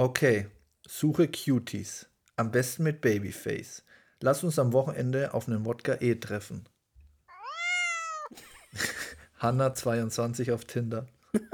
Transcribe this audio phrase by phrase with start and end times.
[0.00, 0.46] Okay,
[0.88, 2.08] suche Cuties.
[2.36, 3.84] Am besten mit Babyface.
[4.22, 6.64] Lass uns am Wochenende auf einen Wodka E treffen.
[9.36, 11.06] Hanna 22 auf Tinder.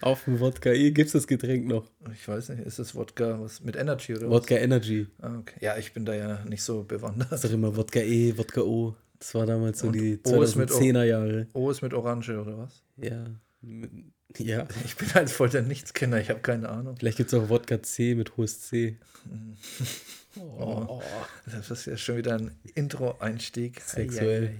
[0.00, 1.90] Auf dem Wodka E gibt es das Getränk noch.
[2.14, 5.06] Ich weiß nicht, ist das Wodka was mit Energy oder Wodka Energy.
[5.18, 5.30] was?
[5.30, 5.58] Ah, okay.
[5.60, 7.30] Ja, ich bin da ja nicht so bewandert.
[7.30, 8.96] Das ist doch immer Wodka E, Wodka O.
[9.18, 10.78] Das war damals so Und die O ist mit O.
[10.78, 11.48] 2010er Jahre.
[11.52, 12.82] O ist mit Orange oder was?
[12.96, 13.26] Ja.
[14.36, 14.66] Ja.
[14.84, 16.96] Ich bin halt voll der Nichtskenner, ich habe keine Ahnung.
[16.98, 18.96] Vielleicht gibt es auch Wodka C mit hohes C.
[20.40, 21.02] Oh,
[21.46, 23.80] das ist ja schon wieder ein Intro-Einstieg.
[23.80, 24.42] Sexuell.
[24.44, 24.54] Eieiei.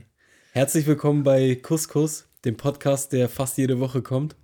[0.51, 4.34] Herzlich willkommen bei Couscous, dem Podcast, der fast jede Woche kommt.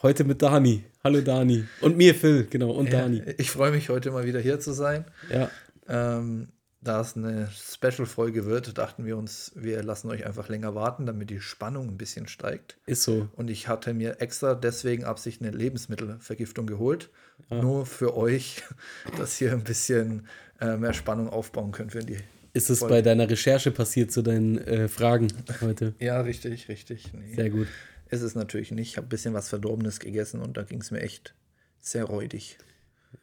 [0.00, 0.84] Heute mit Dani.
[1.02, 1.64] Hallo Dani.
[1.80, 2.70] Und mir, Phil, genau.
[2.70, 3.20] Und Ja, Dani.
[3.38, 5.06] ich freue mich heute mal wieder hier zu sein.
[5.28, 5.50] Ja.
[5.88, 6.48] Ähm,
[6.80, 11.30] da es eine Special-Folge wird, dachten wir uns, wir lassen euch einfach länger warten, damit
[11.30, 12.78] die Spannung ein bisschen steigt.
[12.86, 13.28] Ist so.
[13.34, 17.10] Und ich hatte mir extra deswegen Absicht eine Lebensmittelvergiftung geholt.
[17.50, 18.62] Nur für euch,
[19.18, 20.26] dass ihr ein bisschen
[20.60, 22.18] äh, mehr Spannung aufbauen könnt für die.
[22.52, 22.88] Ist es Voll.
[22.88, 25.28] bei deiner Recherche passiert zu deinen äh, Fragen
[25.60, 25.94] heute?
[26.00, 27.12] Ja, richtig, richtig.
[27.12, 27.68] Nee, Sehr gut.
[28.08, 28.90] ist es natürlich nicht.
[28.90, 31.34] Ich habe ein bisschen was Verdorbenes gegessen und da ging es mir echt
[31.80, 32.58] sehr räudig.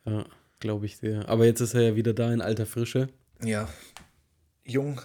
[0.06, 0.26] Ja,
[0.60, 1.28] glaube ich sehr.
[1.30, 3.10] Aber jetzt ist er ja wieder da in alter Frische.
[3.44, 3.68] Ja,
[4.64, 5.02] jung.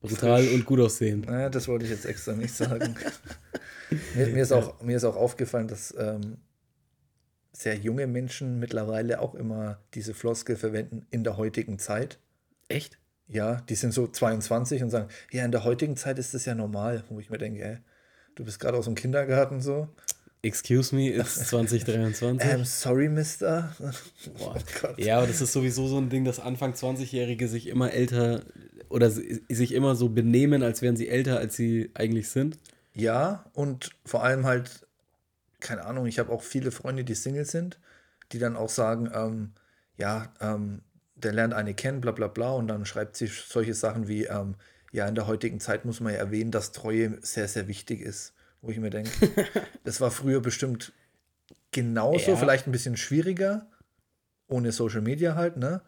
[0.00, 0.54] Brutal frisch.
[0.54, 1.26] und gut aussehend.
[1.26, 2.94] Naja, das wollte ich jetzt extra nicht sagen.
[4.14, 6.36] mir, mir, ist auch, mir ist auch aufgefallen, dass ähm,
[7.52, 12.18] sehr junge Menschen mittlerweile auch immer diese Floskel verwenden in der heutigen Zeit.
[12.68, 12.98] Echt?
[13.26, 16.54] Ja, die sind so 22 und sagen, ja, in der heutigen Zeit ist das ja
[16.54, 17.04] normal.
[17.08, 17.78] Wo ich mir denke, ey,
[18.34, 19.88] du bist gerade aus dem Kindergarten so.
[20.44, 22.38] Excuse me, it's 2023.
[22.40, 23.74] Ähm, sorry, Mister.
[24.38, 24.54] Boah.
[24.82, 24.88] Oh.
[24.98, 28.42] Ja, aber das ist sowieso so ein Ding, dass Anfang 20-Jährige sich immer älter
[28.88, 32.58] oder si- sich immer so benehmen, als wären sie älter, als sie eigentlich sind.
[32.92, 34.86] Ja, und vor allem halt,
[35.60, 37.80] keine Ahnung, ich habe auch viele Freunde, die Single sind,
[38.32, 39.52] die dann auch sagen, ähm,
[39.96, 40.82] ja, ähm,
[41.16, 44.56] der lernt eine kennen, bla bla bla, und dann schreibt sie solche Sachen wie, ähm,
[44.92, 48.33] ja, in der heutigen Zeit muss man ja erwähnen, dass Treue sehr, sehr wichtig ist.
[48.64, 49.10] Wo ich mir denke,
[49.84, 50.92] das war früher bestimmt
[51.70, 52.36] genauso, Ja.
[52.36, 53.66] vielleicht ein bisschen schwieriger,
[54.48, 55.82] ohne Social Media halt, ne?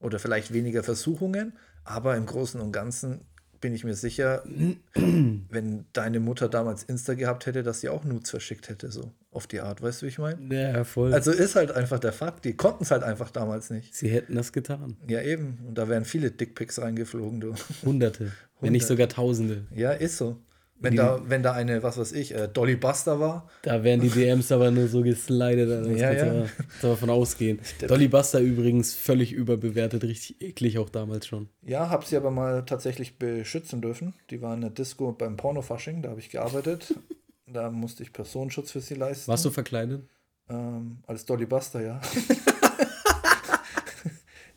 [0.00, 1.52] Oder vielleicht weniger Versuchungen,
[1.84, 3.20] aber im Großen und Ganzen
[3.60, 4.42] bin ich mir sicher,
[4.94, 9.46] wenn deine Mutter damals Insta gehabt hätte, dass sie auch Nudes verschickt hätte, so auf
[9.46, 10.54] die Art, weißt du, wie ich meine?
[10.54, 11.12] Ja, voll.
[11.12, 13.94] Also ist halt einfach der Fakt, die konnten es halt einfach damals nicht.
[13.94, 14.96] sie hätten das getan.
[15.06, 15.58] Ja, eben.
[15.68, 17.54] Und da wären viele Dickpics reingeflogen, du.
[17.84, 19.66] Hunderte, wenn nicht sogar Tausende.
[19.74, 20.38] Ja, ist so.
[20.82, 24.00] Wenn Die- da, wenn da eine, was weiß ich, äh, Dolly Buster war, Da wären
[24.00, 25.70] die DMs aber nur so geslidet.
[25.70, 26.24] Also das Ja, du ja.
[26.26, 27.60] kannst du davon ausgehen.
[27.88, 31.48] Dolly Buster übrigens völlig überbewertet, richtig eklig auch damals schon.
[31.62, 34.14] ja, hab sie aber mal tatsächlich beschützen dürfen.
[34.30, 36.94] Die war in der Disco beim Pornofasching, da habe ich gearbeitet.
[37.46, 39.28] da musste ich Personenschutz für sie leisten.
[39.30, 40.02] Warst du verkleidet?
[40.50, 42.00] Ähm, als Dolly Buster, ja.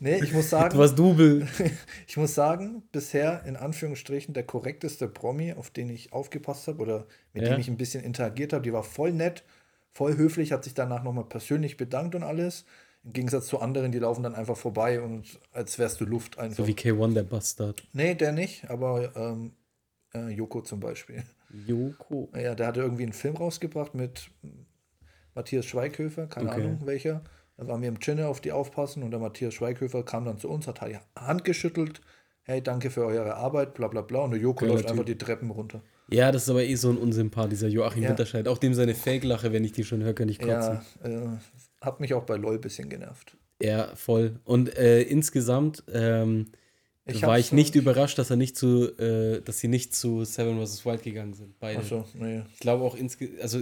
[0.00, 1.46] nee, ich muss sagen, Du warst Double.
[2.06, 7.06] ich muss sagen, bisher in Anführungsstrichen der korrekteste Promi, auf den ich aufgepasst habe oder
[7.32, 7.50] mit Ja.
[7.50, 9.44] dem ich ein bisschen interagiert habe, die war voll nett,
[9.92, 12.64] voll höflich, hat sich danach nochmal persönlich bedankt und alles.
[13.04, 16.56] Im Gegensatz zu anderen, die laufen dann einfach vorbei und als wärst du Luft einfach.
[16.56, 17.82] So wie K1, der Bastard.
[17.92, 19.52] nee, der nicht, aber ähm,
[20.12, 21.22] äh, Joko zum Beispiel.
[21.66, 22.28] Joko.
[22.34, 24.28] Ja, der hatte irgendwie einen Film rausgebracht mit
[25.34, 26.62] Matthias Schweighöfer, keine Okay.
[26.62, 27.22] Ahnung welcher.
[27.56, 30.48] Da waren wir im Chinne auf die aufpassen und der Matthias Schweighöfer kam dann zu
[30.48, 32.00] uns, hat die Hand geschüttelt.
[32.42, 34.20] Hey, danke für eure Arbeit, bla bla bla.
[34.20, 35.82] Und der Joko Geiler läuft einfach die Treppen runter.
[36.10, 38.10] Ja, das ist aber eh so ein Unsympath, dieser Joachim Ja.
[38.10, 38.46] Winterscheid.
[38.46, 40.80] Auch dem seine Fake-Lache, wenn ich die schon höre, kann ich kotzen.
[41.02, 41.26] Ja, äh,
[41.80, 43.36] hat mich auch bei LOL ein bisschen genervt.
[43.60, 44.38] Ja, voll.
[44.44, 46.52] Und äh, insgesamt ähm,
[47.06, 50.24] Ich war ich nicht so- überrascht, dass er nicht zu, äh, dass sie nicht zu
[50.24, 50.84] Seven vs.
[50.86, 51.58] Wild gegangen sind.
[51.58, 51.78] Beide.
[51.80, 52.42] Achso, nee.
[52.52, 53.60] Ich glaube auch insge also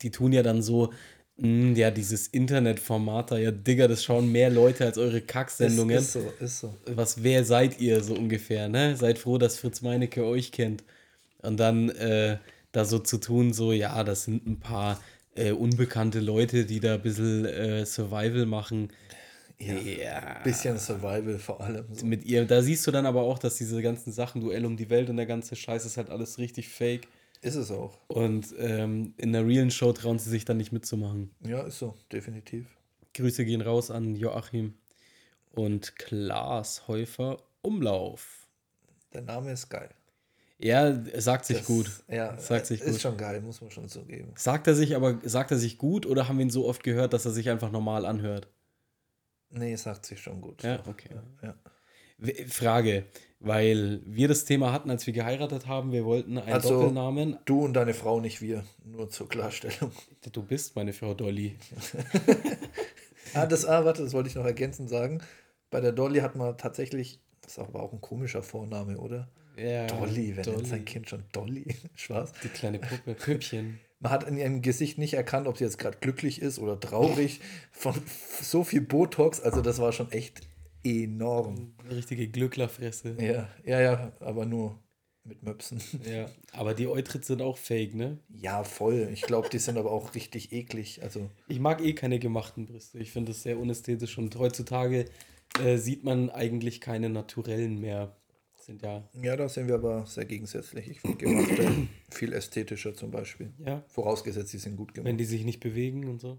[0.00, 0.92] die tun ja dann so,
[1.36, 5.98] mh, ja, dieses Internetformat da, ja, Digga, das schauen mehr Leute als eure Ist, Kacksendungen.
[5.98, 6.74] ist so, ist so.
[6.86, 8.96] Was, wer seid ihr so ungefähr, ne?
[8.96, 10.84] Seid froh, dass Fritz Meinecke euch kennt.
[11.42, 12.38] Und dann äh,
[12.72, 15.00] da so zu tun, so, ja, das sind ein paar
[15.34, 18.92] äh, unbekannte Leute, die da ein bisschen äh, Survival machen.
[19.58, 20.40] Ja, Ja.
[20.42, 21.86] bisschen Survival vor allem.
[21.92, 22.04] So.
[22.06, 24.90] Mit ihr, da siehst du dann aber auch, dass diese ganzen Sachen, Duell um die
[24.90, 27.06] Welt und der ganze Scheiß ist halt alles richtig fake.
[27.42, 27.98] Ist es auch.
[28.08, 31.30] Und ähm, in der realen Show trauen sie sich dann nicht mitzumachen.
[31.40, 32.66] Ja, ist so, definitiv.
[33.14, 34.74] Grüße gehen raus an Joachim
[35.50, 38.46] und Klaas Häufer Umlauf.
[39.12, 39.90] Der Name ist geil.
[40.58, 41.90] Ja, sagt sich Das- gut.
[42.08, 43.00] Ja, Sagt sich ist gut.
[43.00, 44.32] schon geil, muss man schon zugeben.
[44.36, 47.12] Sagt er sich aber, sagt er sich gut oder haben wir ihn so oft gehört,
[47.12, 48.46] dass er sich einfach normal anhört?
[49.50, 50.62] Nee, sagt sich schon gut.
[50.62, 51.10] Ja, okay.
[51.42, 51.54] Ja.
[52.18, 53.04] W- Frage,
[53.42, 57.38] weil wir das Thema hatten, als wir geheiratet haben, wir wollten einen Also- Doppelnamen.
[57.44, 58.64] Du und deine Frau, nicht wir.
[58.84, 59.90] Nur zur Klarstellung.
[60.32, 61.56] Du bist meine Frau Dolly.
[63.34, 65.20] ah, das, ah, warte, das wollte ich noch ergänzend sagen.
[65.70, 69.28] Bei der Dolly hat man tatsächlich, das ist aber auch ein komischer Vorname, oder?
[69.56, 70.68] Ja, Dolly, wer nennt Dolly.
[70.68, 71.66] sein Kind schon Dolly?
[71.94, 72.32] Spaß.
[72.42, 73.78] Die kleine Puppe, Püppchen.
[74.00, 77.40] Man hat in ihrem Gesicht nicht erkannt, ob sie jetzt gerade glücklich ist oder traurig.
[77.70, 77.94] Von
[78.40, 80.40] so viel Botox, also das war schon echt
[80.84, 81.74] enorm.
[81.90, 83.16] Richtige Glücklerfresse.
[83.20, 84.78] Ja, ja, ja, aber nur
[85.24, 85.80] mit Möpsen.
[86.04, 86.26] Ja.
[86.52, 88.18] Aber die Eutrits sind auch fake, ne?
[88.28, 89.08] Ja, voll.
[89.12, 91.00] Ich glaube, die sind aber auch richtig eklig.
[91.02, 92.98] Also, Ich mag eh keine gemachten Brüste.
[92.98, 95.04] Ich finde das sehr unästhetisch und heutzutage
[95.62, 98.16] äh, sieht man eigentlich keine naturellen mehr.
[98.56, 100.88] Sind ja, ja, da sind wir aber sehr gegensätzlich.
[100.88, 103.52] Ich finde gemachte viel ästhetischer zum Beispiel.
[103.64, 105.08] ja, Vorausgesetzt, sie sind gut gemacht.
[105.08, 106.38] wenn die sich nicht bewegen und so.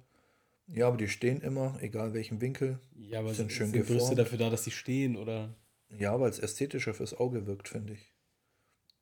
[0.67, 2.79] Ja, aber die stehen immer, egal welchen Winkel.
[2.95, 5.55] Ja, aber Sind sind, schön sind Brüste dafür da, dass sie stehen oder.
[5.89, 8.13] Ja, weil es ästhetischer fürs Auge wirkt, finde ich.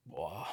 [0.04, 0.48] Boah,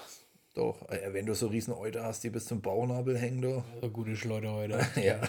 [0.58, 3.62] Doch, äh, wenn du so riesen Euter hast, die bis zum Bauchnabel hängen, du.
[3.80, 4.80] so gute Schleudern heute.
[5.00, 5.20] Ja,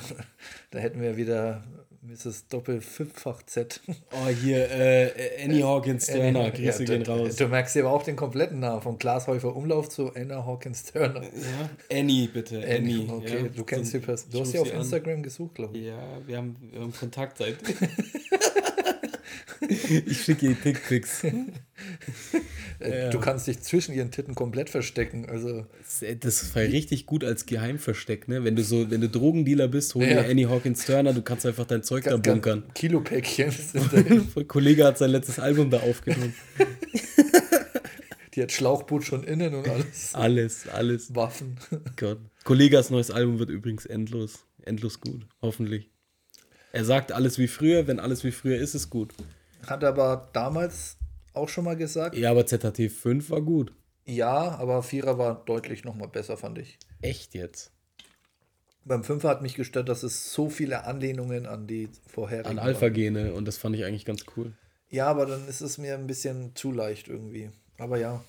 [0.72, 1.64] da hätten wir wieder
[2.02, 2.48] Mrs.
[2.48, 3.80] Doppel fünffach Z.
[4.12, 7.36] Oh, hier, äh, Annie Hawkins Turner, Grüße Ja, gehen du, raus.
[7.36, 11.22] Du merkst dir aber auch den kompletten Namen, von Glashäufer Umlauf zu Anna Hawkins Turner.
[11.22, 12.66] Ja, Annie, bitte.
[12.68, 13.08] Annie.
[13.08, 13.50] okay, ja.
[13.50, 14.32] du kennst die Person.
[14.32, 14.80] Du hast sie auf sie an.
[14.80, 15.86] Instagram gesucht, glaube ich.
[15.86, 17.58] Ja, wir haben, wir haben Kontakt seit.
[20.06, 21.24] ich schicke ihr Dickpics.
[22.82, 23.10] Äh, Ja.
[23.10, 25.28] Du kannst dich zwischen ihren Titten komplett verstecken.
[25.30, 25.66] Also,
[26.22, 28.44] Das war richtig gut als Geheimversteck, ne?
[28.46, 30.22] Wenn du so, wenn du Drogendealer bist, hol Ja.
[30.24, 32.64] dir Annie Hawkins Turner, du kannst einfach dein Zeug da bunkern.
[32.74, 33.52] Kilopäckchen.
[34.36, 36.34] Ein Kollege hat sein letztes Album da aufgenommen.
[38.36, 40.14] Die hat Schlauchboot schon innen und alles.
[40.16, 41.14] Alles, alles.
[41.16, 41.58] Waffen.
[41.98, 42.20] Gott.
[42.46, 44.46] Kollegas neues Album wird übrigens endlos.
[44.64, 45.26] Endlos gut.
[45.42, 45.90] Hoffentlich.
[46.72, 49.14] Er sagt alles wie früher, wenn alles wie früher ist, ist gut.
[49.68, 50.98] Hat aber damals
[51.34, 52.16] auch schon mal gesagt.
[52.18, 53.74] Ja, aber ZHT 5 war gut.
[54.06, 56.80] Ja, aber Vierer war deutlich nochmal besser, fand ich.
[57.02, 57.72] Echt jetzt?
[58.86, 62.60] Beim Fünfer hat mich gestört, dass es so viele Anlehnungen an die vorherigen An.
[62.60, 64.54] Alpha-Gene und das fand ich eigentlich ganz cool.
[64.90, 67.52] Ja, aber dann ist es mir ein bisschen zu leicht irgendwie.
[67.78, 68.24] Aber ja.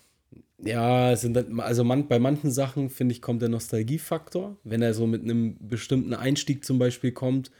[0.59, 4.59] Ja, sind dann, also man, bei manchen Sachen, finde ich, kommt der Nostalgiefaktor.
[4.63, 7.51] Wenn er so mit einem bestimmten Einstieg zum Beispiel kommt,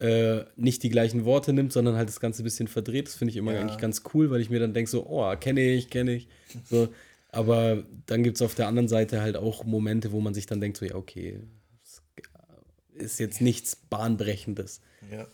[0.00, 3.06] äh, nicht die gleichen Worte nimmt, sondern halt das Ganze ein bisschen verdreht.
[3.06, 3.60] Das finde ich immer Ja.
[3.60, 6.28] eigentlich ganz cool, weil ich mir dann denke, so, oh, kenne ich, kenne ich.
[6.64, 6.88] So,
[7.28, 10.60] aber dann gibt es auf der anderen Seite halt auch Momente, wo man sich dann
[10.60, 11.40] denkt, so, ja, okay,
[12.94, 14.80] ist jetzt nichts Bahnbrechendes.
[15.10, 15.26] ja.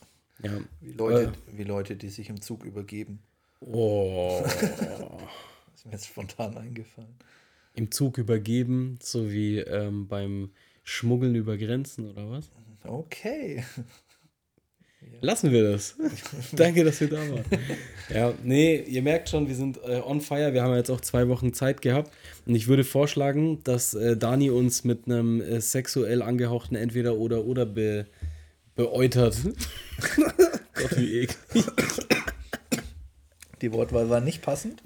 [0.42, 0.60] Ja.
[0.82, 3.20] Wie, Leute, wie Leute, die sich im Zug übergeben.
[3.60, 4.42] Oh.
[5.74, 7.16] Ist mir jetzt spontan eingefallen.
[7.72, 10.50] Im Zug übergeben, so wie ähm, beim
[10.84, 12.50] Schmuggeln über Grenzen oder was?
[12.84, 13.64] Okay.
[15.20, 15.96] Lassen wir das.
[16.52, 17.46] Danke, dass ihr da wart.
[18.12, 20.52] Ja, nee, ihr merkt schon, wir sind äh, on fire.
[20.52, 22.12] Wir haben jetzt auch zwei Wochen Zeit gehabt.
[22.46, 28.06] Und ich würde vorschlagen, dass äh, Dani uns mit einem äh, sexuell angehauchten Entweder-Oder-Oder be
[28.74, 29.36] beäutert.
[30.74, 31.64] Gott, wie eklig.
[33.62, 34.82] Die Wortwahl war nicht passend.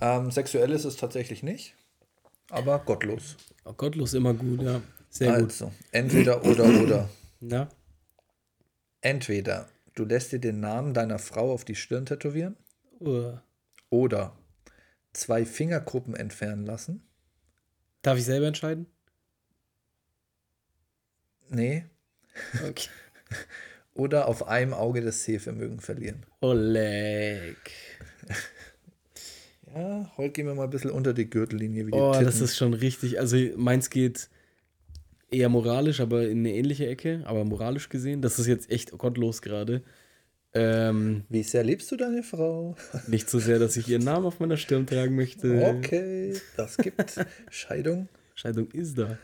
[0.00, 1.74] ähm, sexuell ist es tatsächlich nicht.
[2.48, 3.36] Aber gottlos.
[3.76, 4.80] Gottlos immer gut, ja.
[5.10, 5.50] Sehr gut.
[5.50, 7.08] Also, entweder oder oder.
[7.40, 7.68] Ja.
[9.06, 12.56] Entweder du lässt dir den Namen deiner Frau auf die Stirn tätowieren
[13.00, 13.34] Uh.
[13.88, 14.36] oder
[15.12, 17.02] zwei Fingerkuppen entfernen lassen.
[18.02, 18.86] Darf ich selber entscheiden?
[21.48, 21.84] Nee.
[22.68, 22.88] Okay.
[23.94, 26.26] Oder auf einem Auge das Sehvermögen verlieren.
[26.40, 27.56] Oleg.
[29.74, 32.26] Ja, heute gehen wir mal ein bisschen unter die Gürtellinie wie die Oh, Titten.
[32.26, 33.20] das ist schon richtig.
[33.20, 34.28] Also meins geht
[35.30, 38.22] eher moralisch, aber in eine ähnliche Ecke, aber moralisch gesehen.
[38.22, 39.82] Das ist jetzt echt gottlos gerade.
[40.54, 42.76] Ähm, Wie sehr liebst du deine Frau?
[43.08, 45.74] nicht so sehr, dass ich ihren Namen auf meiner Stirn tragen möchte.
[45.76, 48.08] Okay, das gibt Scheidung.
[48.34, 49.18] Scheidung ist da.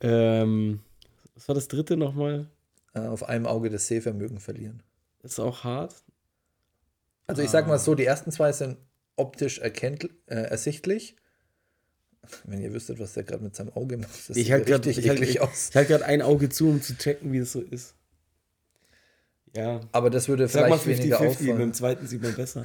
[0.00, 0.80] Ähm,
[1.34, 2.48] was war das dritte nochmal?
[2.94, 4.82] Äh, auf einem Auge das Sehvermögen verlieren.
[5.22, 5.94] Das ist auch hart.
[7.26, 8.78] Also ich sag mal so, die ersten zwei sind
[9.16, 11.16] optisch erkennt, äh, ersichtlich.
[12.44, 14.76] Wenn ihr wüsstet, was der gerade mit seinem Auge macht, das Ich sieht halte ja
[14.76, 15.68] gerade richtig ich halt, eklig ich, aus.
[15.70, 17.94] ich halt grad ein Auge zu, um zu checken, wie das so ist.
[19.54, 19.80] Ja.
[19.92, 21.74] Aber das würde Sag mal vielleicht weniger 50-50, mit dem auffallen.
[21.74, 22.62] zweiten sieht man besser.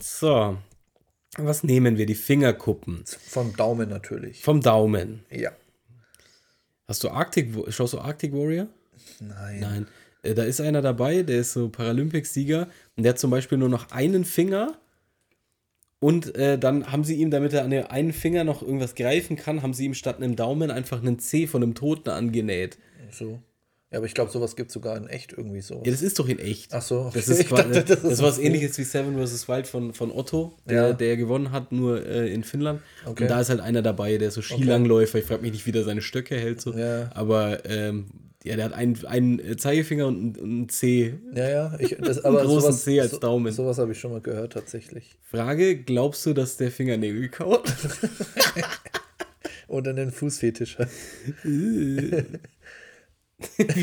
[0.00, 0.56] so.
[1.38, 2.06] Was nehmen wir?
[2.06, 3.04] Die Fingerkuppen.
[3.06, 4.42] Vom Daumen natürlich.
[4.42, 5.24] Vom Daumen.
[5.30, 5.50] Ja.
[6.88, 8.68] Hast du Arctic, schaust du Arctic Warrior?
[9.20, 9.60] Nein.
[9.60, 9.86] Nein.
[10.22, 13.68] Äh, Da ist einer dabei, der ist so Paralympics-Sieger und der hat zum Beispiel nur
[13.68, 14.78] noch einen Finger
[15.98, 19.36] und äh, dann haben sie ihm, damit er an dem einen Finger noch irgendwas greifen
[19.36, 22.78] kann, haben sie ihm statt einem Daumen einfach einen C von einem Toten angenäht.
[23.10, 23.40] So.
[23.90, 25.76] Ja, aber ich glaube, sowas gibt es sogar in echt irgendwie so.
[25.84, 26.74] Ja, das ist doch in echt.
[26.74, 27.10] Ach so.
[27.14, 27.32] Das okay.
[27.32, 29.48] ist, Ich quasi, dachte, das ist ist was ähnliches wie Seven vs.
[29.48, 30.92] Wild von, von Otto, der, Ja.
[30.92, 32.82] der gewonnen hat, nur äh, in Finnland.
[33.04, 33.22] Okay.
[33.22, 35.18] Und da ist halt einer dabei, der ist so Skilangläufer.
[35.18, 36.60] Ich frage mich nicht, wie der seine Stöcke hält.
[36.60, 36.74] So.
[36.76, 37.10] Ja.
[37.14, 38.06] Aber ähm,
[38.46, 41.14] Ja, der hat einen, einen Zeigefinger und einen C.
[41.34, 41.76] Ja, ja.
[41.78, 43.52] Ich, das, aber einen großen sowas, C als so- Daumen.
[43.52, 45.16] Sowas habe ich schon mal gehört, tatsächlich.
[45.22, 47.68] Frage: Glaubst du, dass der Fingernägel kaut?
[49.68, 50.88] Oder einen Fußfetisch hat.
[51.42, 52.12] Wie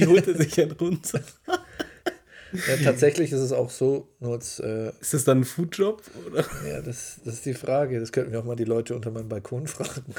[0.05, 1.22] holt er sich denn runter?
[1.48, 6.01] Ja, tatsächlich ist es auch so, nur als, äh, Ist das dann ein Foodjob?
[6.32, 6.46] Oder?
[6.67, 8.00] ja, das, das ist die Frage.
[8.00, 10.13] Das könnten wir auch mal die Leute unter meinem Balkon fragen.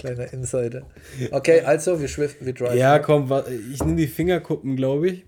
[0.00, 0.86] Kleiner Insider.
[1.30, 2.76] Okay, also, wir schwiffen, wir driven.
[2.76, 3.30] Ja, komm,
[3.72, 5.24] ich nehme die Fingerkuppen, glaube ich.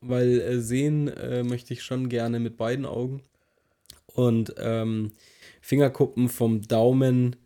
[0.00, 3.22] Weil äh, sehen äh, möchte ich schon gerne mit beiden Augen.
[4.14, 5.12] Und ähm,
[5.60, 7.36] Fingerkuppen vom Daumen.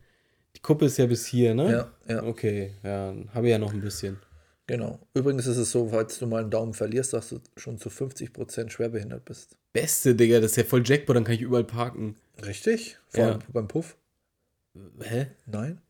[0.56, 1.70] Die Kuppe ist ja bis hier, ne?
[2.08, 2.22] Ja, ja.
[2.24, 4.18] Okay, ja, habe ich ja noch ein bisschen.
[4.66, 4.98] Genau.
[5.14, 8.68] Übrigens ist es so, falls du mal einen Daumen verlierst, dass du schon zu 50%
[8.70, 9.56] schwerbehindert bist.
[9.72, 12.16] Beste, Digga, das ist ja voll Jackpot, dann kann ich überall parken.
[12.44, 12.98] Richtig?
[13.08, 13.30] Vor Ja.
[13.30, 13.96] allem beim Puff?
[15.00, 15.28] Hä?
[15.46, 15.80] Nein?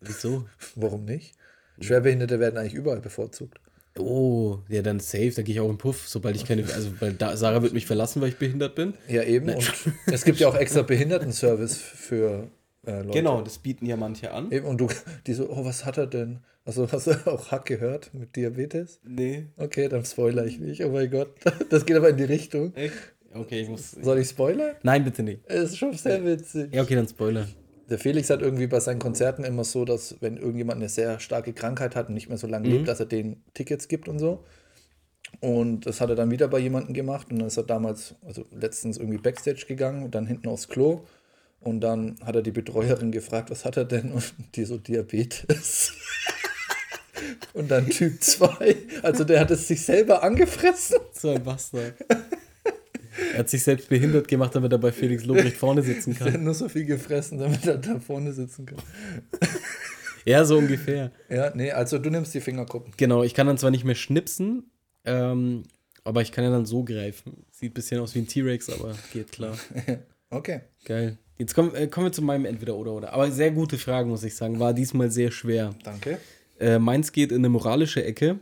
[0.00, 0.46] Wieso?
[0.74, 1.34] Warum nicht?
[1.80, 3.58] Schwerbehinderte werden eigentlich überall bevorzugt.
[3.98, 6.62] Oh, ja, dann safe, dann gehe ich auch im Puff, sobald ich keine.
[6.72, 8.94] Also, weil da, Sarah wird mich verlassen, weil ich behindert bin.
[9.08, 9.48] Ja, eben.
[9.50, 9.72] Und
[10.06, 12.48] es gibt ja auch extra Behindertenservice für
[12.86, 13.10] äh, Leute.
[13.10, 14.52] Genau, das bieten ja manche an.
[14.52, 14.88] Eben, und du,
[15.26, 16.38] die so, oh, was hat er denn?
[16.64, 19.00] Also, hast du auch Hack gehört mit Diabetes?
[19.04, 19.46] Nee.
[19.56, 20.84] Okay, dann spoiler ich nicht.
[20.84, 21.34] Oh mein Gott.
[21.68, 22.74] Das geht aber in die Richtung.
[22.76, 22.94] Echt?
[23.32, 23.92] Okay, ich muss.
[23.92, 24.76] Soll ich spoilern?
[24.82, 25.40] Nein, bitte nicht.
[25.46, 26.72] Es ist schon sehr witzig.
[26.74, 27.46] Ja, okay, dann Spoiler.
[27.90, 31.52] Der Felix hat irgendwie bei seinen Konzerten immer so, dass wenn irgendjemand eine sehr starke
[31.52, 34.44] Krankheit hat und nicht mehr so lange lebt, dass er denen Tickets gibt und so.
[35.40, 38.44] Und das hat er dann wieder bei jemandem gemacht und dann ist er damals, also
[38.52, 41.02] letztens irgendwie Backstage gegangen und dann hinten aufs Klo
[41.60, 44.12] und dann hat er die Betreuerin gefragt, was hat er denn?
[44.12, 45.92] Und die so Diabetes.
[47.54, 48.76] und dann Typ 2.
[49.02, 50.98] Also der hat es sich selber angefressen.
[51.12, 51.94] So ein Bastard.
[53.32, 56.32] Er hat sich selbst behindert gemacht, damit er bei Felix Lobrecht vorne sitzen Der hat
[56.34, 56.44] kann.
[56.44, 58.78] nur so viel gefressen, damit er da vorne sitzen kann.
[60.24, 61.12] Ja, so ungefähr.
[61.28, 62.92] Ja, nee, also du nimmst die Fingerkuppen.
[62.96, 64.70] Genau, ich kann dann zwar nicht mehr schnipsen,
[65.04, 65.62] ähm,
[66.04, 67.44] aber ich kann ja dann so greifen.
[67.50, 69.56] Sieht ein bisschen aus wie ein T-Rex, aber geht klar.
[70.32, 70.60] Okay.
[70.84, 71.18] Geil.
[71.38, 73.12] Jetzt kommen, äh, kommen wir zu meinem Entweder-Oder-Oder.
[73.12, 74.60] Aber sehr gute Frage, muss ich sagen.
[74.60, 75.74] War diesmal sehr schwer.
[75.82, 76.18] Danke.
[76.60, 78.38] Äh, meins geht in eine moralische Ecke.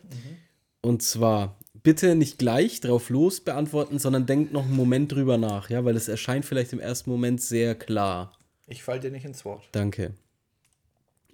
[0.82, 5.70] Und zwar, bitte nicht gleich drauf los beantworten, sondern denkt noch einen Moment drüber nach,
[5.70, 8.32] ja, weil es erscheint vielleicht im ersten Moment sehr klar.
[8.66, 9.68] Ich fall dir nicht ins Wort.
[9.72, 10.14] Danke.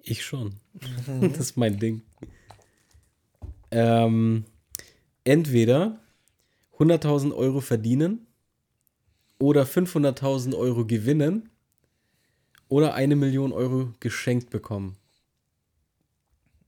[0.03, 0.55] Ich schon.
[1.21, 2.03] das ist mein Ding.
[3.71, 4.45] Ähm,
[5.25, 5.99] entweder
[6.79, 8.27] 100.000 Euro verdienen
[9.39, 11.51] oder 500.000 Euro gewinnen
[12.69, 14.97] oder eine Million Euro geschenkt bekommen.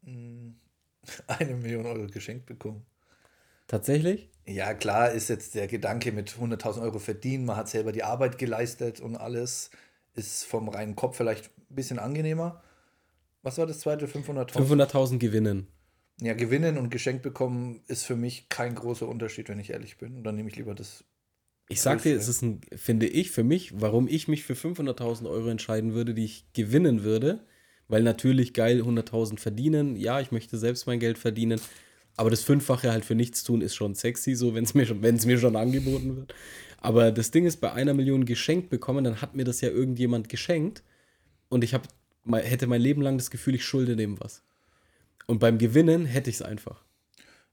[1.28, 2.84] Eine Million Euro geschenkt bekommen.
[3.66, 4.30] Tatsächlich?
[4.46, 8.38] Ja, klar ist jetzt der Gedanke mit 100.000 Euro verdienen, man hat selber die Arbeit
[8.38, 9.70] geleistet und alles
[10.14, 12.62] ist vom reinen Kopf vielleicht ein bisschen angenehmer.
[13.42, 14.06] Was war das zweite?
[14.06, 14.52] 500.000?
[14.52, 15.66] 500.000 gewinnen.
[16.20, 20.16] Ja, gewinnen und geschenkt bekommen ist für mich kein großer Unterschied, wenn ich ehrlich bin.
[20.16, 21.04] Und dann nehme ich lieber das.
[21.68, 25.28] Ich sag dir, es ist ein, finde ich, für mich, warum ich mich für 500.000
[25.28, 27.44] Euro entscheiden würde, die ich gewinnen würde,
[27.88, 31.60] weil natürlich geil 100.000 verdienen, ja, ich möchte selbst mein Geld verdienen,
[32.16, 35.00] aber das Fünffache halt für nichts tun ist schon sexy, so wenn es mir, schon-
[35.00, 36.34] mir schon angeboten wird.
[36.78, 40.28] Aber das Ding ist, bei einer Million geschenkt bekommen, dann hat mir das ja irgendjemand
[40.28, 40.82] geschenkt
[41.48, 41.88] und ich hab,
[42.30, 44.42] hätte mein Leben lang das Gefühl, ich schulde dem was.
[45.26, 46.82] Und beim Gewinnen hätte ich es einfach.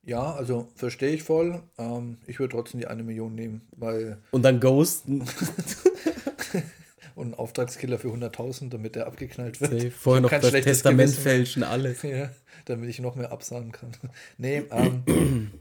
[0.05, 1.63] Ja, also verstehe ich voll.
[1.77, 4.17] Ähm, ich würde trotzdem die eine Million nehmen, weil.
[4.31, 5.23] Und dann ghosten,
[7.15, 9.71] Und einen Auftragskiller für 100.000, damit der abgeknallt wird.
[9.71, 9.91] Safe.
[9.91, 12.01] vorher noch Kein das Testament Gewissen fälschen, alles.
[12.03, 12.29] Ja,
[12.65, 13.91] damit ich noch mehr absagen kann.
[14.37, 15.03] Nee, ähm,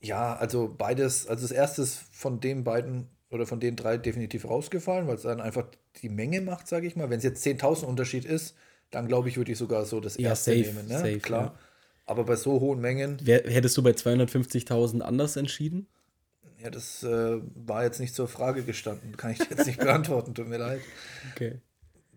[0.00, 4.44] ja, also beides, also das erste ist von den beiden oder von den drei definitiv
[4.48, 5.66] rausgefallen, weil es dann einfach
[6.02, 7.10] die Menge macht, sage ich mal.
[7.10, 8.54] Wenn es jetzt 10.000 Unterschied ist,
[8.90, 10.88] dann glaube ich, würde ich sogar so das Ja, erste safe, nehmen.
[10.88, 10.98] Ne?
[10.98, 11.44] safe, Klar.
[11.44, 11.54] ja.
[12.06, 15.86] Aber bei so hohen Mengen, Wer, hättest du bei 250.000 anders entschieden?
[16.62, 19.16] Ja, das äh, war jetzt nicht zur Frage gestanden.
[19.16, 20.80] Kann ich jetzt nicht beantworten, tut mir leid.
[21.34, 21.60] Okay.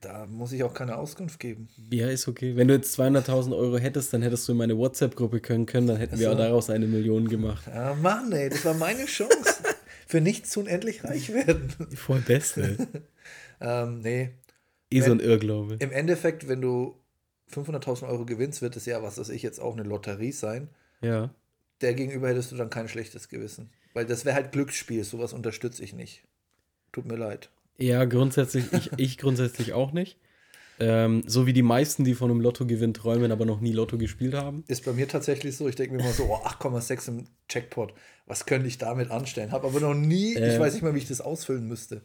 [0.01, 1.69] Da muss ich auch keine Auskunft geben.
[1.89, 2.57] Ja, ist okay.
[2.57, 5.95] Wenn du jetzt 200.000 Euro hättest, dann hättest du in meine WhatsApp-Gruppe können können, dann
[5.95, 7.65] hätten wir Ach auch daraus eine Million gemacht.
[7.69, 9.63] Ah, Mann, ey, das war meine Chance.
[10.07, 11.69] Für nichts unendlich reich werden.
[11.95, 12.77] Voll Beste.
[13.62, 14.31] ähm, nee,
[14.93, 15.77] eh so ein Irrglaube.
[15.79, 17.00] Im Endeffekt, wenn du
[17.51, 20.69] 500.000 Euro gewinnst, wird es ja, was weiß ich, jetzt auch eine Lotterie sein.
[21.01, 21.33] Ja.
[21.81, 23.69] Der gegenüber hättest du dann kein schlechtes Gewissen.
[23.93, 26.23] Weil das wäre halt Glücksspiel, sowas unterstütze ich nicht.
[26.91, 27.50] Tut mir leid.
[27.77, 30.17] Ja, grundsätzlich, ich, ich grundsätzlich auch nicht.
[30.79, 34.33] Ähm, so wie die meisten, die von einem Lottogewinn träumen, aber noch nie Lotto gespielt
[34.33, 34.63] haben.
[34.67, 37.93] Ist bei mir tatsächlich so, ich denke mir immer so, oh, 8,6 im Jackpot,
[38.25, 39.51] was könnte ich damit anstellen?
[39.51, 40.59] Habe aber noch nie, ich Ähm.
[40.59, 42.01] weiß nicht mal, wie ich das ausfüllen müsste.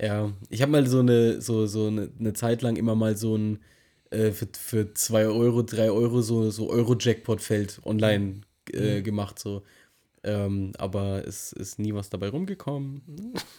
[0.00, 3.36] Ja, ich habe mal so eine, so, so eine, eine Zeit lang immer mal so
[3.36, 3.58] ein
[4.10, 8.40] äh, für, für 2 Euro, 3 Euro so, so Euro-Jackpot-Feld online
[8.72, 9.04] äh, Mhm.
[9.04, 9.38] gemacht.
[9.38, 9.62] So.
[10.22, 13.00] Ähm, aber es ist nie was dabei rumgekommen.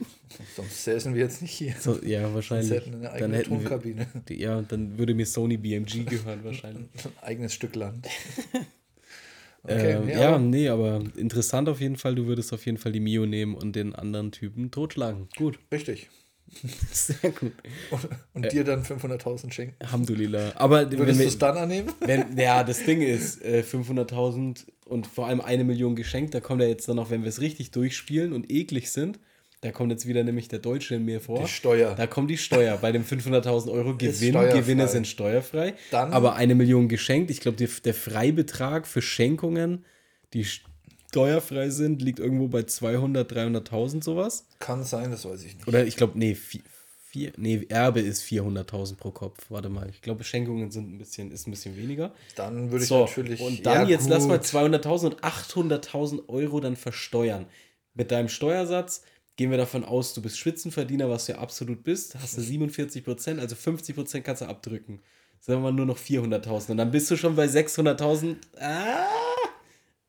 [0.55, 1.73] Sonst säßen wir jetzt nicht hier.
[1.79, 2.71] So, ja, Sonst wahrscheinlich.
[2.71, 4.07] hätten wir eine Dann eigene hätten wir, Tonkabine.
[4.29, 6.87] ja, dann würde mir Sony BMG gehören wahrscheinlich.
[7.03, 8.07] Ein eigenes Stück Land.
[9.67, 12.15] ähm, nee, ja, aber- nee, aber interessant auf jeden Fall.
[12.15, 15.29] Du würdest auf jeden Fall die Mio nehmen und den anderen Typen totschlagen.
[15.37, 16.09] Gut, Richtig.
[16.91, 17.53] sehr gut.
[17.91, 19.75] Und, und dir dann 500.000 schenken.
[19.79, 20.53] Alhamdulillah.
[20.55, 21.91] Aber wenn Würdest du wir, es dann annehmen?
[22.01, 26.61] wenn, ja, das Ding ist, äh, 500.000 und vor allem eine Million geschenkt, da kommt
[26.61, 29.19] ja jetzt dann noch, wenn wir es richtig durchspielen und eklig sind,
[29.61, 31.39] da kommt jetzt wieder nämlich der Deutsche in mir vor.
[31.43, 31.93] Die Steuer.
[31.95, 32.77] Da kommt die Steuer.
[32.77, 34.33] Bei dem 500.000 Euro Gewinn.
[34.33, 35.75] Gewinne sind steuerfrei.
[35.91, 37.29] Dann- aber eine Million geschenkt.
[37.29, 39.85] Ich glaube, der Freibetrag für Schenkungen,
[40.33, 40.45] die
[41.11, 44.45] steuerfrei sind, liegt irgendwo bei 200, 300.000 sowas.
[44.59, 45.67] Kann sein, das weiß ich nicht.
[45.67, 46.61] Oder ich glaube, nee, vier,
[47.09, 49.47] vier, nee, Erbe ist 400.000 pro Kopf.
[49.49, 49.89] Warte mal.
[49.89, 52.13] Ich glaube, Schenkungen sind ein bisschen, ist ein bisschen weniger.
[52.37, 53.41] Dann würde ich So, natürlich.
[53.41, 54.47] und dann Ja, jetzt lass mal gut.
[54.47, 57.45] 200.000 und 800.000 Euro dann versteuern.
[57.93, 59.01] Mit deinem Steuersatz
[59.35, 63.03] gehen wir davon aus, du bist Spitzenverdiener, was du ja absolut bist, hast du 47
[63.03, 65.01] Prozent, also 50 Prozent kannst du abdrücken.
[65.41, 69.07] Sagen wir mal nur noch 400.000 und dann bist du schon bei 600.000 ah,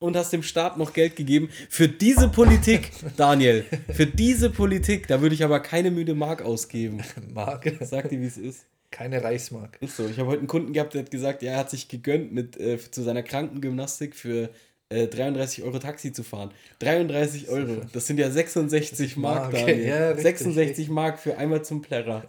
[0.03, 5.23] und hast dem Staat noch Geld gegeben für diese Politik, Daniel, für diese Politik, da
[5.23, 7.03] würde ich aber keine müde Mark ausgeben.
[7.33, 7.71] Mark.
[7.81, 8.67] Sag dir, wie es ist.
[8.91, 9.79] Keine Reichsmark.
[9.81, 10.07] Ist so.
[10.07, 12.59] Ich habe heute einen Kunden gehabt, der hat gesagt, ja, er hat sich gegönnt, mit,
[12.59, 14.51] äh, zu seiner Krankengymnastik für
[14.91, 16.51] äh, 33 Euro Taxi zu fahren.
[16.81, 17.83] 33 Euro.
[17.93, 19.87] Das sind ja 66 Mark, Mark, Daniel.
[19.87, 22.25] ja, richtig, 66 Mark für einmal zum Plärrer.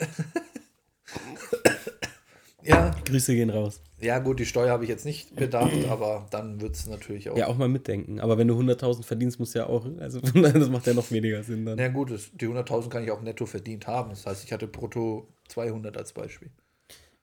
[2.64, 3.82] Ja, Grüße gehen raus.
[4.04, 7.38] Ja, gut, die Steuer habe ich jetzt nicht bedacht, aber dann wird es natürlich auch.
[7.38, 8.20] Ja, auch mal mitdenken.
[8.20, 11.44] Aber wenn du 100.000 verdienst, musst du ja auch, also das macht ja noch weniger
[11.44, 11.78] Sinn dann.
[11.78, 14.12] Na gut, das, die 100.000 kann ich auch netto verdient haben.
[14.12, 16.50] Das heißt, ich hatte brutto 200 als Beispiel.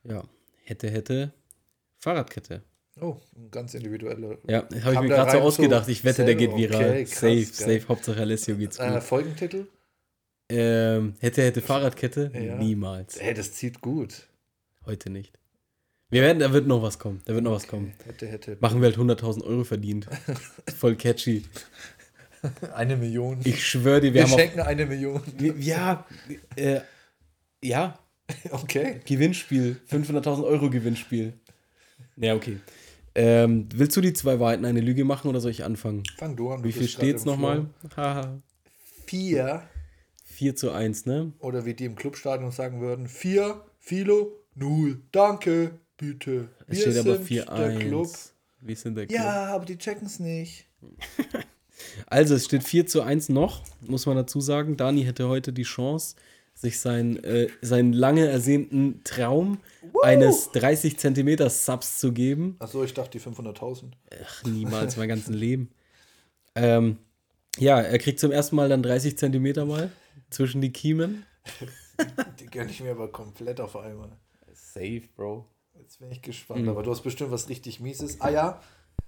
[0.05, 0.23] Ja.
[0.65, 1.33] Hätte, hätte,
[1.99, 2.63] Fahrradkette.
[3.01, 3.17] Oh,
[3.51, 4.39] ganz individuelle.
[4.47, 5.89] Ja, habe ich mir gerade so ausgedacht.
[5.89, 6.91] Ich wette, der geht viral.
[6.91, 7.45] Okay, krass, safe, geil.
[7.45, 7.89] safe.
[7.89, 8.87] Hauptsache Alessio geht's gut.
[8.87, 9.66] Äh, Folgentitel?
[10.49, 12.31] Ähm, hätte, hätte Fahrradkette?
[12.35, 12.57] Ja.
[12.57, 13.16] Niemals.
[13.16, 14.29] Ey, das zieht gut.
[14.85, 15.39] Heute nicht.
[16.11, 17.23] Wir werden, da wird noch was kommen.
[17.25, 17.92] Da wird noch was kommen.
[18.05, 18.57] Hätte, hätte.
[18.61, 20.09] Machen wir halt 100.000 Euro verdient.
[20.79, 21.44] Voll catchy.
[22.75, 23.38] Eine Million.
[23.44, 25.16] Ich schwöre dir, wir, wir haben schenken eine Million.
[25.18, 25.23] auch.
[25.38, 26.07] wir- Ja,
[26.57, 26.81] äh,
[27.62, 27.99] ja,
[28.51, 29.01] Okay.
[29.05, 29.77] Gewinnspiel.
[29.90, 31.35] 500.000 Euro Gewinnspiel.
[32.16, 32.59] Ja, okay.
[33.14, 36.03] Ähm, willst du die zwei Wahrheiten eine Lüge machen oder soll ich anfangen?
[36.16, 36.62] Fang du an.
[36.62, 37.66] du Wie viel steht's nochmal?
[39.07, 39.62] Vier.
[40.25, 41.33] 4 zu 1, ne?
[41.40, 45.03] Oder wie die im Clubstadion sagen würden: Vier, Philo, null.
[45.12, 46.49] Danke, bitte.
[46.67, 48.07] Es steht aber sind 4 der Club.
[48.07, 48.35] 1.
[48.63, 49.19] Wie ist denn der Club?
[49.19, 50.67] Ja, aber die checken es nicht.
[52.07, 54.77] Also, es steht 4 zu 1 noch, muss man dazu sagen.
[54.77, 56.15] Dani hätte heute die Chance,
[56.53, 59.61] sich sein, äh, seinen lange ersehnten Traum
[60.03, 62.57] eines 30 Zentimeter Subs zu geben.
[62.59, 63.93] Achso, ich dachte die 500.000.
[64.23, 65.71] Ach, niemals mein ganzes Leben.
[66.55, 66.99] Ähm,
[67.59, 69.91] ja, er kriegt zum ersten Mal dann 30 Zentimeter mal
[70.29, 71.25] zwischen die Kiemen.
[72.41, 74.11] Die gönne ich mir aber komplett auf einmal.
[74.53, 75.47] Safe, Bro.
[75.83, 76.62] Jetzt bin ich gespannt.
[76.62, 76.69] Mhm.
[76.69, 78.21] Aber du hast bestimmt was richtig Mieses.
[78.21, 78.61] Ah ja.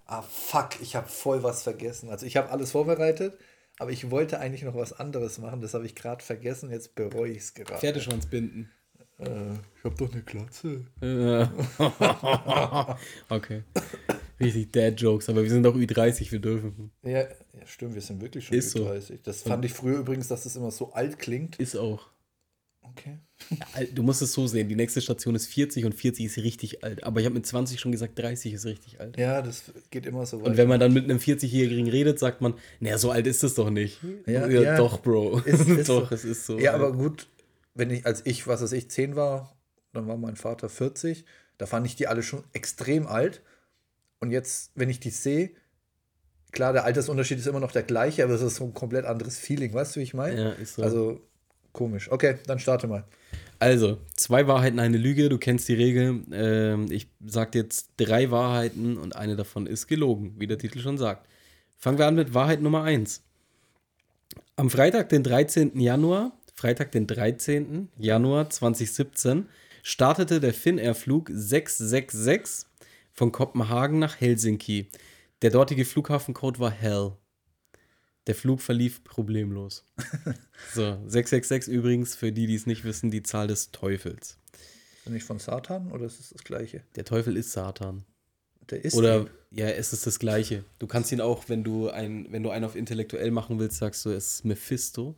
[0.07, 2.11] Ah, fuck, ich habe voll was vergessen.
[2.11, 3.39] Also ich habe alles vorbereitet,
[3.79, 5.61] aber ich wollte eigentlich noch was anderes machen.
[5.61, 6.71] Das habe ich gerade vergessen.
[6.71, 7.79] Jetzt bereue ich es gerade.
[7.81, 8.71] Pferdeschwanz binden.
[9.19, 10.87] Äh, ich habe doch eine Glatze.
[13.29, 13.63] Okay.
[14.41, 16.91] Richtig Dad-Jokes, aber wir sind doch Ü30, wir dürfen.
[17.05, 17.27] Ja, ja,
[17.65, 18.85] stimmt, wir sind wirklich schon Ist so.
[18.85, 19.23] 30.
[19.23, 21.57] Das fand ich früher übrigens, dass das immer so alt klingt.
[21.61, 22.09] Ist auch.
[22.83, 23.19] Okay.
[23.75, 26.85] Alt- Du musst es so sehen, die nächste Station ist 40 und 40 ist richtig
[26.85, 27.03] alt.
[27.05, 29.17] Aber ich habe mit 20 schon gesagt, 30 ist richtig alt.
[29.17, 32.55] Ja, das geht immer so Und wenn man dann mit einem 40-Jährigen redet, sagt man,
[32.81, 33.99] naja, so alt ist es doch nicht.
[34.27, 34.77] Ja, ja.
[34.77, 35.39] Doch, Bro.
[35.41, 36.15] Ist- ist doch, so.
[36.15, 36.59] es ist so.
[36.59, 37.29] Ja, aber gut,
[37.75, 39.57] wenn ich, als ich, was weiß ich, 10 war,
[39.93, 41.25] dann war mein Vater 40,
[41.59, 43.43] da fand ich die alle schon extrem alt.
[44.21, 45.51] Und jetzt, wenn ich die sehe,
[46.53, 49.39] klar, der Altersunterschied ist immer noch der gleiche, aber es ist so ein komplett anderes
[49.39, 50.41] Feeling, weißt du, wie ich meine?
[50.41, 50.83] Ja, ist so.
[50.83, 51.21] Also,
[51.73, 52.11] komisch.
[52.11, 53.05] Okay, dann starte mal.
[53.59, 55.29] Also, zwei Wahrheiten, eine Lüge.
[55.29, 56.23] Du kennst die Regel.
[56.33, 60.99] Ähm, ich sage jetzt drei Wahrheiten und eine davon ist gelogen, wie der Titel schon
[60.99, 61.29] sagt.
[61.79, 63.23] Fangen wir an mit Wahrheit Nummer eins.
[64.57, 65.79] Am Freitag, den 13.
[65.79, 67.89] Januar, Freitag, den 13.
[67.99, 69.47] Januar 2017,
[69.83, 72.67] startete der Finnair-Flug 666
[73.13, 74.89] von Kopenhagen nach Helsinki.
[75.43, 77.13] Der dortige Flughafencode war Hell.
[78.27, 79.85] Der Flug verlief problemlos.
[80.75, 84.39] So, 666 übrigens, für die, die es nicht wissen, die Zahl des Teufels.
[84.53, 86.85] Ist das nicht von Satan oder ist es das gleiche?
[86.95, 88.05] Der Teufel ist Satan.
[88.71, 88.95] Der ist.
[88.95, 90.65] Oder, ja, es ist das Gleiche.
[90.79, 94.05] Du kannst ihn auch, wenn du, ein, wenn du einen auf intellektuell machen willst, sagst
[94.07, 95.17] du, es ist Mephisto.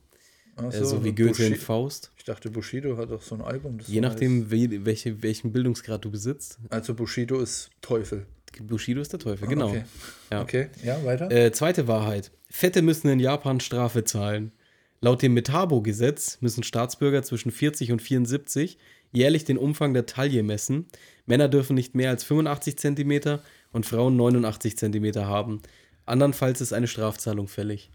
[0.56, 2.10] Ach äh, so wie Goethe in Bushi- Faust.
[2.16, 3.78] Ich dachte, Bushido hat doch so ein Album.
[3.86, 6.58] Je so nachdem, we welche, welchen Bildungsgrad du besitzt.
[6.62, 6.72] heißt.
[6.72, 8.26] Also Bushido ist Teufel.
[8.62, 9.68] Bushido ist der Teufel, genau.
[9.70, 9.84] Okay.
[10.30, 10.42] Ja.
[10.42, 11.30] Okay, ja, weiter.
[11.30, 12.30] Äh, zweite Wahrheit.
[12.56, 14.52] Fette müssen in Japan Strafe zahlen.
[15.00, 18.78] Laut dem Metabo-Gesetz müssen Staatsbürger zwischen 40 und 74
[19.10, 20.86] jährlich den Umfang der Taille messen.
[21.26, 23.40] Männer dürfen nicht mehr als 85 cm
[23.72, 25.62] und Frauen 89 cm haben.
[26.06, 27.90] Andernfalls ist eine Strafzahlung fällig.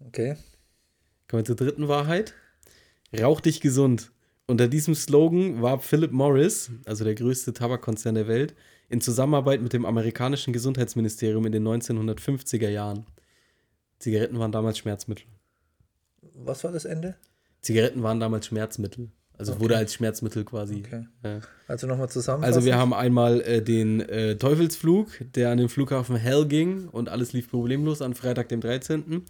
[0.00, 0.34] Okay.
[1.28, 2.34] Kommen wir zur dritten Wahrheit.
[3.16, 4.10] Rauch dich gesund.
[4.48, 8.56] Unter diesem Slogan warb Philip Morris, also der größte Tabakkonzern der Welt,
[8.88, 13.06] in Zusammenarbeit mit dem amerikanischen Gesundheitsministerium in den 1950er Jahren.
[13.98, 15.26] Zigaretten waren damals Schmerzmittel.
[16.34, 17.16] Was war das Ende?
[17.62, 19.10] Zigaretten waren damals Schmerzmittel.
[19.36, 20.84] Also wurde als Schmerzmittel quasi.
[20.86, 21.06] Okay.
[21.24, 21.40] Ja.
[21.66, 22.44] Also nochmal zusammen.
[22.44, 27.08] Also wir haben einmal äh, den äh, Teufelsflug, der an den Flughafen Hell ging und
[27.08, 29.24] alles lief problemlos an Freitag, dem 13.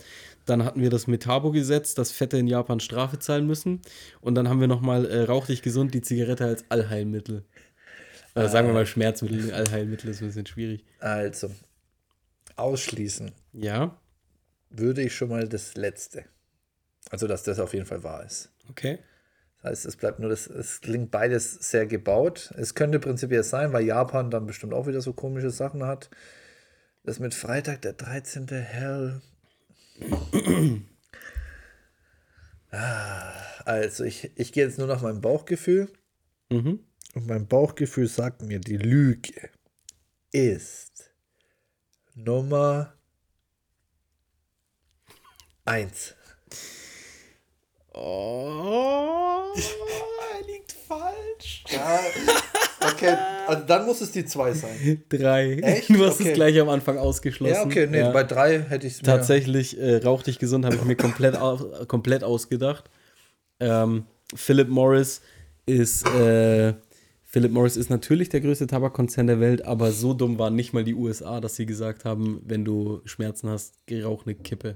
[0.44, 3.80] Dann hatten wir das Metabo-Gesetz, dass Fette in Japan Strafe zahlen müssen.
[4.20, 7.44] Und dann haben wir nochmal äh, Rauch dich gesund, die Zigarette als Allheilmittel.
[8.34, 10.84] Oder sagen wir mal Schmerzmittel, Allheilmittel ist ein bisschen schwierig.
[10.98, 11.50] Also,
[12.56, 13.96] ausschließen Ja,
[14.78, 16.24] würde ich schon mal das Letzte.
[17.10, 18.50] Also, dass das auf jeden Fall wahr ist.
[18.68, 18.98] okay.
[19.62, 22.52] Das heißt, es bleibt nur das, es klingt beides sehr gebaut.
[22.58, 26.10] Es könnte prinzipiell sein, weil Japan dann bestimmt auch wieder so komische Sachen hat.
[27.02, 28.48] Das mit Freitag, der 13.
[28.48, 29.22] Hell.
[32.70, 33.32] Ah,
[33.64, 35.90] Also, ich, ich gehe jetzt nur nach meinem Bauchgefühl.
[36.50, 36.80] Mhm.
[37.14, 39.50] Und mein Bauchgefühl sagt mir, die Lüge
[40.32, 41.14] ist
[42.14, 42.93] Nummer
[45.64, 46.14] 1.
[47.92, 51.64] Oh, er liegt falsch.
[51.70, 52.00] Ja,
[52.88, 53.14] okay,
[53.46, 55.02] also dann muss es die 2 sein.
[55.08, 55.54] Drei.
[55.60, 55.88] Echt?
[55.90, 56.30] Du hast Okay.
[56.30, 57.54] es gleich am Anfang ausgeschlossen.
[57.54, 58.10] Ja, okay, nee, Ja.
[58.10, 59.06] bei 3 hätte ich es mir.
[59.06, 62.90] Tatsächlich, äh, Rauch dich gesund habe ich mir komplett, au komplett ausgedacht.
[63.60, 65.22] Ähm, Philip Morris
[65.66, 66.74] ist äh,
[67.22, 70.84] Philip Morris ist natürlich der größte Tabakkonzern der Welt, aber so dumm waren nicht mal
[70.84, 74.74] die USA, dass sie gesagt haben, wenn du Schmerzen hast, geh rauch eine Kippe.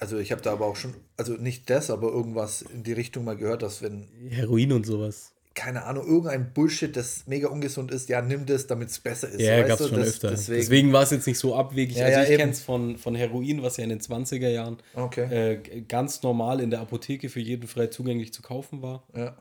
[0.00, 3.24] Also, ich habe da aber auch schon, also nicht das, aber irgendwas in die Richtung
[3.24, 5.32] mal gehört, dass wenn, Heroin und sowas.
[5.54, 9.40] keine Ahnung, irgendein Bullshit, das mega ungesund ist, ja, nimm das, damit es besser ist.
[9.40, 10.30] Ja, gab es schon Das- öfter.
[10.30, 11.96] Deswegen, Deswegen, war es jetzt nicht so abwegig.
[11.96, 14.78] Ja, also ja, ich kenne es von, von Heroin, was ja in den 20er Jahren
[14.94, 15.52] Okay.
[15.52, 19.06] äh, ganz normal in der Apotheke für jeden frei zugänglich zu kaufen war.
[19.14, 19.36] ja.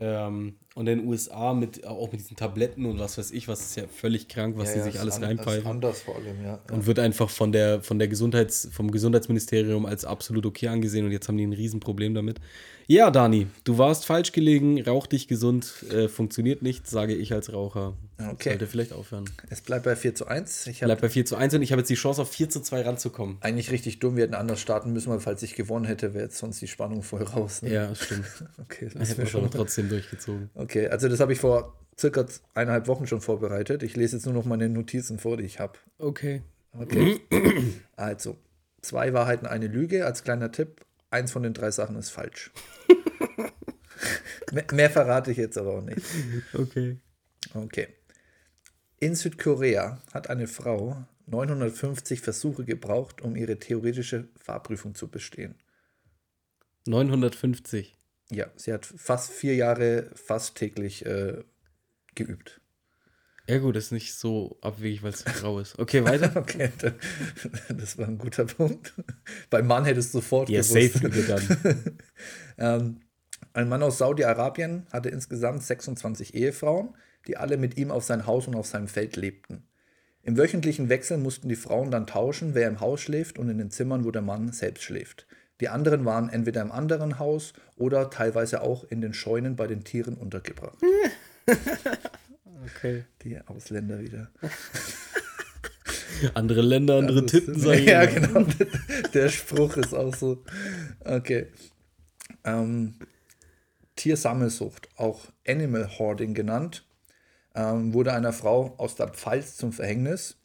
[0.00, 3.60] Ähm, und in den USA mit, auch mit diesen Tabletten und was weiß ich, was
[3.60, 5.66] ist ja völlig krank, was ja, sie ja, sich alles an- reinpfeifen.
[5.66, 6.60] Anders vor allem, ja.
[6.68, 6.74] ja.
[6.74, 11.12] Und wird einfach von der, von der Gesundheits, vom Gesundheitsministerium als absolut okay angesehen und
[11.12, 12.40] jetzt haben die ein Riesenproblem damit.
[12.86, 17.50] Ja, Dani, du warst falsch gelegen, rauch dich gesund, äh, funktioniert nicht, sage ich als
[17.52, 17.94] Raucher.
[18.18, 18.50] Okay.
[18.50, 19.24] Sollte vielleicht aufhören.
[19.48, 20.66] Es bleibt bei 4 zu 1.
[20.66, 22.50] Ich habe Bleibt bei 4 zu 1 und ich habe jetzt die Chance auf 4
[22.50, 23.38] zu 2 ranzukommen.
[23.40, 26.36] eigentlich richtig dumm, wir hätten anders starten müssen, weil falls ich gewonnen hätte, wäre jetzt
[26.36, 27.62] sonst die Spannung voll raus.
[27.62, 27.72] Ne?
[27.72, 28.26] Ja, stimmt.
[28.62, 29.50] Okay, das Hätten wir schon.
[29.50, 30.50] trotzdem durchgezogen.
[30.54, 33.82] Okay, also das habe ich vor circa eineinhalb Wochen schon vorbereitet.
[33.82, 35.78] Ich lese jetzt nur noch meine Notizen vor, die ich habe.
[35.98, 36.42] Okay.
[36.78, 37.20] Okay.
[37.96, 38.36] also,
[38.82, 40.04] zwei Wahrheiten, eine Lüge.
[40.06, 40.80] Als kleiner Tipp,
[41.14, 42.50] eins von den drei Sachen ist falsch.
[44.52, 46.02] mehr, mehr verrate ich jetzt aber auch nicht.
[46.52, 46.98] Okay.
[47.54, 47.88] Okay.
[48.98, 55.54] In Südkorea hat eine Frau 950 Versuche gebraucht, um ihre theoretische Fahrprüfung zu bestehen.
[56.86, 57.96] 950.
[58.30, 61.42] Ja, sie hat fast vier Jahre fast täglich äh,
[62.14, 62.60] geübt.
[63.46, 65.78] Ja, gut, das ist nicht so abwegig, weil es grau ist.
[65.78, 66.32] Okay, weiter.
[66.36, 66.92] Okay, da-
[67.74, 68.94] das war ein guter Punkt.
[69.50, 70.94] Beim Mann hättest du sofort Ja, gewusst.
[70.94, 71.98] safe dann.
[72.56, 73.00] Ähm,
[73.52, 76.94] ein Mann aus Saudi-Arabien hatte insgesamt 26 Ehefrauen,
[77.26, 79.66] die alle mit ihm auf sein Haus und auf seinem Feld lebten.
[80.22, 83.70] Im wöchentlichen Wechsel mussten die Frauen dann tauschen, wer im Haus schläft und in den
[83.72, 85.26] Zimmern, wo der Mann selbst schläft.
[85.60, 89.84] Die anderen waren entweder im anderen Haus oder teilweise auch in den Scheunen bei den
[89.84, 90.78] Tieren untergebracht.
[92.64, 93.04] Okay.
[93.22, 94.30] Die Ausländer wieder.
[96.34, 98.46] Andere Länder, andere Also, Titten, sag ich Ja, genau.
[99.12, 100.44] Der Spruch ist auch so.
[101.04, 101.48] Okay.
[102.44, 102.94] Ähm,
[103.96, 106.86] Tiersammelsucht, auch Animal Hoarding genannt,
[107.54, 110.36] ähm, wurde einer Frau aus der Pfalz zum Verhängnis,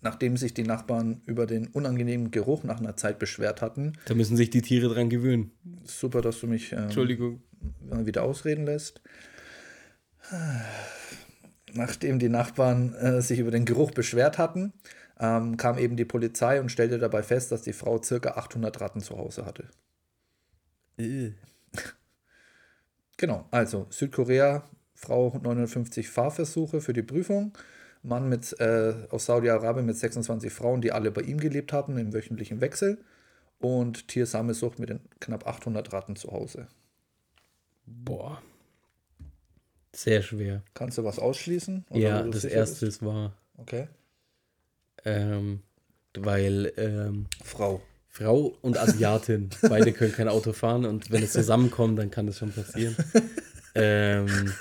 [0.00, 3.94] nachdem sich die Nachbarn über den unangenehmen Geruch nach einer Zeit beschwert hatten.
[4.06, 5.52] Da müssen sich die Tiere dran gewöhnen.
[5.84, 6.90] Super, dass du mich ähm,
[8.06, 9.00] wieder ausreden lässt.
[11.74, 14.72] Nachdem die Nachbarn äh, sich über den Geruch beschwert hatten,
[15.18, 19.00] ähm, kam eben die Polizei und stellte dabei fest, dass die Frau circa 800 Ratten
[19.00, 19.68] zu Hause hatte.
[23.16, 27.56] Genau, also Südkorea, Frau 950 Fahrversuche für die Prüfung,
[28.02, 32.12] Mann mit, äh, aus Saudi-Arabien mit 26 Frauen, die alle bei ihm gelebt hatten im
[32.12, 32.98] wöchentlichen Wechsel
[33.60, 36.66] und Tiersammelsucht mit den knapp 800 Ratten zu Hause.
[37.86, 38.42] Boah.
[39.94, 40.62] Sehr schwer.
[40.74, 41.86] Kannst du was ausschließen?
[41.90, 42.98] Ja, das erste bist?
[43.00, 43.36] ist wahr.
[43.56, 43.88] Okay.
[45.04, 45.60] Ähm,
[46.16, 47.80] weil ähm, Frau.
[48.08, 52.38] Frau und Asiatin, beide können kein Auto fahren und wenn es zusammenkommt, dann kann das
[52.38, 52.94] schon passieren.
[53.74, 54.52] ähm,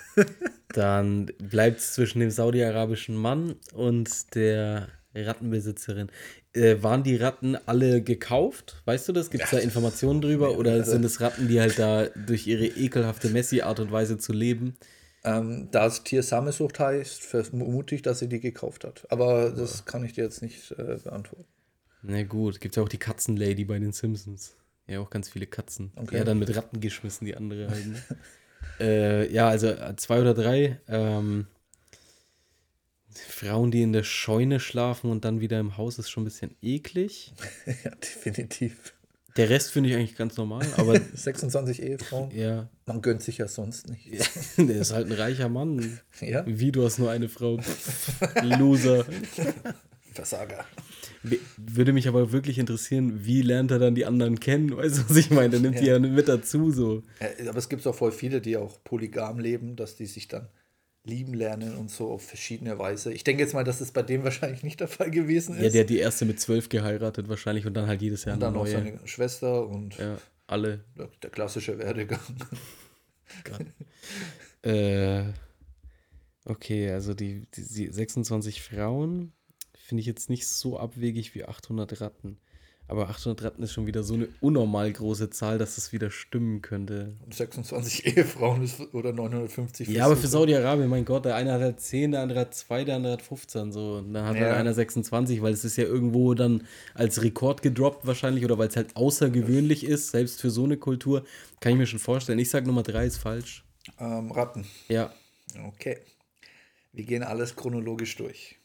[0.69, 6.09] dann bleibt es zwischen dem saudi-arabischen Mann und der Rattenbesitzerin.
[6.53, 8.81] Äh, waren die Ratten alle gekauft?
[8.85, 9.29] Weißt du das?
[9.29, 10.57] Gibt es da Informationen drüber?
[10.57, 14.75] Oder sind es Ratten, die halt da durch ihre ekelhafte Messi-Art und Weise zu leben?
[15.25, 19.05] Ähm, da es Tiersammelsucht heißt, vermute ich, dass sie die gekauft hat.
[19.09, 21.45] Aber das kann ich dir jetzt nicht äh, beantworten.
[22.01, 24.55] Na gut, gibt ja auch die Katzenlady bei den Simpsons.
[24.87, 25.93] Ja, auch ganz viele Katzen.
[25.95, 26.17] Okay.
[26.17, 27.87] Ja, dann mit Ratten geschmissen, die andere halt.
[27.87, 28.03] Ne?
[28.81, 30.81] äh, ja, also äh, zwei oder drei.
[30.89, 31.47] Ähm,
[33.09, 36.55] Frauen, die in der Scheune schlafen und dann wieder im Haus, ist schon ein bisschen
[36.61, 37.33] eklig.
[37.85, 38.93] ja, definitiv.
[39.35, 42.29] Der Rest finde ich eigentlich ganz normal, aber 26 Ehefrauen.
[42.31, 44.07] ja, Man gönnt sich ja sonst nicht.
[44.57, 45.99] der ist halt ein reicher Mann.
[46.21, 47.59] Ja, Wie, du hast nur eine Frau.
[48.43, 49.05] Loser.
[50.13, 50.63] Versager.
[51.57, 54.75] Würde mich aber wirklich interessieren, wie lernt er dann die anderen kennen?
[54.77, 55.49] Weißt du, was ich meine?
[55.49, 57.01] Der nimmt die ja mit dazu so.
[57.19, 60.47] Äh, Aber es gibt auch voll viele, die auch polygam leben, dass die sich dann
[61.05, 63.11] lieben lernen und so auf verschiedene Weise.
[63.11, 65.63] Ich denke jetzt mal, dass das bei dem wahrscheinlich nicht der Fall gewesen ist.
[65.63, 68.39] Ja, der hat die erste mit zwölf geheiratet wahrscheinlich und dann halt jedes Jahr und
[68.39, 68.71] dann eine noch neue.
[68.73, 70.85] seine Schwester und Ja, alle.
[70.97, 72.19] der, der klassische Werdegang.
[74.61, 75.23] Äh,
[76.45, 79.33] okay, also die, die, die 26 Frauen
[79.77, 82.37] finde ich jetzt nicht so abwegig wie 800 Ratten.
[82.87, 86.61] Aber 800 Ratten ist schon wieder so eine unnormal große Zahl, dass das wieder stimmen
[86.61, 87.15] könnte.
[87.25, 90.27] Und 26 Ehefrauen oder 950 Ja, aber für.
[90.27, 93.21] Saudi-Arabien, mein Gott, der eine hat halt 10, der andere hat 2, der andere hat
[93.21, 93.71] 15.
[93.71, 93.95] So.
[93.95, 94.41] Und dann hat Ja.
[94.47, 98.67] halt einer 26, weil es ist ja irgendwo dann als Rekord gedroppt wahrscheinlich oder weil
[98.67, 101.23] es halt außergewöhnlich ist, selbst für so eine Kultur.
[101.61, 102.37] Kann ich mir schon vorstellen.
[102.39, 103.63] Ich sage Nummer 3 ist falsch.
[103.97, 104.65] Ähm, Ratten.
[104.89, 105.11] Ja.
[105.67, 105.99] Okay.
[106.91, 108.57] Wir gehen alles chronologisch durch.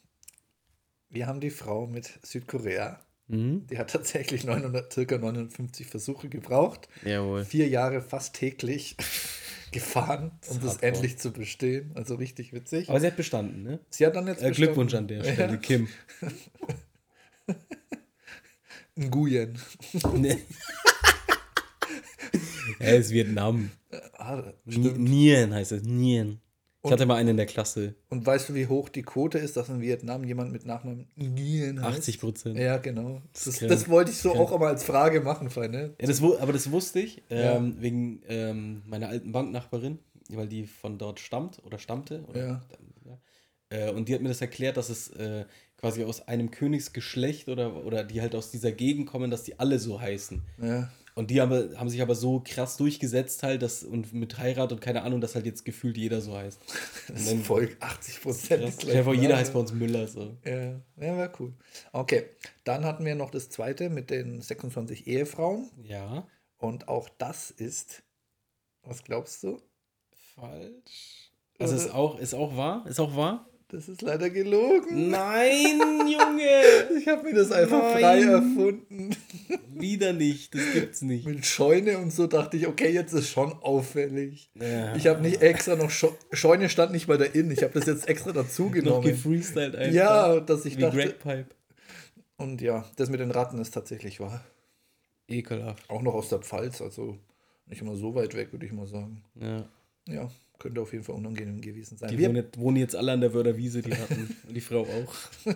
[1.09, 3.01] Wir haben die Frau mit Südkorea.
[3.29, 3.67] Mhm.
[3.69, 6.89] Die hat tatsächlich 900, circa 950 Versuche gebraucht.
[7.05, 7.45] Jawohl.
[7.45, 8.97] Vier Jahre fast täglich
[9.73, 10.83] gefahren, um das hardcore.
[10.93, 11.91] endlich zu bestehen.
[11.95, 12.89] Also richtig witzig.
[12.89, 13.81] Aber sie hat bestanden, ne?
[13.91, 15.89] Sie hat dann jetzt Äh, Glückwunsch an der Stelle, Ja, Kim.
[18.97, 19.59] Nguyen.
[20.15, 20.39] Nee.
[22.81, 23.71] Er ist Vietnam.
[24.19, 24.53] Ah.
[24.67, 25.83] Nien heißt es.
[25.83, 26.41] Nien.
[26.85, 27.97] Ich hatte mal einen in der Klasse.
[28.09, 31.83] Und weißt du, wie hoch die Quote ist, dass in Vietnam jemand mit Nachnamen Nguyen
[31.83, 31.99] heißt?
[31.99, 32.59] 80 Prozent.
[32.59, 33.21] Ja, genau.
[33.33, 33.89] Das, das, krank.
[33.89, 34.43] wollte ich so Krank.
[34.45, 35.97] auch einmal als Frage machen, Freunde.
[36.01, 37.57] Ja, das, aber das wusste ich, Ja.
[37.57, 39.99] ähm, wegen ähm, meiner alten Banknachbarin,
[40.31, 42.23] weil die von dort stammt oder stammte.
[42.29, 42.63] Oder, Ja.
[43.07, 43.19] ja.
[43.71, 45.47] Äh, und die hat mir das erklärt, dass es äh,
[45.79, 49.79] quasi aus einem Königsgeschlecht oder, oder die halt aus dieser Gegend kommen, dass die alle
[49.81, 50.43] so heißen.
[50.63, 50.91] Ja.
[51.19, 54.81] Und die haben, haben sich aber so krass durchgesetzt halt, dass, und mit Heirat und
[54.81, 56.61] keine Ahnung, dass halt jetzt gefühlt jeder so heißt.
[57.09, 58.85] Das ist voll 80 Prozent.
[58.85, 60.37] Jeder heißt bei uns Müller so.
[60.45, 61.55] Ja, ja wäre cool.
[61.91, 62.27] Okay,
[62.63, 65.69] dann hatten wir noch das zweite mit den 26 Ehefrauen.
[65.83, 66.25] Ja.
[66.57, 68.05] Und auch das ist,
[68.83, 69.61] was glaubst du?
[70.37, 71.33] Falsch.
[71.59, 72.87] Also ist auch, ist auch wahr?
[72.87, 73.49] Ist auch wahr?
[73.71, 75.11] Das ist leider gelogen.
[75.11, 76.63] Nein, Junge!
[76.99, 78.01] Ich habe mir das einfach Nein.
[78.01, 79.15] frei erfunden.
[79.75, 81.27] Wieder nicht, das gibt's nicht.
[81.27, 84.51] Mit Scheune und so dachte ich, okay, jetzt ist schon auffällig.
[84.55, 84.97] Ja.
[84.97, 87.51] Ich habe nicht extra noch Sche Scheune stand nicht bei der In.
[87.51, 89.03] Ich habe das jetzt extra Noch dazugenommen.
[89.03, 89.95] gefreestylt einfach.
[89.95, 90.97] Ja, dass ich Wie dachte.
[90.97, 91.47] Greg Pipe.
[92.39, 94.43] Und ja, das mit den Ratten ist tatsächlich wahr.
[95.29, 95.89] Ekelhaft.
[95.91, 97.19] Auch noch aus der Pfalz, also
[97.67, 99.23] nicht immer so weit weg, würde ich mal sagen.
[99.35, 99.69] Ja.
[100.09, 102.11] Ja, könnte auf jeden Fall unangenehm gewesen sein.
[102.11, 104.37] Die Wir wohnen, jetzt- wohnen jetzt alle an der Wörderwiese, die hatten.
[104.51, 105.15] Die Frau auch.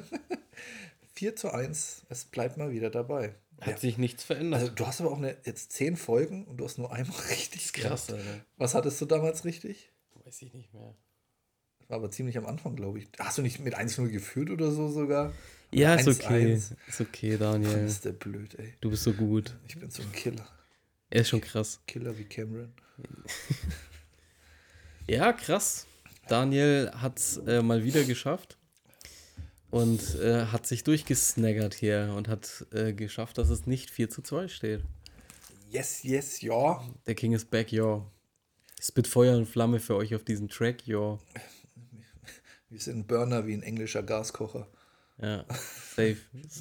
[1.15, 3.35] 4 zu 1, es bleibt mal wieder dabei.
[3.61, 3.77] Hat Ja.
[3.79, 4.61] sich nichts verändert.
[4.61, 7.73] Also du hast aber auch eine, jetzt zehn Folgen und du hast nur einmal richtig
[7.73, 8.11] krass.
[8.11, 8.25] Alter.
[8.57, 9.91] Was hattest du damals richtig?
[10.25, 10.95] Weiß ich nicht mehr.
[11.89, 13.09] War aber ziemlich am Anfang, glaube ich.
[13.19, 15.33] Hast du nicht mit 1-0 geführt oder so sogar?
[15.71, 16.25] Ja, ist 1-1.
[16.25, 16.53] okay.
[16.89, 17.85] Ist okay, Daniel.
[17.85, 18.75] Ist der blöd, ey.
[18.81, 19.57] Du bist so gut.
[19.69, 20.49] Ich bin so ein Killer.
[21.11, 21.81] Er ist schon krass.
[21.87, 22.73] Killer wie Cameron.
[25.13, 25.87] Ja, krass.
[26.27, 28.57] Daniel hat es äh, mal wieder geschafft
[29.71, 34.23] und äh, hat sich durchgesnaggert hier und hat äh, geschafft, dass es nicht 4 zu
[34.23, 34.81] 2 steht.
[35.71, 36.83] Yes, yes, ja.
[37.07, 38.11] Der King is back, yo.
[38.81, 41.21] Spit Feuer und Flamme für euch auf diesen Track, yo.
[42.71, 44.67] Wir sind Burner wie ein englischer Gaskocher.
[45.21, 45.45] Ja,
[45.95, 46.17] safe.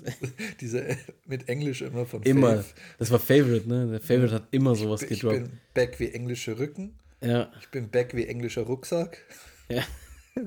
[0.59, 2.57] Diese mit Englisch immer von immer.
[2.63, 2.75] Faith.
[2.99, 3.87] Das war Favorite, ne?
[3.91, 5.43] Der Favorite hat immer sowas Ich gedroppt.
[5.43, 6.97] bin back wie englische Rücken.
[7.23, 9.17] Ja, Ich bin back wie englischer Rucksack.
[9.69, 9.83] ja.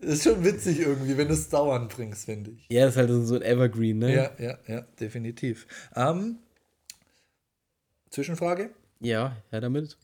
[0.00, 2.66] Das ist schon witzig irgendwie, wenn du es dauernd bringst, finde ich.
[2.70, 4.14] Ja, das ist halt so ein Evergreen, ne?
[4.14, 5.66] Ja, ja, ja, definitiv.
[5.96, 6.38] Ähm,
[8.10, 8.70] Zwischenfrage.
[9.00, 9.98] Ja, ja, damit.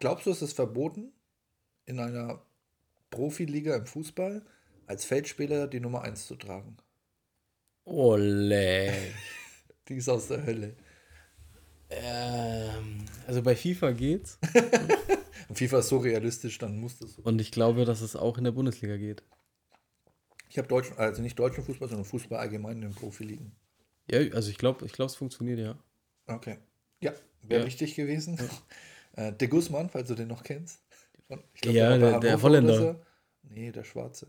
[0.00, 1.12] Glaubst du, es ist verboten,
[1.86, 2.42] in einer
[3.10, 4.42] Profiliga im Fußball
[4.86, 6.76] als Feldspieler die Nummer 1 zu tragen?
[7.84, 8.92] Ole.
[9.88, 10.76] Die ist aus der Hölle.
[11.90, 14.38] Ähm, also bei FIFA geht's.
[15.48, 17.22] Und FIFA ist so realistisch, dann muss das so.
[17.22, 19.22] Und ich glaube, dass es auch in der Bundesliga geht.
[20.48, 23.52] Ich habe deutschen, also nicht deutschen Fußball, sondern Fußball allgemein in den Profiligen.
[24.10, 25.78] Ja, also ich glaube, ich glaube, es funktioniert, ja.
[26.26, 26.58] Okay.
[27.00, 27.66] Ja, wäre Ja.
[27.66, 28.38] wichtig gewesen.
[29.16, 30.84] Äh, De Guzman, falls du den noch kennst.
[31.26, 32.76] Von- Ich glaub, Ja, der- der Hannover Holländer.
[32.76, 33.00] so.
[33.42, 34.28] Nee, der Schwarze.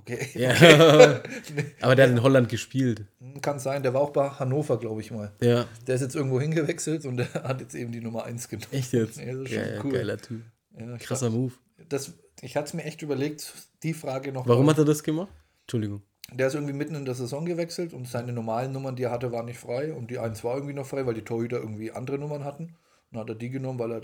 [0.00, 0.28] Okay.
[0.34, 0.50] Ja.
[1.80, 3.04] Aber der hat in Holland gespielt.
[3.42, 5.32] Kann sein, der war auch bei Hannover, glaube ich mal.
[5.40, 5.66] Ja.
[5.86, 8.72] Der ist jetzt irgendwo hingewechselt und der hat jetzt eben die Nummer 1 genommen.
[8.72, 9.18] Echt jetzt?
[9.18, 9.92] Ja, das ist schon ja, cool.
[9.92, 10.42] geiler Typ.
[10.78, 11.52] Ja, Krasser Move.
[11.88, 14.46] Das, ich hatte es mir echt überlegt, die Frage noch.
[14.46, 15.28] Warum mal- hat er das gemacht?
[15.62, 16.02] Entschuldigung.
[16.32, 19.32] Der ist irgendwie mitten in der Saison gewechselt und seine normalen Nummern, die er hatte,
[19.32, 19.92] waren nicht frei.
[19.92, 22.64] Und die 1 war irgendwie noch frei, weil die Torhüter irgendwie andere Nummern hatten.
[22.64, 22.76] Und
[23.12, 24.00] dann hat er die genommen, weil er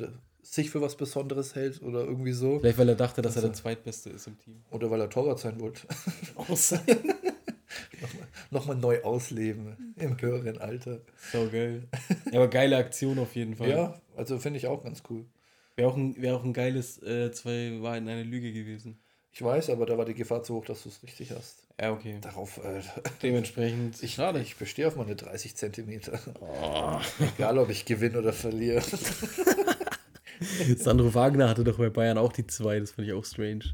[0.54, 2.58] sich für was Besonderes hält oder irgendwie so.
[2.60, 4.62] Vielleicht, weil er dachte, dass er der Zweitbeste ist im Team.
[4.70, 5.82] Oder weil er Torwart sein wollte.
[8.50, 11.00] Nochmal neu ausleben im höheren Alter.
[11.32, 11.88] so geil.
[12.30, 13.70] Ja, aber geile Aktion auf jeden Fall.
[13.70, 15.24] Ja, also finde ich auch ganz cool.
[15.74, 18.98] Wäre auch, ein, wär auch ein geiles äh, zwei Wahrheiten eine Lüge gewesen.
[19.32, 21.66] Ich weiß, aber da war die Gefahr zu hoch, dass du es richtig hast.
[21.78, 22.16] Ja, okay.
[22.22, 22.80] Darauf, äh,
[23.22, 24.02] Dementsprechend.
[24.02, 24.40] ich, schade.
[24.40, 26.18] ich bestehe auf meine 30 Zentimeter.
[26.40, 26.98] Oh.
[27.36, 28.82] Egal, ob ich gewinne oder verliere.
[30.76, 33.64] Sandro Wagner hatte doch bei Bayern auch die zwei, das fand ich auch strange.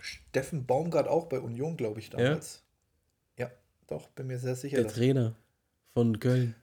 [0.00, 2.56] Steffen Baumgart auch bei Union, glaube ich, damals.
[2.56, 2.70] Ja?
[3.90, 4.76] doch, bin mir sehr sicher.
[4.76, 5.34] Der Trainer
[5.92, 6.54] von Köln.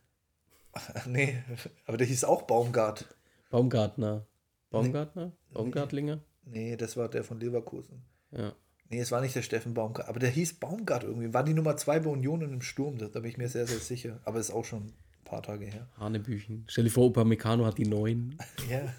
[1.05, 1.37] nee,
[1.85, 3.05] aber der hieß auch Baumgart.
[3.49, 4.25] Baumgartner.
[4.69, 5.31] Baumgartner?
[5.53, 6.19] Baumgartlinger?
[6.45, 8.03] Nee, das war der von Leverkusen.
[8.31, 8.53] Ja.
[8.89, 11.33] Nee, es war nicht der Steffen Baumgart, aber der hieß Baumgart irgendwie.
[11.33, 13.67] War die Nummer 2 bei Union und im Sturm, da da bin ich mir sehr,
[13.67, 14.19] sehr sicher.
[14.23, 14.93] Aber ist auch schon ein
[15.25, 15.87] paar Tage her.
[15.97, 16.65] Hanebüchen.
[16.67, 18.37] Stell dir vor, Opa Meccano hat die neun.
[18.69, 18.93] Ja.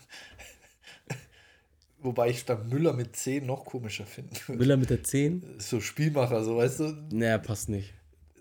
[2.00, 4.30] Wobei ich dann Müller mit 10 noch komischer finde.
[4.48, 5.56] Müller mit der 10?
[5.58, 6.96] So Spielmacher, so weißt du.
[7.12, 7.92] Naja, passt nicht.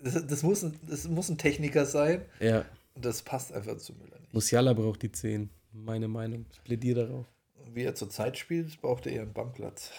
[0.02, 2.64] Das, das, muss, ein, das muss ein Techniker sein Ja.
[2.94, 4.32] und das passt einfach zu Müller nicht.
[4.32, 5.50] Musiala braucht die 10.
[5.72, 6.46] Meine Meinung.
[6.52, 7.26] Ich plädiere darauf.
[7.74, 9.90] Wie er zurzeit spielt, braucht er eher einen Bankplatz.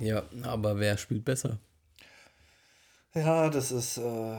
[0.00, 1.58] Ja, aber wer spielt besser?
[3.14, 4.36] Ja, das ist, äh,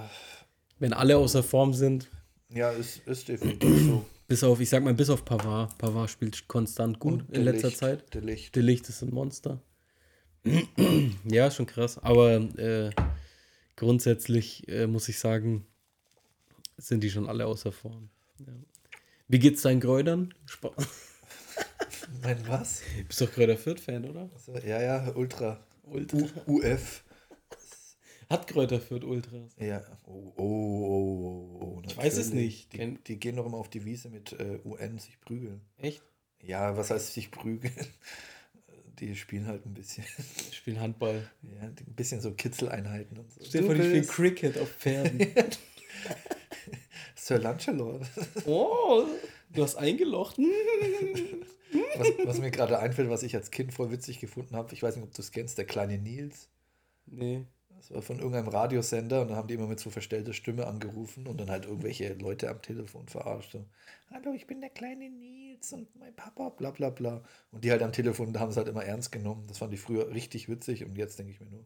[0.77, 2.07] Wenn alle außer Form sind,
[2.49, 4.05] ja, ist, ist definitiv so.
[4.29, 5.75] Bis auf, ich sag mal, bis auf Pavard.
[5.77, 8.13] Pavard spielt konstant gut in letzter Ligt, Zeit.
[8.13, 8.55] De Licht.
[8.55, 9.59] Der Licht ist ein Monster.
[11.25, 11.97] ja, schon krass.
[11.97, 12.91] Aber äh,
[13.75, 15.65] grundsätzlich äh, muss ich sagen,
[16.77, 18.09] sind die schon alle außer Form.
[18.39, 18.53] Ja.
[19.27, 20.33] Wie geht's deinen Kräutern?
[20.45, 20.71] Spa
[22.21, 22.81] Mein was?
[23.07, 24.29] Bist doch Kräuter Fürth-Fan, oder?
[24.33, 25.59] Also, ja, ja, Ultra.
[25.83, 26.17] Ultra.
[26.45, 27.03] U UF.
[28.29, 29.55] Hat Kräuter Fürth Ultras?
[29.57, 32.71] Ja, oh, oh, oh, oh, Ich weiß es nicht.
[32.73, 35.61] Die, die gehen doch immer auf die Wiese mit äh, UN sich prügeln.
[35.77, 36.03] Echt?
[36.41, 37.73] Ja, was heißt sich prügeln?
[38.99, 40.03] Die spielen halt ein bisschen,
[40.51, 41.25] Ich spiele Handball.
[41.41, 43.39] ja, ein bisschen so Kitzeleinheiten und so.
[43.45, 45.19] Stell dir vor, Du die spielen Cricket auf Pferden.
[47.15, 48.01] Sir Lancelot.
[48.45, 49.05] oh,
[49.53, 50.37] du hast eingelocht.
[51.97, 54.95] Was, was mir gerade einfällt, was ich als Kind voll witzig gefunden habe, ich weiß
[54.95, 56.49] nicht, ob du es kennst, der kleine Nils.
[57.05, 57.45] Nee.
[57.79, 61.25] Das war von irgendeinem Radiosender und dann haben die immer mit so verstellter Stimme angerufen
[61.27, 63.53] und dann halt irgendwelche Leute am Telefon verarscht.
[63.53, 63.65] So,
[64.11, 67.23] Hallo, ich bin der kleine Nils und mein Papa, bla bla bla.
[67.51, 69.45] Und die halt am Telefon, da haben sie halt immer ernst genommen.
[69.47, 71.65] Das fand ich früher richtig witzig und jetzt denke ich mir nur,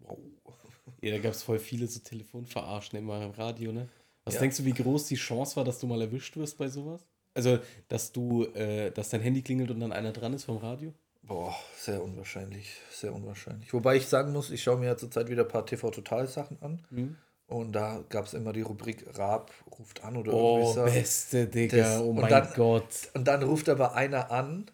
[0.00, 0.18] wow.
[1.02, 3.88] Ja, da gab es voll viele so Telefonverarschen immer im Radio, ne?
[4.24, 4.40] Was Ja.
[4.40, 7.06] denkst du, wie groß die Chance war, dass du mal erwischt wirst bei sowas?
[7.34, 7.58] Also,
[7.88, 10.94] dass du, äh, dass dein Handy klingelt und dann einer dran ist vom Radio?
[11.22, 13.72] Boah, sehr unwahrscheinlich, sehr unwahrscheinlich.
[13.72, 16.82] Wobei ich sagen muss, ich schaue mir ja zurzeit wieder ein paar TV-Total-Sachen an.
[16.90, 17.16] Hm?
[17.46, 20.84] Und da gab es immer die Rubrik Raab ruft an oder Oh, irgendwie so.
[20.84, 22.84] beste Digga, Das- oh und mein dann- Gott.
[23.14, 24.66] Und dann ruft aber einer an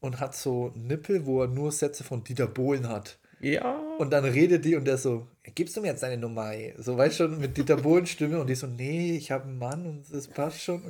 [0.00, 3.18] und hat so Nippel, wo er nur Sätze von Dieter Bohlen hat.
[3.44, 3.78] Ja.
[3.98, 6.52] Und dann redet die und der so, gibst du mir jetzt deine Nummer?
[6.78, 9.84] So, weißt schon, mit Dieter Bohlen Stimme und die so, nee, ich habe einen Mann
[9.84, 10.80] und das passt schon.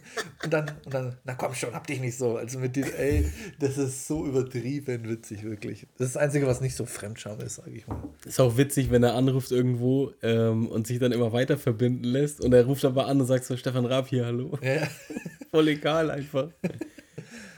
[0.42, 2.36] Und dann, und dann, na komm schon, hab dich nicht so.
[2.36, 3.26] Also mit dir, ey,
[3.58, 5.88] das ist so übertrieben witzig, wirklich.
[5.98, 8.08] Das ist das Einzige, was nicht so Fremdscham ist, sage ich mal.
[8.24, 12.40] Ist auch witzig, wenn er anruft irgendwo ähm, und sich dann immer weiter verbinden lässt
[12.40, 14.56] und er ruft aber an und sagt so, Stefan Raab hier, hallo.
[14.62, 14.86] Ja.
[15.50, 16.50] Voll egal einfach.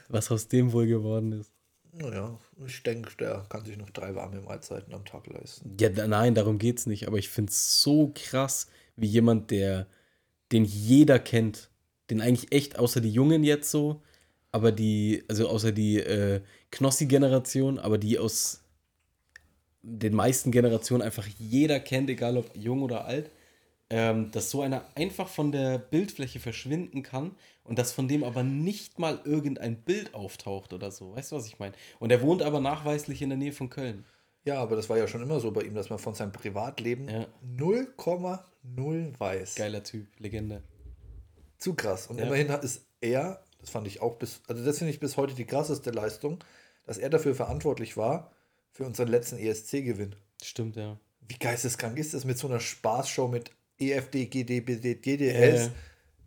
[0.09, 1.56] Was aus dem wohl geworden ist.
[1.99, 5.76] Naja, ich denke, der kann sich noch drei warme Mahlzeiten am Tag leisten.
[5.80, 7.07] Ja, nein, darum geht's nicht.
[7.07, 9.86] Aber ich finde es so krass, wie jemand, der,
[10.53, 11.70] den jeder kennt,
[12.11, 14.03] den eigentlich echt, außer die Jungen jetzt so,
[14.53, 18.62] aber die, also außer die äh, Knossi-Generation, aber die aus
[19.82, 23.30] den meisten Generationen einfach jeder kennt, egal ob jung oder alt,
[23.91, 28.43] ähm, dass so einer einfach von der Bildfläche verschwinden kann und dass von dem aber
[28.43, 31.14] nicht mal irgendein Bild auftaucht oder so.
[31.14, 31.74] Weißt du, was ich meine?
[31.99, 34.05] Und er wohnt aber nachweislich in der Nähe von Köln.
[34.45, 37.09] Ja, aber das war ja schon immer so bei ihm, dass man von seinem Privatleben
[37.09, 37.26] Ja.
[37.45, 39.55] 0,0 weiß.
[39.57, 40.62] Geiler Typ, Legende.
[41.59, 42.07] Zu krass.
[42.07, 42.26] Und Ja.
[42.26, 45.47] immerhin ist er, das fand ich auch bis, also das finde ich bis heute die
[45.47, 46.39] krasseste Leistung,
[46.84, 48.30] dass er dafür verantwortlich war
[48.70, 50.14] für unseren letzten ESC-Gewinn.
[50.43, 50.99] Stimmt, ja.
[51.28, 55.72] Wie geisteskrank ist das mit so einer Spaßshow mit EFD, GDBD, DDS, Ja.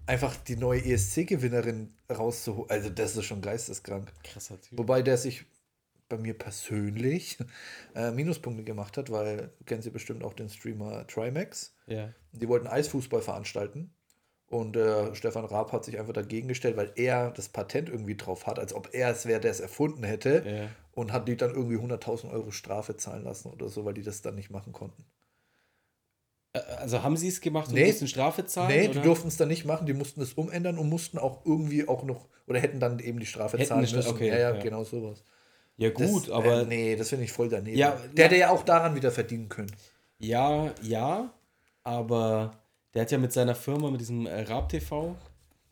[0.06, 2.70] einfach die neue ESC-Gewinnerin rauszuholen.
[2.70, 4.12] Also das ist schon geisteskrank.
[4.24, 4.78] Krasser Typ.
[4.78, 5.46] Wobei der sich
[6.08, 7.38] bei mir persönlich
[7.96, 11.76] äh, Minuspunkte gemacht hat, weil kennen Sie bestimmt auch den Streamer Trimax.
[11.86, 12.14] Ja.
[12.32, 13.94] Die wollten Eisfußball veranstalten.
[14.48, 18.48] Und äh, Stefan Raab hat sich einfach dagegen gestellt, weil er das Patent irgendwie drauf
[18.48, 20.44] hat, als ob er es wäre, der es erfunden hätte.
[20.44, 20.70] Ja.
[20.96, 24.24] Und hat die dann irgendwie 100.000 Euro Strafe zahlen lassen oder so, weil die das
[24.24, 25.06] dann nicht machen konnten.
[26.68, 27.88] Äh, Also haben sie es gemacht und Nee.
[27.88, 28.70] mussten Strafe zahlen?
[28.70, 29.00] nee, oder?
[29.00, 32.04] die durften es dann nicht machen, die mussten es umändern und mussten auch irgendwie auch
[32.04, 34.08] noch, oder hätten dann eben die Strafe Hätten zahlen müssen.
[34.08, 34.62] okay, ja, ja, ja.
[34.62, 35.24] genau sowas.
[35.78, 36.62] Ja, gut, das, aber.
[36.62, 37.78] Äh, nee, das finde ich voll daneben.
[37.78, 39.72] Ja, der hätte ja auch daran wieder verdienen können.
[40.18, 41.32] Ja, ja,
[41.84, 42.52] aber
[42.94, 45.16] der hat ja mit seiner Firma, mit diesem äh, Raab TV,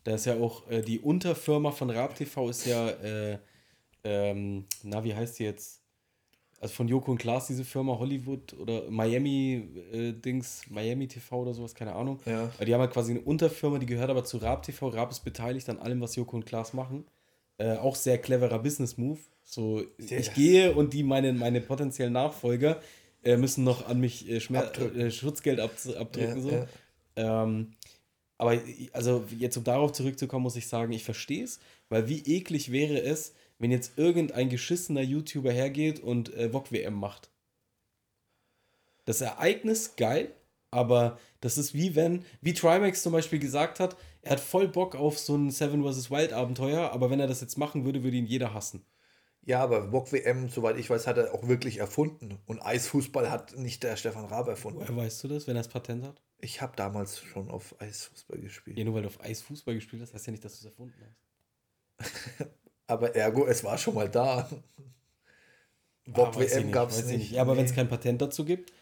[0.04, 3.38] da ist ja auch äh, die Unterfirma von Raab TV ist ja, äh,
[4.04, 5.77] ähm, na, wie heißt die jetzt?
[6.60, 11.54] Also von Joko und Klaas, diese Firma Hollywood oder Miami äh, Dings, Miami TV oder
[11.54, 12.18] sowas, keine Ahnung.
[12.26, 12.50] Ja.
[12.64, 14.88] Die haben halt quasi eine Unterfirma, die gehört aber zu Raab TV.
[14.88, 17.04] Raab ist beteiligt an allem, was Joko und Klaas machen.
[17.58, 19.18] Äh, auch sehr cleverer Business-Move.
[19.44, 22.80] So, ich gehe und die, meine, meine potenziellen Nachfolger,
[23.24, 25.00] äh, müssen noch an mich äh, Schmer Abdrücken.
[25.00, 26.36] äh, Schutzgeld ab abdrücken.
[26.36, 26.50] Ja, so.
[26.50, 26.66] ja.
[27.16, 27.72] Ähm,
[28.36, 28.60] aber
[28.92, 33.00] also jetzt um darauf zurückzukommen, muss ich sagen, ich verstehe es, weil wie eklig wäre
[33.02, 37.30] es, wenn jetzt irgendein geschissener YouTuber hergeht und äh, VOG WM macht.
[39.04, 40.34] Das Ereignis geil,
[40.70, 44.94] aber das ist wie wenn, wie Trimax zum Beispiel gesagt hat, er hat voll Bock
[44.94, 46.10] auf so ein Seven vs.
[46.10, 48.84] Wild Abenteuer, aber wenn er das jetzt machen würde, würde ihn jeder hassen.
[49.42, 52.38] Ja, aber Bock WM, soweit ich weiß, hat er auch wirklich erfunden.
[52.44, 54.80] Und Eisfußball hat nicht der Stefan Raab erfunden.
[54.80, 56.20] Woher weißt du das, wenn er das Patent hat?
[56.38, 58.76] Ich habe damals schon auf Eisfußball gespielt.
[58.76, 60.70] Ja, nur weil du auf Eis Fußball gespielt hast, heißt ja nicht, dass du es
[60.70, 61.02] erfunden
[61.98, 62.46] hast.
[62.88, 64.48] Aber ergo, es war schon mal da.
[66.14, 67.30] Ah, weiß ich WM nicht, gab es ich nicht.
[67.32, 67.76] Ja, aber wenn es Nee.
[67.76, 68.72] kein Patent dazu gibt,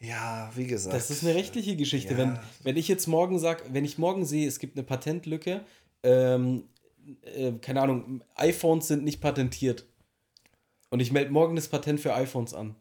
[0.00, 0.94] Ja, wie gesagt.
[0.96, 2.12] Das ist eine rechtliche Geschichte.
[2.14, 2.18] Ja.
[2.18, 5.64] Wenn, wenn ich jetzt morgen sage, wenn ich morgen sehe, es gibt eine Patentlücke,
[6.02, 6.64] ähm,
[7.22, 9.86] äh, keine Ahnung, iPhones sind nicht patentiert.
[10.90, 12.74] Und ich melde morgen das Patent für iPhones an.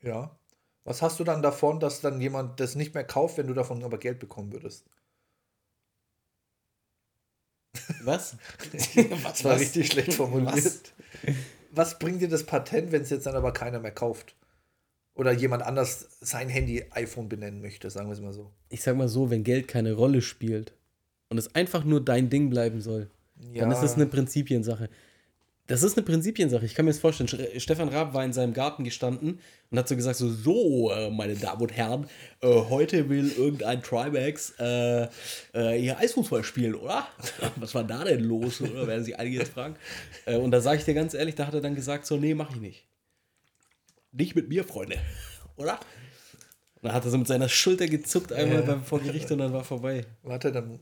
[0.00, 0.36] Ja.
[0.84, 3.82] Was hast du dann davon, dass dann jemand das nicht mehr kauft, wenn du davon
[3.84, 4.84] aber Geld bekommen würdest?
[8.04, 8.36] Was?
[8.72, 10.54] Das war richtig schlecht formuliert.
[10.54, 10.82] Was?
[11.70, 14.36] Was bringt dir das Patent, wenn es jetzt dann aber keiner mehr kauft?
[15.14, 18.50] Oder jemand anders sein Handy iPhone benennen möchte, sagen wir es mal so.
[18.70, 20.72] Ich sag mal so, wenn Geld keine Rolle spielt
[21.28, 23.10] und es einfach nur dein Ding bleiben soll,
[23.54, 24.88] dann ist das eine Prinzipiensache.
[25.72, 26.66] Das ist eine Prinzipiensache.
[26.66, 27.30] Ich kann mir das vorstellen.
[27.58, 31.34] Stefan Raab war in seinem Garten gestanden und hat so gesagt: So, so äh, meine
[31.34, 32.06] Damen und Herren,
[32.42, 35.04] äh, heute will irgendein Trimax äh,
[35.54, 37.06] äh, hier Eisfußball spielen, oder?
[37.56, 38.60] Was war da denn los?
[38.60, 39.76] Oder werden sich einige jetzt fragen.
[40.26, 42.50] Und da sage ich dir ganz ehrlich: Da hat er dann gesagt: So, nee, mach
[42.50, 42.84] ich nicht.
[44.12, 44.98] Nicht mit mir, Freunde,
[45.56, 45.80] oder?
[46.74, 48.66] Und dann hat er so mit seiner Schulter gezuckt einmal Ja.
[48.66, 50.04] beim vor Gericht und dann war vorbei.
[50.22, 50.80] Warte, dann.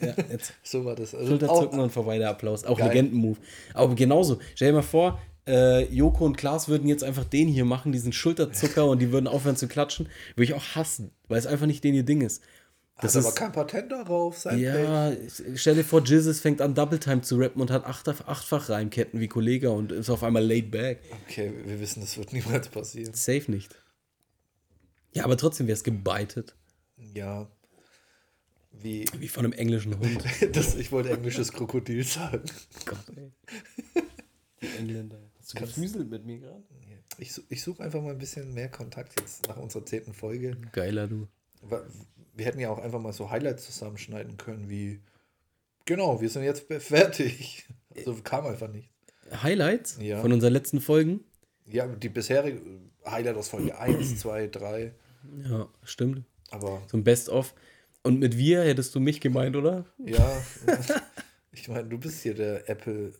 [0.00, 1.14] Ja, jetzt So war das.
[1.14, 2.64] Also Schulterzucken auch, und vorbei der Applaus.
[2.64, 2.78] Auch.
[2.78, 3.38] Legendenmove.
[3.74, 4.38] Aber genauso.
[4.54, 8.12] Stell dir mal vor, äh, Joko und Klaas würden jetzt einfach den hier machen, diesen
[8.12, 10.08] Schulterzucker, und die würden aufhören zu klatschen.
[10.34, 12.42] Würde ich auch hassen, weil es einfach nicht den ihr Ding ist.
[13.00, 13.36] das aber ist.
[13.36, 14.38] kein Patent darauf.
[14.38, 14.58] Sein.
[14.58, 15.12] Ja,
[15.54, 19.20] stell dir vor, Jizzes fängt an, Double Time zu rappen und hat acht, achtfach Reimketten
[19.20, 21.00] wie Kollege und ist auf einmal laid back.
[21.26, 23.14] Okay, wir wissen, das wird niemals passieren.
[23.14, 23.74] Safe nicht.
[25.12, 26.54] Ja, aber trotzdem wäre es gebeitet.
[27.14, 27.48] Ja.
[28.72, 29.04] Wie.
[29.18, 30.22] Wie von einem englischen Hund.
[30.52, 32.42] Das, ich wollte englisches Krokodil sagen.
[32.86, 33.30] Gott, ey.
[34.62, 35.18] Die Engländer.
[35.38, 36.62] Hast du gefüßelt mit mir gerade?
[37.18, 40.56] Ich, ich suche einfach mal ein bisschen mehr Kontakt jetzt nach unserer zehnten Folge.
[40.72, 41.28] Geiler, du.
[42.34, 45.00] Wir hätten ja auch einfach mal so Highlights zusammenschneiden können, wie.
[45.84, 47.66] Genau, wir sind jetzt fertig.
[47.96, 48.88] Also kam einfach nicht.
[49.42, 50.20] Highlights Ja.
[50.20, 51.20] von unseren letzten Folgen?
[51.66, 52.60] Ja, die bisherige
[53.04, 54.92] Highlight aus Folge 1, 2, 3.
[55.44, 56.24] Ja, stimmt.
[56.50, 57.54] Aber So ein Best-of.
[58.02, 59.84] Und mit wir hättest du mich gemeint, oder?
[59.98, 60.42] ja,
[61.52, 63.12] ich meine, du bist hier der Apple,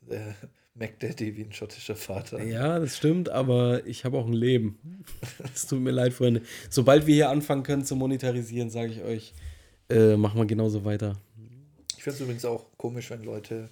[0.00, 0.34] der
[0.74, 2.42] MacDaddy wie ein schottischer Vater.
[2.42, 5.04] Ja, das stimmt, aber ich habe auch ein Leben.
[5.54, 6.42] Es tut mir leid, Freunde.
[6.70, 9.34] Sobald wir hier anfangen können zu monetarisieren, sage ich euch,
[9.88, 11.20] äh, machen wir genauso weiter.
[11.96, 13.68] Ich finde es übrigens auch komisch, wenn Leute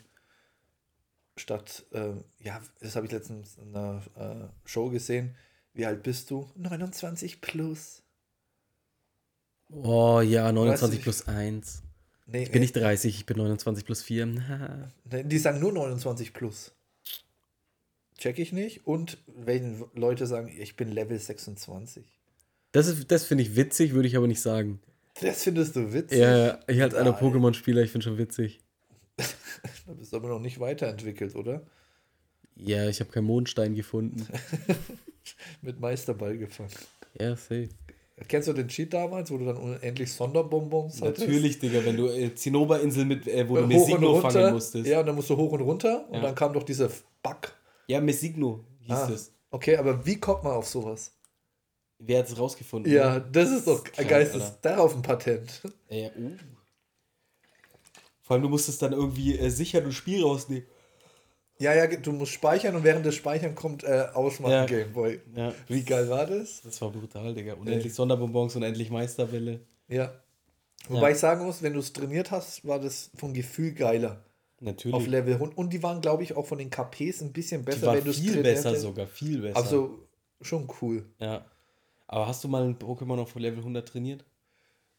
[1.37, 5.35] statt, äh, ja, das habe ich letztens in einer äh, Show gesehen.
[5.73, 6.51] Wie alt bist du?
[6.57, 8.03] 29 plus.
[9.71, 11.83] Oh ja, 29 ich- plus 1.
[12.31, 14.27] Nee, Ich bin nicht 30, ich bin 29 plus 4.
[15.11, 16.73] nee, die sagen nur 29 plus.
[18.19, 18.87] Check ich nicht.
[18.87, 22.05] Und wenn Leute sagen, ich bin Level 26.
[22.73, 24.81] Das, ist- das finde ich witzig, würde ich aber nicht sagen.
[25.21, 26.19] Das findest du witzig?
[26.19, 27.21] Ja, ich als einer Nein.
[27.21, 28.61] Pokémon-Spieler, ich finde schon witzig.
[29.87, 31.63] Da bist du aber noch nicht weiterentwickelt, oder?
[32.55, 34.27] Ja, ich habe keinen Mondstein gefunden.
[35.63, 36.71] Mit Meisterball gefangen.
[37.19, 37.69] Ja, safe.
[38.27, 41.21] Kennst du den Cheat damals, wo du dann unendlich Sonderbonbons hattest?
[41.21, 44.31] Natürlich, Digga, wenn du äh, Zinnoberinsel mit, äh, wo du Messigno runter.
[44.33, 44.87] fangen musstest.
[44.87, 46.23] Ja, und dann musst du hoch und runter und Ja.
[46.23, 46.89] dann kam doch dieser
[47.23, 47.53] Bug.
[47.87, 49.33] Ja, Messigno hieß Ah, es.
[49.51, 51.13] Okay, aber wie kommt man auf sowas?
[51.99, 52.93] Wer hat es rausgefunden?
[52.93, 54.61] Ja, das ist doch geistes.
[54.63, 55.63] Darauf ein Patent.
[55.89, 56.31] Äh, uh.
[58.23, 60.67] Vor allem, du musstest dann irgendwie äh, sicher ein Spiel rausnehmen.
[61.61, 64.65] Ja, ja, du musst speichern und während des Speichern kommt äh, Ausmachen Ja.
[64.67, 65.21] Gameboy.
[65.35, 65.53] Ja.
[65.67, 66.63] Wie geil war das?
[66.63, 67.55] Das war brutal, Digga.
[67.55, 69.61] Unendlich Sonderbonbons, unendlich Meisterbälle.
[69.89, 70.13] Ja.
[70.89, 71.15] Wobei Ja.
[71.15, 74.23] ich sagen muss, wenn du es trainiert hast, war das vom Gefühl geiler.
[74.61, 74.95] Natürlich.
[74.95, 75.59] Auf Level 100.
[75.59, 78.05] Und die waren, glaube ich, auch von den KPs ein bisschen Die besser, war wenn
[78.05, 78.83] du es viel besser hättest.
[78.83, 79.57] sogar, viel besser.
[79.57, 79.99] Also
[80.41, 81.05] schon cool.
[81.19, 81.45] ja.
[82.11, 84.25] Aber hast du mal ein Pokémon auf Level 100 trainiert?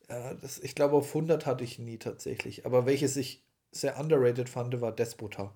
[0.09, 2.65] Ja, das, ich glaube, auf 100 hatte ich nie tatsächlich.
[2.67, 3.41] Aber welches ich
[3.71, 5.51] sehr underrated fand, war Despota.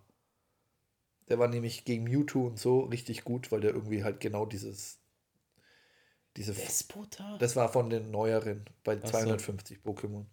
[1.29, 4.99] Der war nämlich gegen Mewtwo und so richtig gut, weil der irgendwie halt genau dieses.
[6.35, 7.37] Diese, Despota?
[7.37, 9.07] das war von den neueren bei so.
[9.07, 10.25] 250 Pokémon.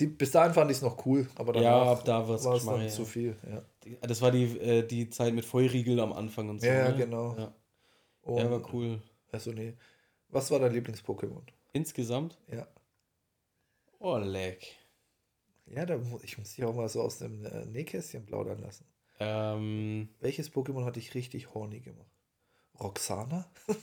[0.00, 2.64] Die, bis dahin fand ich es noch cool, aber Ja, danach ab da war es
[2.64, 2.88] dann ja.
[2.88, 3.36] zu viel.
[3.50, 6.66] Ja, Das war die, äh, die Zeit mit Feuriegel am Anfang und so.
[6.66, 6.96] Ja, ja, ne?
[6.96, 7.36] genau.
[7.36, 7.54] Ja.
[8.22, 9.02] und, ja, war cool.
[9.30, 9.74] Also, nee.
[10.28, 11.42] Was war dein Lieblings-Pokémon?
[11.72, 12.38] Insgesamt?
[12.50, 12.66] Ja.
[13.98, 14.74] Oh, leck.
[15.66, 18.84] Ja, da, ich muss dich auch mal so aus dem äh, Nähkästchen plaudern lassen.
[19.22, 22.10] Ähm, Welches Pokémon hat dich richtig horny gemacht?
[22.80, 23.50] Roxana?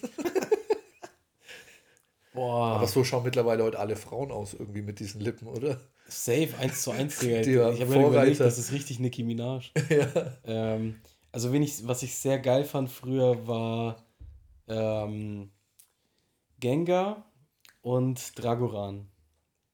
[2.33, 5.79] boah, Aber so schauen mittlerweile heute alle Frauen aus, irgendwie mit diesen Lippen, oder?
[6.07, 7.71] safe 1 zu 1, Digga.
[7.71, 9.71] Ich habe mir überlegt, das ist richtig Nicki Minaj.
[9.89, 10.37] ja.
[10.43, 10.99] Ähm,
[11.31, 14.03] also, ich, was ich sehr geil fand früher, war
[14.67, 15.51] ähm,
[16.59, 17.31] Gengar
[17.81, 19.07] und Dragoran.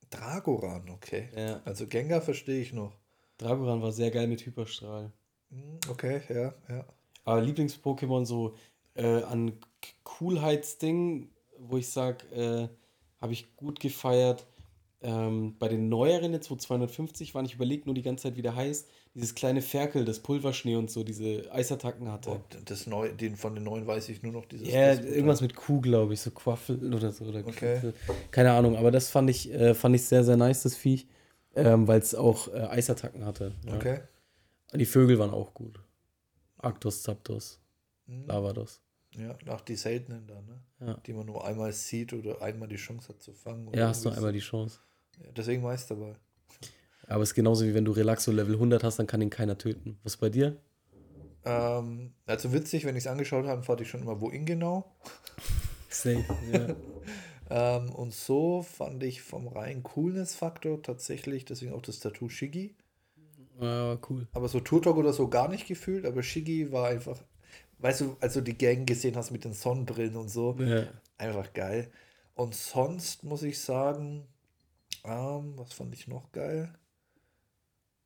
[0.09, 1.29] Dragoran, okay.
[1.35, 2.97] Ja, Also Gengar verstehe ich noch.
[3.37, 5.11] Dragoran war sehr geil mit Hyperstrahl.
[5.55, 6.85] Hm, Okay, ja, ja.
[7.23, 8.55] Aber Lieblings-Pokémon so
[8.95, 9.53] äh, an
[10.03, 11.29] Coolheitsding,
[11.59, 12.67] wo ich sag, äh,
[13.21, 14.45] habe ich gut gefeiert.
[15.01, 18.41] Ähm, bei den neueren jetzt, wo 250 waren, ich überlege nur die ganze Zeit, wie
[18.41, 18.87] der heißt.
[19.13, 22.31] Dieses kleine Ferkel, das Pulverschnee und so, diese Eisattacken hatte.
[22.31, 24.67] Und das Neu, den von den neuen weiß ich nur noch dieses.
[24.67, 27.25] Ja, das- irgendwas mit Kuh, glaube ich, so Quaffel oder so.
[27.25, 27.79] Oder Okay.
[27.79, 27.93] Quaffel.
[28.31, 31.05] Keine Ahnung, aber das fand ich, äh, fand ich sehr, sehr nice, das Viech,
[31.55, 33.51] ähm, weil es auch äh, Eisattacken hatte.
[33.67, 33.75] Ja.
[33.75, 33.99] Okay.
[34.73, 35.79] Die Vögel waren auch gut.
[36.57, 37.59] Arctos, Zapdos,
[38.07, 38.25] Hm.
[38.27, 38.81] Lavados.
[39.17, 40.61] Ja, nach die seltenen da, ne?
[40.79, 40.93] Ja.
[41.05, 43.67] Die man nur einmal sieht oder einmal die Chance hat zu fangen.
[43.67, 44.79] oder Ja, hast du einmal die Chance.
[45.23, 46.15] Ja, deswegen Meisterball.
[47.07, 49.57] Aber es ist genauso wie wenn du Relaxo Level 100 hast, dann kann ihn keiner
[49.57, 49.97] töten.
[50.03, 50.57] Was bei dir?
[51.45, 54.91] Ähm, also witzig, wenn ich es angeschaut habe, fand ich schon immer, wohin genau.
[55.89, 56.75] Safe, ja.
[57.47, 62.73] Ähm, und so fand ich vom reinen Coolness-Faktor tatsächlich, deswegen auch das Tattoo Shiggy.
[63.59, 64.27] Ja, cool.
[64.33, 67.21] Aber so Turtok oder so gar nicht gefühlt, aber Shiggy war einfach,
[67.79, 70.87] weißt du, als du die Gang gesehen hast mit den Sonnenbrillen und so, Ja.
[71.17, 71.91] einfach geil.
[72.35, 74.27] Und sonst muss ich sagen,
[75.05, 76.73] ähm, was fand ich noch geil?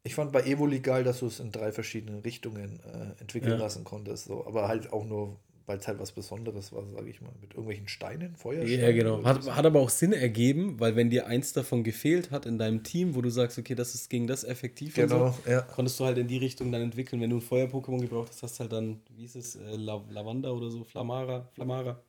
[0.04, 3.58] Ich fand bei Evoli geil, dass du es in drei verschiedenen Richtungen äh, entwickeln Ja.
[3.58, 4.26] lassen konntest.
[4.26, 4.46] So.
[4.46, 5.40] Aber halt auch nur,
[5.70, 7.32] weil es halt was Besonderes war, sage ich mal.
[7.40, 8.82] Mit irgendwelchen Steinen, Feuersteinen.
[8.82, 9.24] Ja, genau.
[9.24, 9.56] Hat, so.
[9.56, 13.14] hat aber auch Sinn ergeben, weil wenn dir eins davon gefehlt hat in deinem Team,
[13.14, 15.62] wo du sagst, okay, das ist gegen das effektiv und Genau, so, ja.
[15.62, 17.22] konntest du halt in die Richtung dann entwickeln.
[17.22, 20.04] Wenn du ein Feuer-Pokémon gebraucht hast, hast du halt dann, wie ist es, äh, La
[20.10, 22.02] Lavanda oder so, Flamara, Flamara.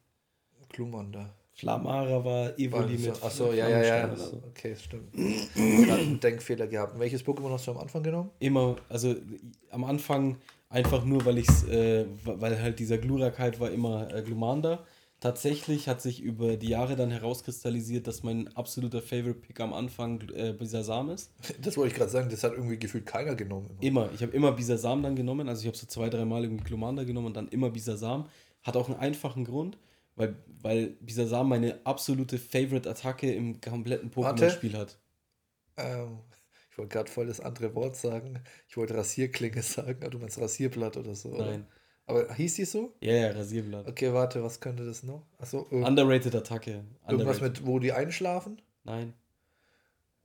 [0.70, 1.34] Klumanda.
[1.52, 4.16] Flamara war Evoli mit Achso, ja, ja, ja.
[4.16, 4.42] So.
[4.48, 5.12] Okay, stimmt.
[5.12, 6.98] Gerade einen Denkfehler gehabt.
[6.98, 8.30] Welches Pokémon hast du am Anfang genommen?
[8.38, 9.14] Immer, also
[9.68, 10.38] am Anfang
[10.70, 14.84] einfach nur, weil ich's, äh, weil halt dieser Glurak halt war immer äh, Glumanda.
[15.18, 20.22] Tatsächlich hat sich über die Jahre dann herauskristallisiert, dass mein absoluter Favorite Pick am Anfang
[20.30, 21.34] äh, Bisasam ist.
[21.60, 23.68] Das wollte ich gerade sagen, das hat irgendwie gefühlt keiner genommen.
[23.80, 24.10] Immer.
[24.14, 25.50] Ich habe immer Bisasam dann genommen.
[25.50, 28.28] Also ich habe so zwei, dreimal irgendwie Glumanda genommen und dann immer Bisasam.
[28.62, 29.76] Hat auch einen einfachen Grund,
[30.16, 34.10] weil, weil Bisasam meine absolute Favorite-Attacke im kompletten.
[34.10, 34.98] Pokémon-Spiel hat.
[35.76, 36.20] Ähm,
[36.80, 38.40] wollte gerade voll das andere Wort sagen.
[38.68, 41.30] Ich wollte Rasierklinge sagen, aber du meinst Rasierblatt oder so.
[41.30, 41.46] Oder?
[41.46, 41.66] Nein.
[42.06, 42.96] Aber hieß die so?
[43.00, 43.86] Ja, ja, Rasierblatt.
[43.86, 45.26] Okay, warte, was könnte das noch?
[45.38, 46.82] Achso, Underrated Attacke.
[47.06, 47.42] irgendwas Underrated.
[47.42, 48.60] mit, wo die einschlafen?
[48.82, 49.12] Nein.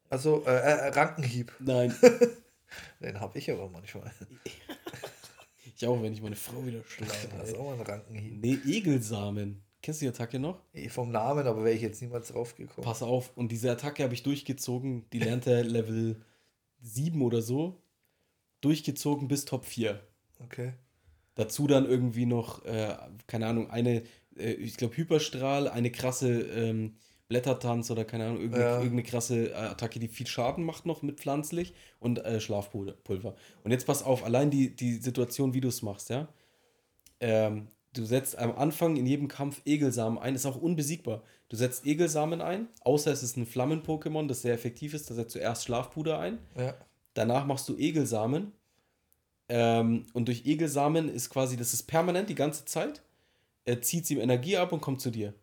[0.10, 1.51] Also äh, äh, Rankenhieb.
[1.60, 1.93] Nein.
[3.01, 4.12] Den habe ich aber manchmal.
[5.78, 7.12] Ich auch, wenn ich meine Frau wieder schlage.
[7.38, 8.41] Das ist auch ein Rankenhieb.
[8.41, 9.62] Nee, Egelsamen.
[9.82, 10.62] Kennst du die Attacke noch?
[10.88, 12.86] Vom Namen, aber wäre ich jetzt niemals drauf gekommen.
[12.86, 15.06] Pass auf, und diese Attacke habe ich durchgezogen.
[15.12, 16.22] Die lernt er Level
[16.86, 17.82] 7 oder so.
[18.62, 20.00] Durchgezogen bis Top 4.
[20.44, 20.74] Okay.
[21.36, 22.96] Dazu dann irgendwie noch, äh,
[23.28, 24.04] keine Ahnung, eine,
[24.38, 26.96] äh, ich glaube, Hyperstrahl, eine krasse ähm,
[27.28, 28.76] Blättertanz oder keine Ahnung, irgendeine, Ja.
[28.78, 33.36] irgendeine krasse äh, Attacke, die viel Schaden macht noch mit pflanzlich und äh, Schlafpulver.
[33.64, 36.28] Und jetzt pass auf, allein die, die Situation, wie du es machst, ja.
[37.20, 37.68] Ähm,
[37.98, 41.24] du setzt am Anfang in jedem Kampf Egelsamen ein, ist auch unbesiegbar.
[41.50, 45.36] Du setzt Egelsamen ein, außer es ist ein Flammen-Pokémon, das sehr effektiv ist, da setzt
[45.36, 46.39] du erst Schlafpuder ein.
[46.58, 46.76] Ja.
[47.14, 48.52] Danach machst du Egelsamen.
[49.48, 53.02] Ähm, und durch Egelsamen ist quasi, das ist permanent die ganze Zeit.
[53.64, 55.34] Er zieht ihm Energie ab und kommt zu dir.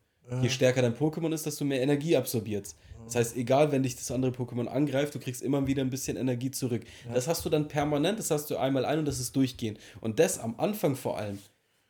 [0.40, 2.76] Je stärker dein Pokémon ist, desto mehr Energie absorbierst.
[3.04, 6.16] Das heißt, egal, wenn dich das andere Pokémon angreift, du kriegst immer wieder ein bisschen
[6.16, 6.82] Energie zurück.
[7.12, 9.78] Das hast du dann permanent, das hast du einmal ein und das ist durchgehend.
[10.00, 11.38] Und das am Anfang vor allem.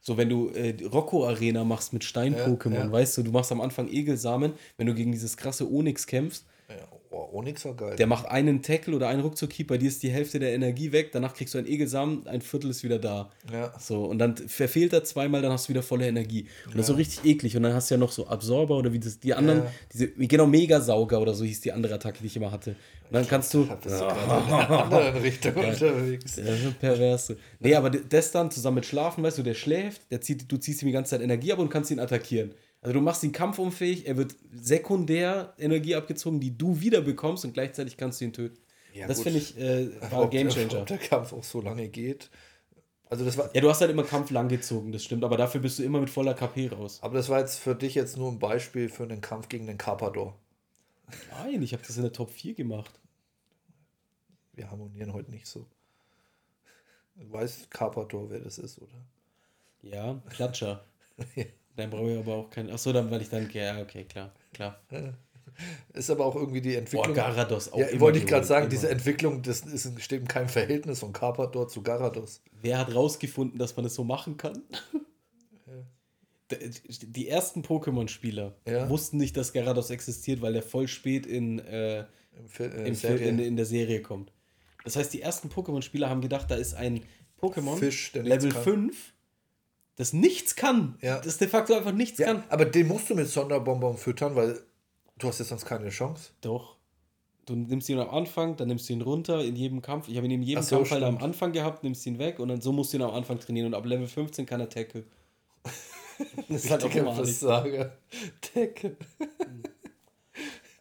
[0.05, 2.93] So, wenn du äh, Rocco-Arena machst mit Stein-Pokémon, Ja, ja.
[2.93, 6.45] weißt du, du machst am Anfang Egelsamen, wenn du gegen dieses krasse Onyx kämpfst,
[7.13, 7.19] ja.
[7.19, 7.97] Oh, Onyx war geil.
[7.97, 11.11] der macht einen Tackle oder einen Ruckzuck-Keep, bei dir ist die Hälfte der Energie weg,
[11.13, 13.31] danach kriegst du einen Egelsamen, ein Viertel ist wieder da.
[13.53, 13.73] Ja.
[13.79, 16.47] So, und dann verfehlt er zweimal, dann hast du wieder volle Energie.
[16.67, 17.57] Und das ist so richtig eklig.
[17.57, 19.73] Und dann hast du ja noch so Absorber oder wie das, die anderen, Ja.
[19.93, 22.71] diese, genau, Megasauger oder so hieß die andere Attacke, die ich immer hatte.
[22.71, 23.67] Und dann kannst du.
[23.67, 26.37] Bist du gerade in Richtung unterwegs.
[26.37, 27.37] Das ist perverse.
[27.61, 30.81] Nee, aber das dann zusammen mit Schlafen, weißt du, der schläft, der zieht, du ziehst
[30.83, 32.55] ihm die ganze Zeit Energie ab und kannst ihn attackieren.
[32.83, 37.55] Also du machst ihn kampfunfähig, er wird sekundär Energie abgezogen, die du wieder bekommst und
[37.55, 38.59] gleichzeitig kannst du ihn töten.
[38.93, 40.81] Ja, das finde ich äh, war ein Gamechanger.
[40.81, 42.29] Ob der Kampf auch so lange geht.
[43.09, 45.79] Also das war, Ja, du hast halt immer Kampf langgezogen, das stimmt, aber dafür bist
[45.79, 46.99] du immer mit voller KP raus.
[47.03, 49.79] aber das war jetzt für dich jetzt nur ein Beispiel für einen Kampf gegen den
[49.79, 50.37] Carpador.
[51.31, 52.99] Nein, ich habe das in der Top 4 gemacht.
[54.55, 55.67] Wir harmonieren heute nicht so.
[57.15, 59.07] Du weißt Carpador, wer das ist, oder?
[59.83, 60.85] Ja, Klatscher.
[61.77, 62.71] Dann brauche ich aber auch keinen.
[62.71, 63.49] Achso, dann, weil ich dann.
[63.53, 64.81] Ja, okay, klar, klar.
[65.93, 67.15] Ist aber auch irgendwie die Boah, Entwicklung.
[67.15, 67.79] Garados auch.
[67.79, 68.71] ja, wollte ich gerade sagen, immer.
[68.71, 72.41] diese Entwicklung, das ist, steht in keinem Verhältnis von Carpador zu Garados.
[72.63, 74.63] Wer hat rausgefunden, dass man das so machen kann?
[76.61, 78.89] Die ersten Pokémon-Spieler Ja.
[78.91, 82.05] wussten nicht, dass Garados existiert, weil der voll spät in, äh,
[82.47, 84.33] Fi äh, in, in der Serie kommt.
[84.85, 87.05] Das heißt, die ersten Pokémon-Spieler haben gedacht, da ist ein
[87.41, 88.63] Pokémon, Fisch, Level kann.
[88.63, 89.12] 5,
[89.97, 90.97] das nichts kann.
[91.01, 91.21] Ja.
[91.21, 92.45] Das de facto einfach nichts ja, kann.
[92.49, 94.61] aber den musst du mit Sonderbonbon füttern, weil
[95.19, 96.31] du hast ja sonst keine Chance.
[96.41, 96.77] Doch.
[97.45, 100.09] Du nimmst ihn am Anfang, dann nimmst du ihn runter in jedem Kampf.
[100.09, 101.19] Ich habe ihn in jedem so, Kampf halt am.
[101.19, 103.67] Anfang gehabt, nimmst ihn weg und dann so musst du ihn am Anfang trainieren.
[103.67, 105.05] Und ab Level 15 kann er Tackle.
[106.49, 107.15] Das ist halt auch immer.
[107.17, 107.93] Versage.
[108.55, 108.97] Decke.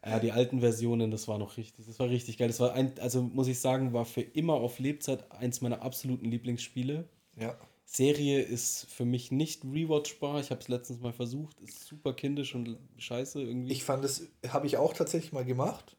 [0.05, 1.85] Ja, die alten Versionen, das war noch richtig.
[1.85, 2.47] Das war richtig geil.
[2.47, 6.25] Das war ein, also muss ich sagen, war für immer auf Lebzeit eins meiner absoluten
[6.25, 7.07] Lieblingsspiele.
[7.39, 7.57] Ja.
[7.93, 10.39] Serie ist für mich nicht rewatchbar.
[10.39, 11.59] Ich habe es letztens mal versucht.
[11.59, 13.71] Ist super kindisch und scheiße irgendwie.
[13.71, 15.97] Ich fand es, habe ich auch tatsächlich mal gemacht.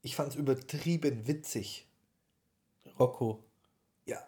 [0.00, 1.86] Ich fand es übertrieben witzig.
[2.98, 3.44] Rocco.
[4.06, 4.18] Ja.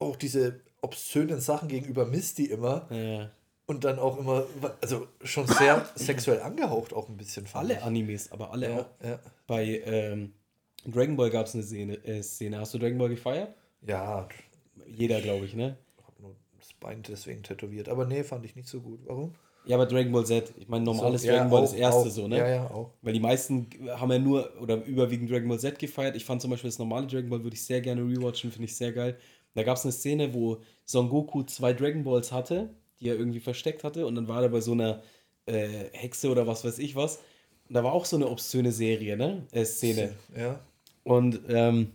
[0.00, 2.90] Auch diese obszönen Sachen gegenüber Misty immer.
[2.90, 3.28] Äh,
[3.66, 4.44] Und dann auch immer,
[4.80, 7.46] also schon sehr sexuell angehaucht, auch ein bisschen.
[7.52, 7.82] alle ich.
[7.82, 8.86] Animes, aber alle auch.
[9.04, 9.20] Ja, ja.
[9.46, 10.32] Bei ähm,
[10.86, 12.58] Dragon Ball gab es eine Szene, äh, Szene.
[12.58, 13.54] Hast du Dragon Ball gefeiert?
[13.82, 14.28] ja,
[14.86, 15.76] Jeder, glaube ich, ne?
[15.98, 17.88] ich habe nur das Bein deswegen tätowiert.
[17.88, 19.00] Aber nee, fand ich nicht so gut.
[19.06, 19.34] Warum?
[19.64, 20.52] Ja, aber Dragon Ball Z.
[20.58, 22.10] Ich meine, normales So, ja, Dragon Ball auch, das erste auch.
[22.10, 22.38] so, ne?
[22.38, 22.92] Ja, ja, auch.
[23.02, 26.16] Weil die meisten haben ja nur oder überwiegend Dragon Ball Z gefeiert.
[26.16, 28.76] Ich fand zum Beispiel das normale Dragon Ball würde ich sehr gerne rewatchen, finde ich
[28.76, 29.18] sehr geil.
[29.54, 32.70] Da gab es eine Szene, wo Son Goku zwei Dragon Balls hatte,
[33.00, 34.06] die er irgendwie versteckt hatte.
[34.06, 35.02] Und dann war er bei so einer
[35.46, 37.16] äh, Hexe oder was weiß ich was.
[37.68, 39.46] Und da war auch so eine obszöne Serie, ne?
[39.52, 40.14] Äh, Szene.
[40.36, 40.60] Ja.
[41.04, 41.92] Und ähm,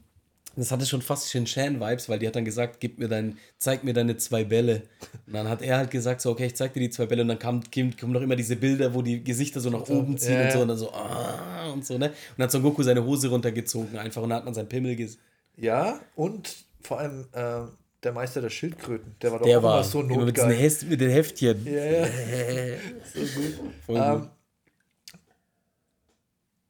[0.56, 3.94] das hatte schon fast Shin-Chan-Vibes, weil die hat dann gesagt, gib mir dein, zeig mir
[3.94, 4.84] deine zwei Bälle.
[5.26, 7.24] Und dann hat er halt gesagt, so, okay, ich zeig dir die zwei Bälle.
[7.24, 10.18] Und dann kam, kam, kommen noch immer diese Bilder, wo die Gesichter so nach oben
[10.18, 10.60] ziehen Ja, und so.
[10.62, 12.10] Und dann so, ah, und so, ne?
[12.10, 14.96] Und dann hat Son Goku seine Hose runtergezogen einfach und dann hat man seinen Pimmel
[14.96, 15.20] gesehen.
[15.56, 17.62] Ja, und vor allem äh,
[18.04, 19.16] der Meister der Schildkröten.
[19.22, 20.90] Der war doch Der auch war immer so immer mit, diesen notgeil.
[20.90, 21.66] Mit den Heftchen.
[21.66, 22.06] Ja, ja.
[23.14, 23.54] so gut.
[23.86, 24.30] Voll Ähm, gut.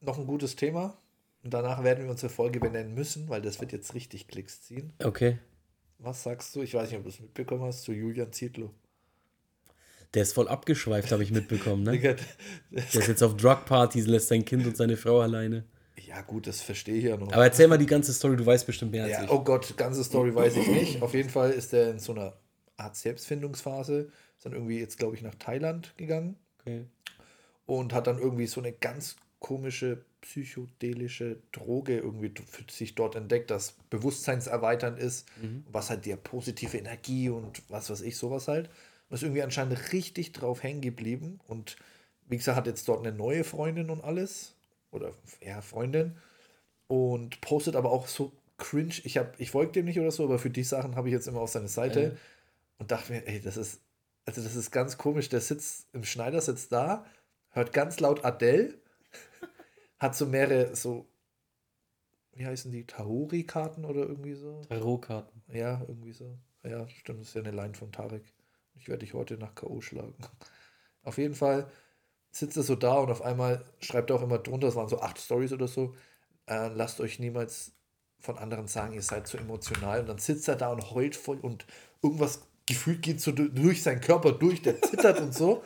[0.02, 0.98] noch ein gutes Thema.
[1.44, 4.94] Und danach werden wir unsere Folge benennen müssen, weil das wird jetzt richtig Klicks ziehen.
[5.04, 5.40] Okay.
[6.00, 6.62] Was sagst du?
[6.62, 8.72] Ich weiß nicht, ob du es mitbekommen hast, zu Julian Zietlow.
[10.14, 11.98] Der ist voll abgeschweift, habe ich mitbekommen, ne?
[12.00, 12.18] Der
[12.72, 15.66] ist jetzt auf Drug-Partys, lässt sein Kind und seine Frau alleine.
[16.06, 17.32] Ja, gut, das verstehe ich ja noch.
[17.32, 19.30] Aber erzähl mal die ganze Story, du weißt bestimmt mehr als Ja, ich.
[19.32, 21.02] oh Gott, ganze Story weiß ich nicht.
[21.02, 22.34] Auf jeden Fall ist er in so einer
[22.78, 24.12] Art Selbstfindungsphase.
[24.38, 26.86] Ist dann irgendwie jetzt, glaube ich, nach Thailand gegangen Okay.
[27.66, 33.52] und hat dann irgendwie so eine ganz komische psychedelische Droge irgendwie für sich dort entdeckt,
[33.52, 35.66] das bewusstseinserweiternd ist, Mhm.
[35.72, 38.70] was halt dir positive Energie und was weiß ich, sowas halt.
[39.10, 41.40] Und ist irgendwie anscheinend richtig drauf hängen geblieben.
[41.48, 41.76] Und
[42.28, 44.56] wie gesagt, hat jetzt dort eine neue Freundin und alles.
[44.92, 45.12] Oder
[45.42, 46.16] ja, Freundin.
[46.88, 48.94] Und postet aber auch so cringe.
[49.04, 51.28] Ich, hab, ich folge dem nicht oder so, aber für die Sachen habe ich jetzt
[51.28, 52.02] immer auf seine Seite.
[52.02, 52.12] Äh.
[52.80, 53.82] Und dachte mir, ey, das ist,
[54.26, 55.30] also das ist ganz komisch.
[55.30, 57.06] Der sitzt im Schneidersitz da,
[57.50, 58.74] hört ganz laut Adele,
[60.04, 61.08] hat so mehrere so,
[62.34, 64.62] wie heißen die, Tahori-Karten oder irgendwie so?
[64.68, 65.42] Tarotkarten.
[65.48, 66.38] Ja, irgendwie so.
[66.64, 68.24] Ja, stimmt, das ist ja eine Line von Tarek.
[68.76, 69.82] Ich werde dich heute nach K.O.
[69.82, 70.16] schlagen.
[71.04, 71.72] Auf jeden Fall
[72.32, 75.00] sitzt er so da und auf einmal schreibt er auch immer drunter, es waren so
[75.00, 75.94] acht Stories oder so,
[76.48, 77.74] äh, lasst euch niemals
[78.20, 80.00] von anderen sagen, ihr seid zu emotional.
[80.02, 81.66] Und dann sitzt er da und heult voll und
[82.02, 85.64] irgendwas gefühlt geht so du- durch seinen Körper durch, der zittert und so.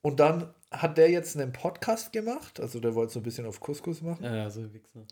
[0.00, 3.60] Und dann hat der jetzt einen Podcast gemacht, also der wollte so ein bisschen auf
[3.60, 5.06] Couscous machen, Ja, so ein Wichser.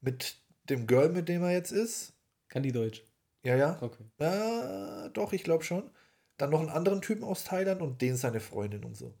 [0.00, 0.36] mit
[0.68, 2.12] dem Girl, mit dem er jetzt ist.
[2.48, 3.02] Kann die Deutsch?
[3.42, 3.78] Ja, ja.
[3.80, 4.04] Okay.
[4.18, 5.90] Ja, doch, ich glaube schon.
[6.36, 9.14] Dann noch einen anderen Typen aus Thailand und den seine Freundin und so.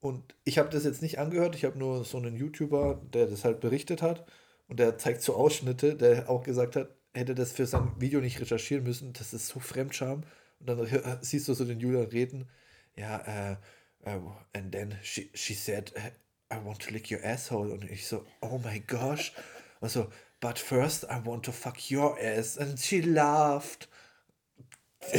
[0.00, 3.44] Und ich habe das jetzt nicht angehört, ich habe nur so einen YouTuber, der das
[3.44, 4.26] halt berichtet hat
[4.68, 8.40] und der zeigt so Ausschnitte, der auch gesagt hat, hätte das für sein Video nicht
[8.40, 10.22] recherchieren müssen, das ist so Fremdscham.
[10.60, 10.86] Und dann
[11.22, 12.48] siehst du so den Julian reden,
[12.94, 13.56] ja, äh,
[14.06, 14.18] äh,
[14.58, 16.12] and then she, she said, äh,
[16.54, 17.72] I want to lick your asshole.
[17.72, 19.32] Und ich so, oh my gosh.
[19.80, 20.06] Also,
[20.40, 22.56] but first I want to fuck your ass.
[22.56, 23.88] And she laughed.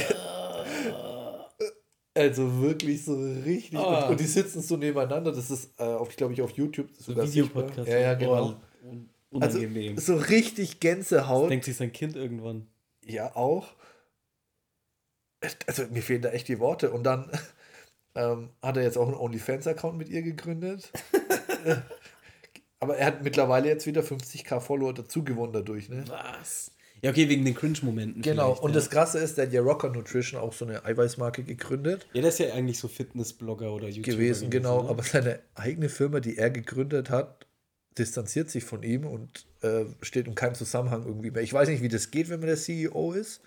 [2.18, 3.78] Also wirklich so richtig.
[3.78, 4.06] Ah.
[4.06, 5.32] Und, und die sitzen so nebeneinander.
[5.32, 7.16] Das ist, äh, auf, glaube ich, auf YouTube So.
[7.16, 7.88] Videopodcast.
[7.88, 8.60] Ja, ja, genau.
[8.84, 10.00] Oh, Also unangenehm.
[10.00, 11.52] so richtig Gänsehaut.
[11.52, 12.66] Denkt sich sein Kind irgendwann.
[13.06, 13.76] Ja, auch.
[15.68, 16.90] Also mir fehlen da echt die Worte.
[16.90, 17.30] Und dann
[18.18, 20.91] ähm, hat er jetzt auch einen OnlyFans-Account mit ihr gegründet.
[22.80, 26.03] Aber er hat mittlerweile jetzt wieder 50k Follower dazu gewonnen dadurch, ne?
[26.07, 26.72] Was?
[27.01, 28.24] Ja, okay, wegen den Cringe-Momenten.
[28.24, 28.76] Genau, und ja.
[28.76, 32.30] das Krasse ist, der hat ja Rocker Nutrition auch so eine Eiweißmarke gegründet Ja, der
[32.30, 34.84] ist ja eigentlich so Fitnessblogger oder YouTuber gewesen, genau.
[34.84, 34.89] ne?
[34.89, 37.45] Aber seine eigene Firma, die er gegründet hat,
[37.97, 41.43] distanziert sich von ihm und äh, steht in keinem Zusammenhang irgendwie mehr.
[41.43, 43.41] Ich weiß nicht, wie das geht, wenn man der CEO ist.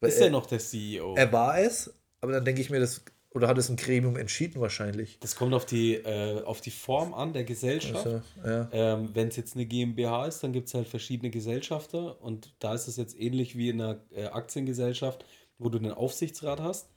[0.00, 1.14] Ist er, er noch der CEO?
[1.14, 4.60] er war es, aber dann denke ich mir, das, oder hat es ein Gremium entschieden
[4.60, 5.18] wahrscheinlich.
[5.20, 8.06] das kommt auf die, äh, auf die Form an der Gesellschaft.
[8.06, 8.68] Also, ja.
[8.72, 12.74] Ähm, Wenn es jetzt eine GmbH ist, dann gibt es halt verschiedene Gesellschafter und da
[12.74, 15.24] ist es jetzt ähnlich wie in einer äh, Aktiengesellschaft,
[15.58, 16.90] wo du einen Aufsichtsrat hast.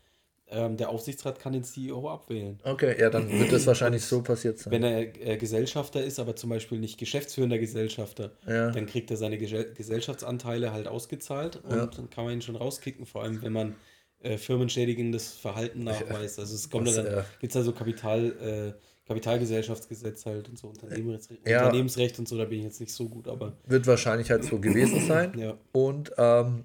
[0.47, 2.59] Ähm, der Aufsichtsrat kann den CEO abwählen.
[2.63, 4.71] Okay, ja, dann wird das wahrscheinlich so passiert sein.
[4.73, 8.69] Wenn er äh, Gesellschafter ist, aber zum Beispiel nicht geschäftsführender Gesellschafter, Ja.
[8.71, 11.85] dann kriegt er seine Gesell Gesellschaftsanteile halt ausgezahlt und Ja.
[11.87, 13.75] dann kann man ihn schon rauskicken, vor allem wenn man
[14.23, 16.39] äh, firmenschädigendes Verhalten nachweist.
[16.39, 17.25] Also es kommt ja Was, dann, ja.
[17.39, 21.65] gibt es also Kapital, äh, Kapitalgesellschaftsgesetz halt und so Unternehmensrecht, Ja.
[21.65, 24.59] Unternehmensrecht und so, da bin ich jetzt nicht so gut, aber Wird wahrscheinlich halt so
[24.59, 25.37] gewesen sein.
[25.37, 25.57] ja.
[25.73, 26.63] Und ähm,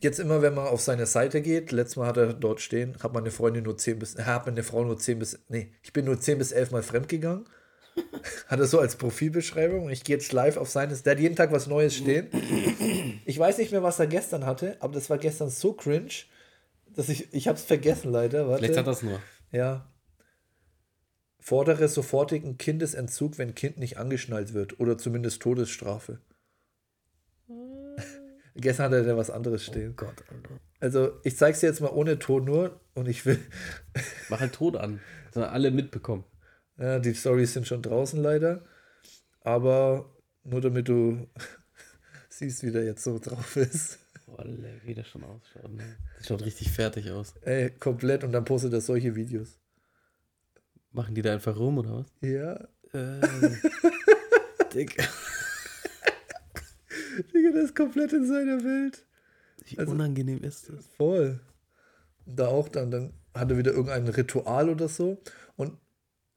[0.00, 3.12] jetzt immer, wenn man auf seine Seite geht, letztes Mal hat er dort stehen, hat
[3.12, 6.06] meine Freundin nur 10 bis, äh, hat meine Frau nur 10 bis, nee, ich bin
[6.06, 7.44] nur 10 bis 11 Mal fremdgegangen.
[8.46, 9.84] hat er so als Profilbeschreibung.
[9.84, 12.28] Und ich gehe jetzt live auf seines, der hat jeden Tag was Neues stehen.
[13.24, 16.12] Ich weiß nicht mehr, was er gestern hatte, aber das war gestern so cringe,
[16.94, 18.48] dass ich, ich habe es vergessen leider.
[18.48, 18.64] Warte.
[18.64, 19.20] Vielleicht hat das nur.
[19.50, 19.88] Ja.
[21.38, 26.20] Fordere sofortigen Kindesentzug, wenn Kind nicht angeschnallt wird oder zumindest Todesstrafe.
[28.54, 29.96] Gestern hatte er was anderes stehen.
[29.96, 30.60] Gott, Alter.
[30.80, 33.38] Also, ich zeig's dir jetzt mal ohne Ton nur und ich will.
[34.28, 35.00] Mach halt tot an.
[35.32, 36.24] Sollen alle mitbekommen.
[36.78, 38.64] Ja, die Stories sind schon draußen leider.
[39.40, 41.28] Aber nur damit du
[42.50, 43.98] siehst, wie der jetzt so drauf ist.
[44.36, 44.52] Alter,
[44.84, 45.72] wie der schon ausschaut.
[45.72, 45.96] Ne?
[46.18, 47.34] Das schaut richtig fertig aus.
[47.42, 49.58] Ey, komplett und dann postet er solche Videos.
[50.92, 52.06] Machen die da einfach rum oder was?
[52.20, 53.20] Ja, Äh,
[54.74, 54.96] Dick.
[57.34, 59.04] Digga, der ist komplett in seiner Welt.
[59.66, 60.86] Wie Also- unangenehm ist das?
[60.96, 61.40] Voll.
[62.26, 65.22] Und da auch dann, dann hat er wieder irgendein Ritual oder so.
[65.56, 65.78] Und,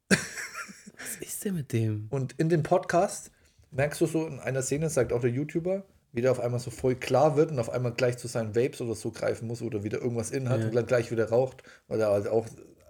[0.10, 2.08] Was ist denn mit dem?
[2.10, 3.32] und in dem Podcast
[3.72, 5.86] merkst du so in einer Szene, sagt auch der YouTuber,
[6.16, 8.82] wie der auf einmal so voll klar wird und auf einmal gleich zu seinen Vapes
[8.82, 10.68] oder so greifen muss oder wieder irgendwas in hat Ja.
[10.68, 12.48] und dann gleich wieder raucht, weil er halt auch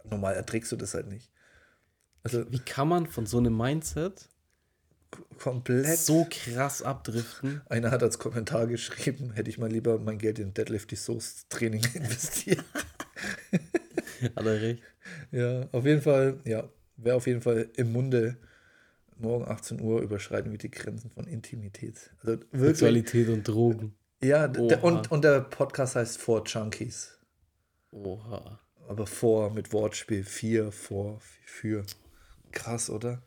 [0.10, 1.32] normal erträgst du das halt nicht.
[2.24, 4.30] Also Wie kann man von so einem Mindset
[5.40, 5.98] komplett.
[6.00, 7.62] so krass abdriften?
[7.70, 11.46] Einer hat als Kommentar geschrieben, hätte ich mal lieber mein Geld in Deadlift die Soße
[11.50, 12.64] Training investiert.
[14.36, 14.82] Hat er recht.
[15.32, 16.68] Ja, auf jeden Fall, ja,
[16.98, 18.38] wäre auf jeden Fall im Munde.
[19.18, 22.12] Morgen 18 Uhr überschreiten wir die Grenzen von Intimität.
[22.22, 22.62] Also wirklich.
[22.62, 23.96] Sexualität und Drogen.
[24.22, 24.82] Ja, d- d- Oha.
[24.82, 27.18] und, und der Podcast heißt For Junkies.
[27.92, 28.60] Oha.
[28.88, 31.86] Aber vor mit Wortspiel, vier, vor, für.
[32.52, 33.22] Krass, oder?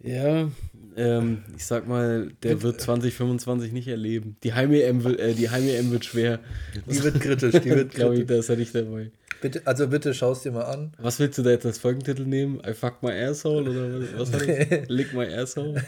[0.00, 0.50] Ja,
[0.96, 4.36] ähm, ich sag mal, der wird 2025 nicht erleben.
[4.42, 6.40] Die Heim-EM wird, äh, die Heim wird schwer.
[6.86, 9.10] Die wird kritisch, die wird Glaube ich, da ist er nicht dabei.
[9.44, 10.94] Bitte, also bitte schaust dir mal an.
[10.96, 12.62] Was willst du da jetzt als Folgentitel nehmen?
[12.66, 14.88] I fuck my asshole oder was, hat das?
[14.88, 15.84] Lick my asshole?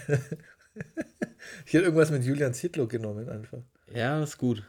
[1.65, 3.57] ich hätte irgendwas mit Julian Zietlow genommen einfach.
[3.91, 4.61] Ja, ist gut.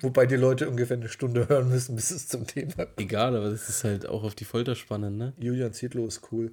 [0.00, 2.98] Wobei die Leute ungefähr eine Stunde hören müssen, bis es zum Thema kommt.
[2.98, 5.34] Egal, aber das ist halt auch auf die Folter spannend, ne?
[5.38, 6.52] Julian Zietlow ist cool.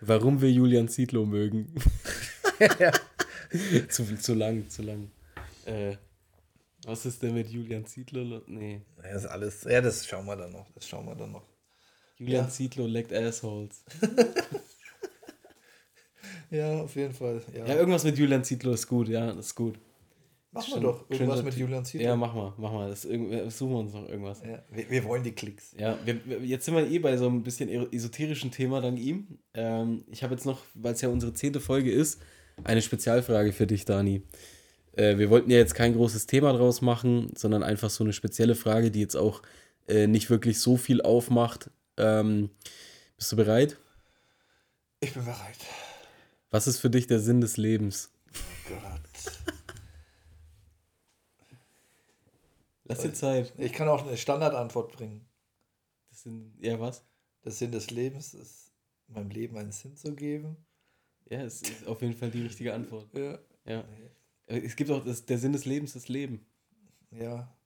[0.00, 1.72] Warum wir Julian Zietlow mögen.
[2.80, 2.90] ja.
[3.88, 5.12] zu, zu lang, zu lang.
[5.66, 5.98] Äh,
[6.86, 8.42] was ist denn mit Julian Zietlow?
[8.46, 8.82] Nee.
[9.02, 9.64] Ja, das ist alles.
[9.64, 10.66] Ja, das schauen wir dann noch.
[10.74, 11.46] Das schauen wir dann noch.
[12.16, 12.50] Julian ja.
[12.50, 13.84] Zietlow leckt Assholes.
[16.50, 17.42] ja, auf jeden Fall.
[17.52, 17.66] Ja.
[17.66, 19.78] ja, irgendwas mit Julian Zietlow ist gut, ja, das ist gut.
[20.52, 22.06] Machen wir doch irgendwas mit Julian Zietlow.
[22.06, 22.88] Ja, mach mal, mach mal.
[22.88, 24.40] Das, suchen wir uns noch irgendwas.
[24.46, 25.74] Ja, wir, wir, wollen die Klicks.
[25.76, 29.38] Ja, wir, jetzt sind wir eh bei so ein bisschen esoterischen Thema dank ihm.
[29.54, 32.22] Ähm, ich habe jetzt noch, weil es ja unsere zehnte Folge ist,
[32.62, 34.22] eine Spezialfrage für dich, Dani.
[34.96, 38.54] Äh, wir wollten ja jetzt kein großes Thema draus machen, sondern einfach so eine spezielle
[38.54, 39.42] Frage, die jetzt auch
[39.88, 41.70] äh, nicht wirklich so viel aufmacht.
[41.96, 42.50] Ähm,
[43.16, 43.78] bist du bereit?
[45.00, 45.58] Ich bin bereit.
[46.50, 48.12] Was ist für dich der Sinn des Lebens?
[48.32, 49.00] Oh Gott.
[52.84, 53.52] Lass dir Zeit.
[53.58, 55.26] Ich kann auch eine Standardantwort bringen.
[56.10, 57.04] Das sind, ja, was?
[57.44, 58.72] Der Sinn des Lebens ist,
[59.08, 60.56] meinem Leben einen Sinn zu geben.
[61.28, 63.08] Ja, es ist auf jeden Fall die richtige Antwort.
[63.14, 63.38] Ja.
[63.64, 63.84] ja.
[64.46, 66.44] Es gibt auch, das, der Sinn des Lebens ist Leben.
[67.10, 67.56] Ja.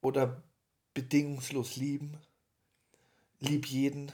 [0.00, 0.42] Oder
[0.94, 2.18] bedingungslos lieben.
[3.40, 4.12] Lieb jeden.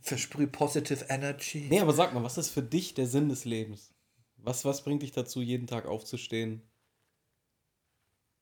[0.00, 1.66] Versprüh positive energy.
[1.68, 3.92] Nee, aber sag mal, was ist für dich der Sinn des Lebens?
[4.36, 6.62] Was, was bringt dich dazu, jeden Tag aufzustehen,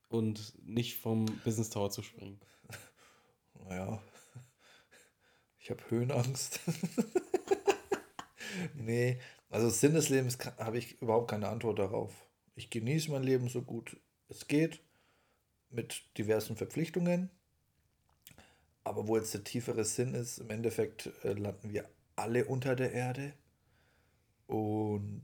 [0.09, 2.39] und nicht vom Business Tower zu springen.
[3.67, 4.01] Naja,
[5.59, 6.61] ich habe Höhenangst.
[8.75, 9.19] nee,
[9.49, 12.26] also Sinn des Lebens habe ich überhaupt keine Antwort darauf.
[12.57, 13.97] Ich genieße mein Leben so gut
[14.29, 14.81] es geht,
[15.69, 17.29] mit diversen Verpflichtungen.
[18.83, 22.93] Aber wo jetzt der tiefere Sinn ist, im Endeffekt äh, landen wir alle unter der
[22.93, 23.33] Erde.
[24.47, 25.23] Und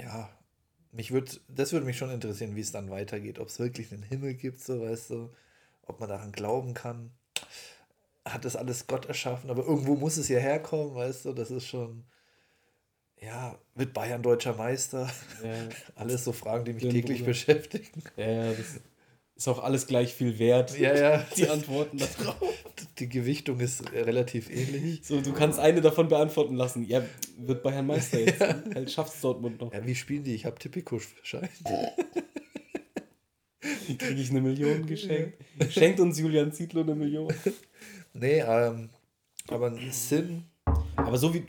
[0.00, 0.30] ja,
[0.92, 3.40] mich würd, das würde mich schon interessieren, wie es dann weitergeht.
[3.40, 5.34] Ob es wirklich einen Himmel gibt, so weißt du,
[5.82, 7.10] ob man daran glauben kann.
[8.24, 11.66] Hat das alles Gott erschaffen, aber irgendwo muss es ja herkommen, weißt du, das ist
[11.66, 12.04] schon,
[13.24, 15.10] ja, wird Bayern deutscher Meister?
[15.42, 15.54] Ja.
[15.96, 17.30] alles so Fragen, die mich täglich Bruder.
[17.30, 18.02] beschäftigen.
[18.16, 18.80] Ja, das
[19.36, 20.78] ist auch alles gleich viel wert.
[20.78, 21.26] Ja, ja.
[21.36, 22.36] Die Antworten darauf.
[22.98, 25.04] Die Gewichtung ist relativ ähnlich.
[25.04, 26.84] So, du kannst eine davon beantworten lassen.
[26.84, 27.02] Ja,
[27.38, 28.40] wird Bayern Meister jetzt.
[28.40, 28.62] Ja.
[28.74, 29.72] Halt schafft es Dortmund noch.
[29.72, 30.34] Ja, wie spielen die?
[30.34, 31.48] Ich habe Tipico-Schein.
[33.98, 35.38] Kriege ich eine Million geschenkt?
[35.70, 37.32] Schenkt uns Julian Zietlow eine Million.
[38.12, 38.90] Nee, ähm,
[39.48, 40.44] aber ein Sinn.
[40.96, 41.44] Aber so wie.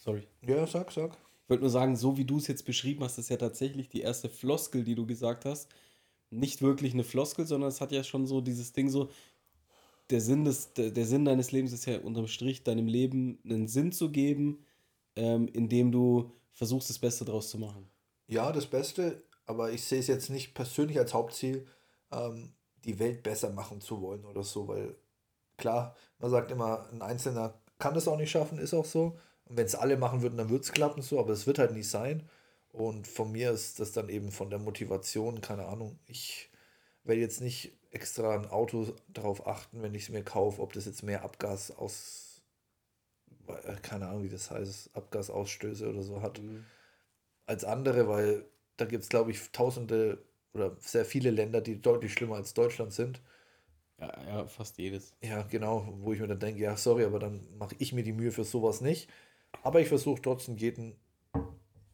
[0.00, 0.26] Sorry.
[0.42, 1.12] Ja, sag, sag.
[1.44, 4.00] Ich wollte nur sagen, so wie du es jetzt beschrieben hast, ist ja tatsächlich die
[4.00, 5.68] erste Floskel, die du gesagt hast
[6.30, 9.10] nicht wirklich eine Floskel, sondern es hat ja schon so dieses Ding so,
[10.10, 13.92] der Sinn, des, der, Sinn deines Lebens ist ja unterm Strich, deinem Leben einen Sinn
[13.92, 14.64] zu geben,
[15.16, 17.88] ähm, indem du versuchst, das Beste draus zu machen.
[18.26, 21.66] Ja, das Beste, aber ich sehe es jetzt nicht persönlich als Hauptziel,
[22.12, 22.52] ähm,
[22.84, 24.96] die Welt besser machen zu wollen oder so, weil
[25.56, 29.16] klar, man sagt immer, ein Einzelner kann das auch nicht schaffen, ist auch so.
[29.50, 31.72] Und wenn es alle machen würden, dann würde es klappen so, aber es wird halt
[31.72, 32.22] nicht sein.
[32.72, 35.98] Und von mir ist das dann eben von der Motivation, keine Ahnung.
[36.06, 36.50] Ich
[37.02, 40.84] werde jetzt nicht extra ein Auto darauf achten, wenn ich es mir kaufe, ob das
[40.84, 42.42] jetzt mehr Abgas aus,
[43.48, 46.64] äh, keine Ahnung, wie das heißt, Abgasausstöße oder so hat, mhm.
[47.46, 48.44] als andere, weil
[48.76, 50.22] da gibt es, glaube ich, tausende
[50.54, 53.20] oder sehr viele Länder, die deutlich schlimmer als Deutschland sind.
[53.98, 55.16] Ja, ja, fast jedes.
[55.20, 58.12] Ja, genau, wo ich mir dann denke, ja, sorry, aber dann mache ich mir die
[58.12, 59.10] Mühe für sowas nicht.
[59.62, 60.96] Aber ich versuche trotzdem jeden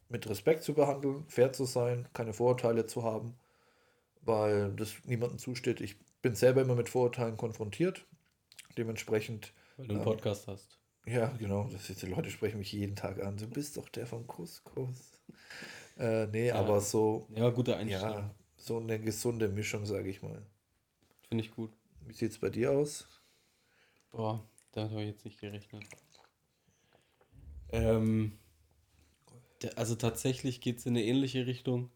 [0.09, 3.35] mit Respekt zu behandeln, fair zu sein, keine Vorurteile zu haben,
[4.21, 5.81] weil das niemandem zusteht.
[5.81, 8.05] Ich bin selber immer mit Vorurteilen konfrontiert.
[8.77, 9.53] Dementsprechend.
[9.75, 10.79] Weil du einen ähm, Podcast hast.
[11.05, 11.69] Ja, genau.
[11.71, 13.37] Das ist, die Leute sprechen mich jeden Tag an.
[13.37, 15.21] Du bist doch der vom Couscous.
[15.97, 17.27] Äh, nee, ja, aber so.
[17.33, 18.17] Ja, gute Einstellung.
[18.17, 20.45] Ja, so eine gesunde Mischung, sage ich mal.
[21.27, 21.71] Finde ich gut.
[22.01, 23.07] Wie sieht es bei dir aus?
[24.11, 25.83] Boah, da habe ich jetzt nicht gerechnet.
[27.71, 28.37] Ähm,
[29.75, 31.89] also tatsächlich geht es in eine ähnliche Richtung.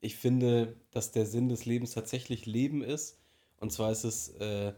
[0.00, 3.18] Ich finde, dass der Sinn des Lebens tatsächlich Leben ist.
[3.58, 4.72] Und zwar ist es äh,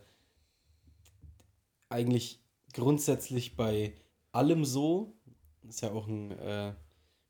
[1.88, 2.40] eigentlich
[2.72, 3.94] grundsätzlich bei
[4.32, 5.14] allem so.
[5.68, 6.74] Ist ja auch ein, äh,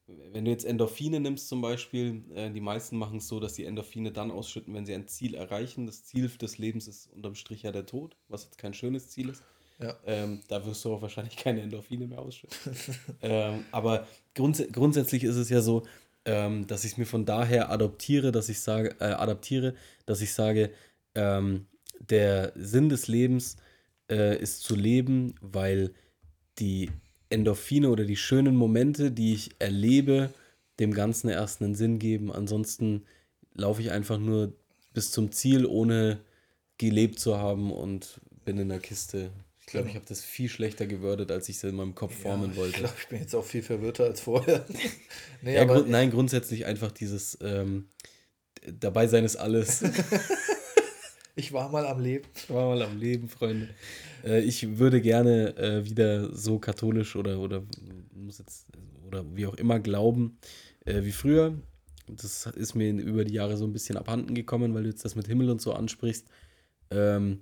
[0.06, 3.64] wenn du jetzt Endorphine nimmst zum Beispiel, äh, die meisten machen es so, dass die
[3.64, 5.86] Endorphine dann ausschütten, wenn sie ein Ziel erreichen.
[5.86, 9.28] Das Ziel des Lebens ist unterm Strich ja der Tod, was jetzt kein schönes Ziel
[9.28, 9.42] ist.
[9.82, 9.96] Ja.
[10.06, 12.56] Ähm, da wirst du auch wahrscheinlich keine Endorphine mehr ausschütten.
[13.22, 15.82] ähm, aber grunds grundsätzlich ist es ja so,
[16.24, 19.74] ähm, dass ich es mir von daher adoptiere, dass ich sage, äh, adaptiere,
[20.06, 20.70] dass ich sage,
[21.14, 21.66] ähm,
[21.98, 23.56] der Sinn des Lebens
[24.10, 25.92] äh, ist zu leben, weil
[26.58, 26.90] die
[27.30, 30.30] Endorphine oder die schönen Momente, die ich erlebe,
[30.78, 32.32] dem Ganzen erst einen Sinn geben.
[32.32, 33.04] Ansonsten
[33.54, 34.52] laufe ich einfach nur
[34.92, 36.20] bis zum Ziel, ohne
[36.78, 39.30] gelebt zu haben und bin in der Kiste.
[39.72, 42.50] Ich glaube, ich habe das viel schlechter gewürdet, als ich es in meinem Kopf formen
[42.50, 42.80] Ich wollte.
[42.80, 44.66] glaube, ich bin jetzt auch viel verwirrter als vorher.
[45.40, 47.86] nee, Ja, grund, nein, grundsätzlich einfach dieses ähm,
[48.66, 49.82] dabei sein ist alles.
[51.36, 52.26] ich war mal am Leben.
[52.48, 53.70] War mal am Leben, Freunde.
[54.22, 57.62] Äh, ich würde gerne äh, wieder so katholisch oder, oder
[58.14, 58.66] muss jetzt
[59.06, 60.36] oder wie auch immer glauben
[60.84, 61.58] äh, wie früher.
[62.08, 65.14] Das ist mir über die Jahre so ein bisschen abhanden gekommen, weil du jetzt das
[65.14, 66.26] mit Himmel und so ansprichst.
[66.90, 67.40] Ähm,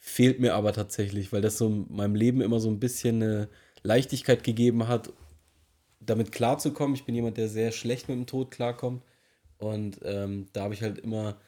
[0.00, 3.48] fehlt mir aber tatsächlich, weil das so in meinem Leben immer so ein bisschen eine
[3.82, 5.12] Leichtigkeit gegeben hat,
[6.00, 6.96] damit klarzukommen.
[6.96, 9.04] Ich bin jemand, der sehr schlecht mit dem Tod klarkommt.
[9.58, 11.38] Und ähm, da habe ich halt immer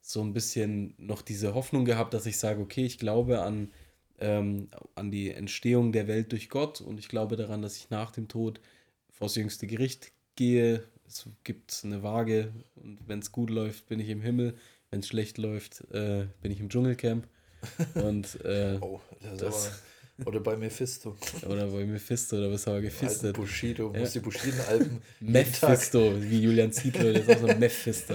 [0.00, 3.70] so ein bisschen noch diese Hoffnung gehabt, dass ich sage, okay, ich glaube an,
[4.18, 8.10] ähm, an die Entstehung der Welt durch Gott und ich glaube daran, dass ich nach
[8.10, 8.60] dem Tod
[9.08, 10.82] vors jüngste Gericht gehe.
[11.06, 14.56] Es gibt eine Waage und wenn es gut läuft, bin ich im Himmel.
[14.90, 17.28] Wenn es schlecht läuft, äh, bin ich im Dschungelcamp.
[17.94, 19.76] Und äh, Oh, das, Das- aber.
[20.26, 21.16] Oder bei Mephisto.
[21.48, 23.34] oder bei Mephisto, oder bist du aber Alten gefistet.
[23.36, 23.90] Bushido.
[23.94, 24.00] Ja.
[24.00, 28.14] Muss die Bushido-Alben Mephisto, wie Julian Zietlow, das ist auch so ein Mephisto.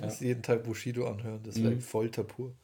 [0.00, 1.40] muss jeden Tag Bushido anhören.
[1.42, 1.64] Das Mhm.
[1.64, 2.54] wäre Folter pur.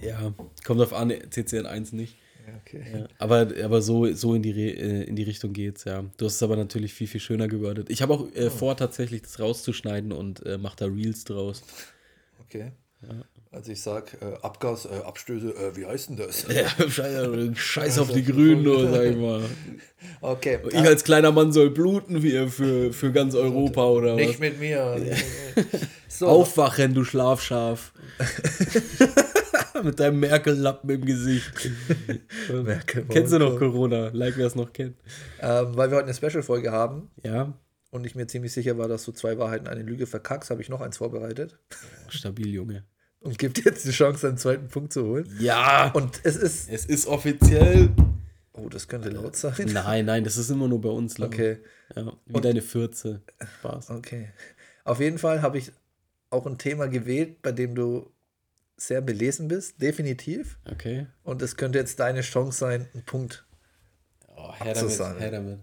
[0.00, 0.32] Ja,
[0.64, 2.18] kommt auf an, CCN 1 nicht.
[2.46, 2.84] Ja, okay.
[3.00, 6.04] Ja, aber aber so, so in, die Re äh, in die Richtung geht's, ja.
[6.16, 7.90] Du hast es aber natürlich viel, viel schöner gewordet.
[7.90, 11.64] Ich habe auch äh, vor, tatsächlich das rauszuschneiden und äh, mach da Reels draus.
[12.44, 12.70] okay.
[13.52, 16.46] Also ich sag äh, Abgas, äh, Abstöße, äh, wie heißt denn das?
[16.48, 17.28] Ja, scheiß,
[17.58, 19.42] scheiß auf die Grünen, nur, sag ich mal.
[20.22, 20.58] Okay.
[20.70, 24.38] Ich als kleiner Mann soll bluten für, für, für ganz Europa oder nicht was?
[24.38, 24.96] mit mir.
[24.98, 25.24] Nicht
[25.56, 25.80] mit mir.
[26.08, 27.92] So, Aufwachen, du Schlafschaf.
[29.82, 31.70] Mit deinem Merkel-Lappen im Gesicht.
[32.50, 33.58] Merkel, Kennst du noch.
[33.58, 34.10] Corona?
[34.12, 34.96] Like, wer es noch kennt.
[35.40, 37.54] ähm, weil wir heute eine Special-Folge haben Ja,
[37.90, 40.68] und ich mir ziemlich sicher war, dass du zwei Wahrheiten, eine Lüge verkackst, habe ich
[40.68, 41.58] noch eins vorbereitet
[42.08, 42.84] stabil, Junge.
[43.20, 45.36] Und dir jetzt die Chance, einen zweiten Punkt zu holen.
[45.38, 46.70] Ja, Und es ist.
[46.70, 47.90] es ist offiziell.
[48.52, 49.54] Oh, das könnte laut sein.
[49.72, 51.32] Nein, nein, das ist immer nur bei uns laut.
[51.32, 51.58] Okay,
[51.94, 53.22] Ja, wie deine Fürze.
[53.60, 53.90] Spaß.
[53.90, 54.30] okay.
[54.84, 55.72] Auf jeden Fall habe ich
[56.30, 58.10] auch ein Thema gewählt, bei dem du
[58.76, 60.58] sehr belesen bist, definitiv.
[60.70, 61.06] Okay.
[61.22, 63.44] Und es könnte jetzt deine Chance sein, einen Punkt.
[64.36, 65.58] Oh, her damit, her damit.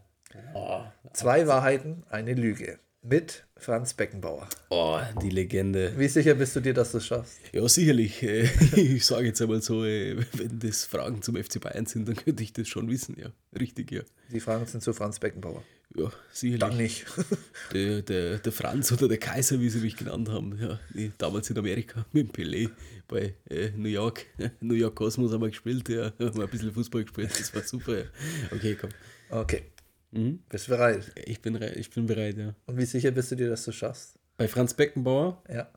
[0.53, 0.81] Oh,
[1.13, 2.79] Zwei Wahrheiten, eine Lüge.
[3.01, 4.47] Mit Franz Beckenbauer.
[4.69, 5.93] oh, die Legende.
[5.97, 7.39] Wie sicher bist du dir, dass du es schaffst?
[7.53, 8.21] Ja, sicherlich.
[8.23, 12.15] äh, Ich sage jetzt einmal so, äh, wenn das Fragen zum FC Bayern sind, dann
[12.15, 13.31] könnte ich das schon wissen, ja.
[13.59, 14.01] Richtig, ja.
[14.31, 15.63] Die Fragen sind zu Franz Beckenbauer.
[15.95, 16.59] Ja, sicherlich.
[16.59, 17.05] Dann nicht.
[17.73, 20.57] Der, der, der Franz oder der Kaiser, wie sie mich genannt haben.
[20.59, 20.79] Ja,
[21.17, 22.69] damals in Amerika mit dem Pelé
[23.07, 24.25] bei äh, New York.
[24.59, 26.11] New York Cosmos haben wir gespielt, ja.
[26.19, 27.97] Haben wir ein bisschen Fußball gespielt, das war super.
[27.97, 28.03] Ja.
[28.51, 28.89] Okay, komm.
[29.29, 29.63] Okay.
[30.17, 30.39] Mhm.
[30.49, 31.11] Bist du bereit?
[31.25, 32.55] Ich bin, ich bin bereit, ja.
[32.65, 34.15] Und wie sicher bist du dir, dass du es schaffst?
[34.37, 35.69] Bei Franz Beckenbauer, Ja.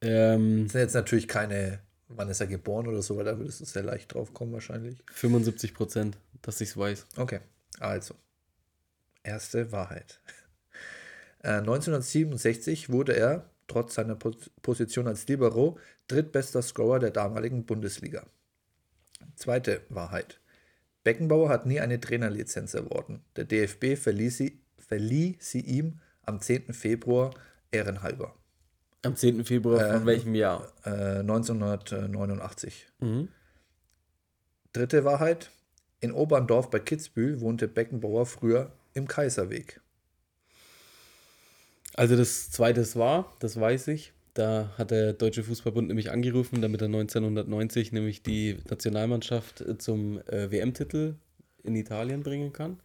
[0.00, 3.60] ähm, Das sind jetzt natürlich keine, wann ist er geboren oder so, weil da würdest
[3.60, 4.96] du sehr leicht drauf kommen wahrscheinlich.
[5.12, 7.06] 75 Prozent, dass ich es weiß.
[7.16, 7.40] Okay,
[7.80, 8.14] also.
[9.22, 10.20] Erste Wahrheit.
[11.42, 18.24] Äh, 1967 wurde er, trotz seiner Pos Position als Libero, drittbester Scorer der damaligen Bundesliga.
[19.34, 20.40] Zweite Wahrheit.
[21.06, 23.22] Beckenbauer hat nie eine Trainerlizenz erworben.
[23.36, 26.74] Der DFB verlieh sie, verlieh sie ihm am 10.
[26.74, 27.30] Februar
[27.70, 28.34] ehrenhalber.
[29.02, 29.44] Am 10.
[29.44, 30.72] Februar von Ähm, welchem Jahr?
[30.84, 32.88] Äh, 1989.
[32.98, 33.28] Mhm.
[34.72, 35.52] Dritte Wahrheit.
[36.00, 39.80] In Oberndorf bei Kitzbühel wohnte Beckenbauer früher im Kaiserweg.
[41.94, 44.12] Also das zweite ist wahr, das weiß ich.
[44.36, 50.20] Da hat der Deutsche Fußballbund nämlich angerufen, damit er 1990 nämlich die Nationalmannschaft äh, zum
[50.26, 51.14] äh, WM-Titel
[51.62, 52.78] in Italien bringen kann.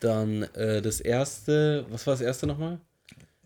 [0.00, 2.80] Dann äh, das erste, was war das erste nochmal?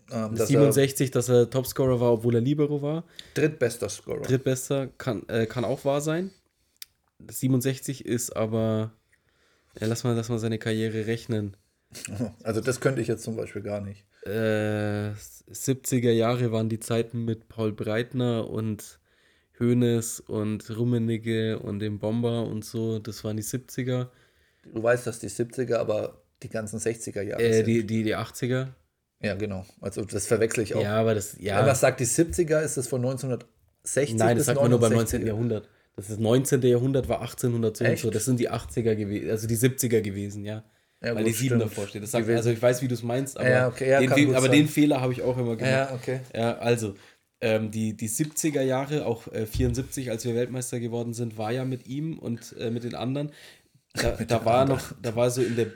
[0.09, 3.03] Ähm, dass 67, dass er Topscorer war, obwohl er Libero war.
[3.35, 4.21] er drittbester Scorer.
[4.21, 6.31] Drittbester kann, äh, kann auch wahr sein.
[7.29, 8.93] 67 ist aber,
[9.77, 11.57] ja, lass mal, lass mal seine Karriere rechnen.
[12.43, 14.05] Also das könnte ich jetzt zum Beispiel gar nicht.
[14.25, 15.11] Äh,
[15.51, 18.99] 70er Jahre waren die Zeiten mit Paul Breitner und
[19.59, 22.99] Hoeneß und Rummenigge und dem Bomber und so.
[22.99, 24.07] Das waren die 70er.
[24.73, 27.67] Du weißt, dass die 70er, aber die ganzen 60er Jahre Äh, sind.
[27.67, 28.69] die, die, die 80er.
[29.21, 29.65] ja, genau.
[29.81, 30.81] Also das verwechsel ich auch.
[30.81, 31.61] Ja, aber das, Wenn ja.
[31.65, 34.95] man sagt, die 70er ist es von 1960 Nein, das sagt man nur beim 69er.
[34.95, 35.27] 19.
[35.27, 35.69] Jahrhundert.
[35.95, 36.61] Das ist 19.
[36.63, 38.01] Jahrhundert war 1800 so und Echt?
[38.01, 38.09] so.
[38.09, 40.63] Das sind die 80er gewesen, also die 70er gewesen, ja.
[41.03, 41.61] Ja, Weil gut, die 7 stimmt.
[41.63, 42.03] davor steht.
[42.03, 44.47] Das sagt, also ich weiß, wie du es meinst, aber, Ja, okay, ja, den, aber
[44.47, 45.71] den Fehler habe ich auch immer gemacht.
[45.71, 46.21] Ja, okay.
[46.33, 46.95] Ja, also,
[47.41, 51.65] ähm, die, die 70er Jahre, auch äh, 74, als wir Weltmeister geworden sind, war ja
[51.65, 53.33] mit ihm und äh, mit den anderen.
[53.93, 55.67] Da, da war er noch, da war so in der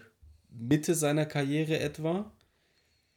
[0.49, 2.31] Mitte seiner Karriere etwa.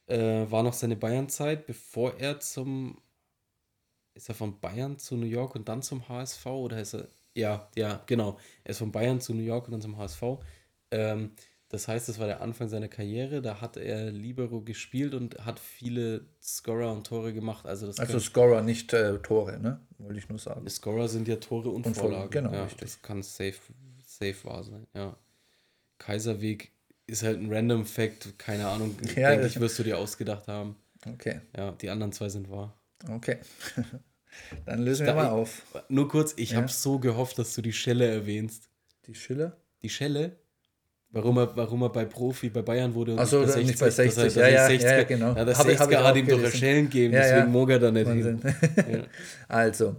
[0.09, 2.99] Äh, war noch seine Bayern-Zeit, bevor er zum.
[4.15, 6.45] Ist er von Bayern zu New York und dann zum HSV?
[6.47, 7.07] Oder ist er.
[7.37, 8.37] Ja, ja, genau.
[8.65, 10.23] Er ist von Bayern zu New York und dann zum HSV.
[10.91, 11.31] Ähm,
[11.71, 13.41] das heißt, das war der Anfang seiner Karriere.
[13.41, 17.65] Da hat er Libero gespielt und hat viele Scorer und Tore gemacht.
[17.67, 19.81] Also, das Also Scorer, nicht äh, Tore, ne?
[19.99, 20.69] Wollte ich nur sagen.
[20.69, 22.81] Scorer sind ja Tore und, Und Vorlagen, genau, ja, richtig.
[22.81, 23.55] Das kann safe,
[24.05, 25.17] safe wahr sein, ja.
[25.99, 26.73] Kaiserweg
[27.07, 30.77] ist halt ein random Fact, keine Ahnung, Ja, denke ich, wirst du dir ausgedacht haben.
[31.07, 32.75] Okay, Ja, die anderen zwei sind wahr.
[33.09, 33.39] okay.
[34.65, 35.63] Dann lösen wir Da- mal auf.
[35.89, 36.59] Nur kurz, ich Ja.
[36.59, 38.69] habe so gehofft, dass du die Schelle erwähnst.
[39.07, 39.57] Die Schiller?
[39.83, 40.37] Die Schelle?
[41.13, 43.87] Warum er, warum er bei Profi bei Bayern wurde und Ach so, bei nicht bei
[43.87, 44.23] dass er- 60.
[44.25, 45.35] dass Ja, er ja, 60er ja, ja, genau.
[45.35, 46.57] Ja, das Hab ich- hab ich 60er hat auch ihm doch gelesen.
[46.59, 47.61] Schellen gegeben, Ja, deswegen ja.
[47.61, 48.41] mag er da nicht hin.
[48.93, 49.03] Ja.
[49.49, 49.97] Also,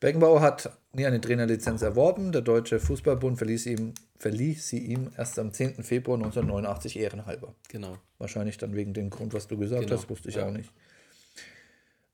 [0.00, 2.32] Beckenbauer hat nie eine Trainerlizenz erworben.
[2.32, 5.82] Der Deutsche Fußballbund verließ, ihm, verlieh sie ihm erst am 10.
[5.82, 7.54] Februar 1989 ehrenhalber.
[7.68, 7.98] Genau.
[8.18, 10.70] Wahrscheinlich dann wegen dem Grund, was du gesagt Genau, hast, wusste ich auch nicht.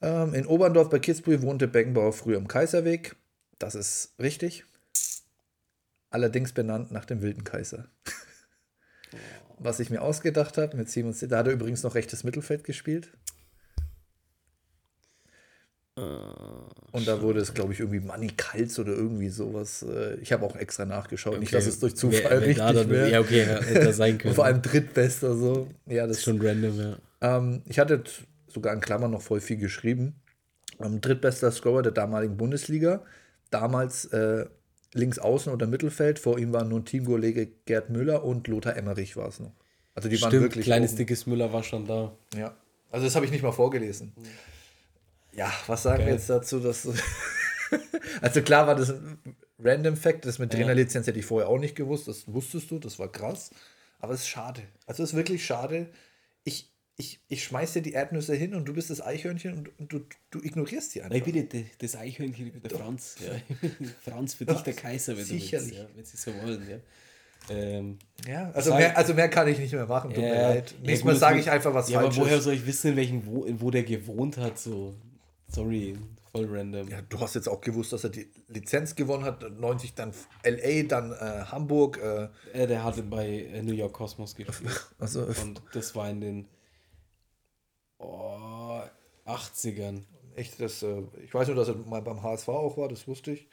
[0.00, 3.14] Ähm, in Oberndorf bei Kitzbühel wohnte Beckenbauer früher im Kaiserweg.
[3.60, 4.64] Das ist richtig.
[6.10, 7.86] Allerdings benannt nach dem wilden Kaiser.
[9.58, 13.10] Was ich mir ausgedacht habe mit 77, da hat er übrigens noch rechtes Mittelfeld gespielt.
[15.94, 19.82] Und da wurde es, glaube ich, irgendwie Manny Kals oder irgendwie sowas.
[19.82, 21.38] äh, Ich habe auch extra nachgeschaut.
[21.38, 23.10] Nicht, dass es durch Zufall Wer- wer richtig da dann- wäre.
[23.10, 24.34] Ja, okay, hätte sein können.
[24.34, 25.68] Vor allem drittbester so.
[25.86, 26.96] Ja, das ist schon random, ja.
[27.20, 28.02] ähm, ich hatte
[28.48, 30.14] sogar in Klammern noch voll viel geschrieben.
[30.80, 33.02] Ähm, drittbester Scorer der damaligen Bundesliga.
[33.50, 34.46] Damals äh,
[34.94, 36.18] links außen oder Mittelfeld.
[36.18, 39.52] Vor ihm waren nun Teamkollege Gerd Müller und Lothar Emmerich war es noch.
[39.94, 40.98] Also die waren Stimmt, wirklich kleines oben.
[40.98, 42.16] dickes Müller war schon da.
[42.36, 42.54] Ja.
[42.90, 44.12] Also das habe ich nicht mal vorgelesen.
[45.32, 46.14] Ja, was sagen wir Geil.
[46.14, 46.86] jetzt dazu, dass
[48.20, 49.18] also klar war das ein
[49.58, 52.98] Random Fact, das mit Trainerlizenz hätte ich vorher auch nicht gewusst, das wusstest du, das
[52.98, 53.50] war krass,
[53.98, 54.62] aber es ist schade.
[54.86, 55.88] Also es ist wirklich schade.
[56.96, 59.92] Ich, ich, ich schmeiß dir die Erdnüsse hin und du bist das Eichhörnchen und, und
[59.92, 61.14] du, du ignorierst die einfach.
[61.14, 63.16] Nein, bitte, de- das Eichhörnchen mit der Franz.
[63.26, 63.32] Ja.
[64.02, 65.70] Franz für dich der Kaiser, wenn Sicherlich.
[65.70, 66.68] du willst, ja, wenn sie so wollen.
[66.70, 66.76] Ja.
[67.50, 70.48] Ähm, Ja, also Sag- mehr, also mehr kann ich nicht mehr machen, tut mir ja,
[70.50, 70.70] leid.
[70.70, 72.24] ja, Nächstes gut, Mal sage ich einfach was ja, aber Falsches.
[72.24, 74.58] woher soll ich wissen, in welchem, wo, wo der gewohnt hat?
[74.58, 74.94] So,
[75.48, 75.96] sorry,
[76.30, 76.88] voll random.
[76.88, 80.12] Ja, du hast jetzt auch gewusst, dass er die Lizenz gewonnen hat, 90 dann
[80.44, 81.98] LA, dann äh, Hamburg.
[81.98, 84.86] Äh, Äh, der hatte bei äh, New York Cosmos gespielt.
[84.98, 86.48] also Und das war in den
[88.02, 88.82] oh,
[89.26, 90.02] 80ern.
[90.36, 93.32] echt, das, äh, ich weiß nur, dass er mal beim HSV auch war, das wusste
[93.32, 93.48] ich.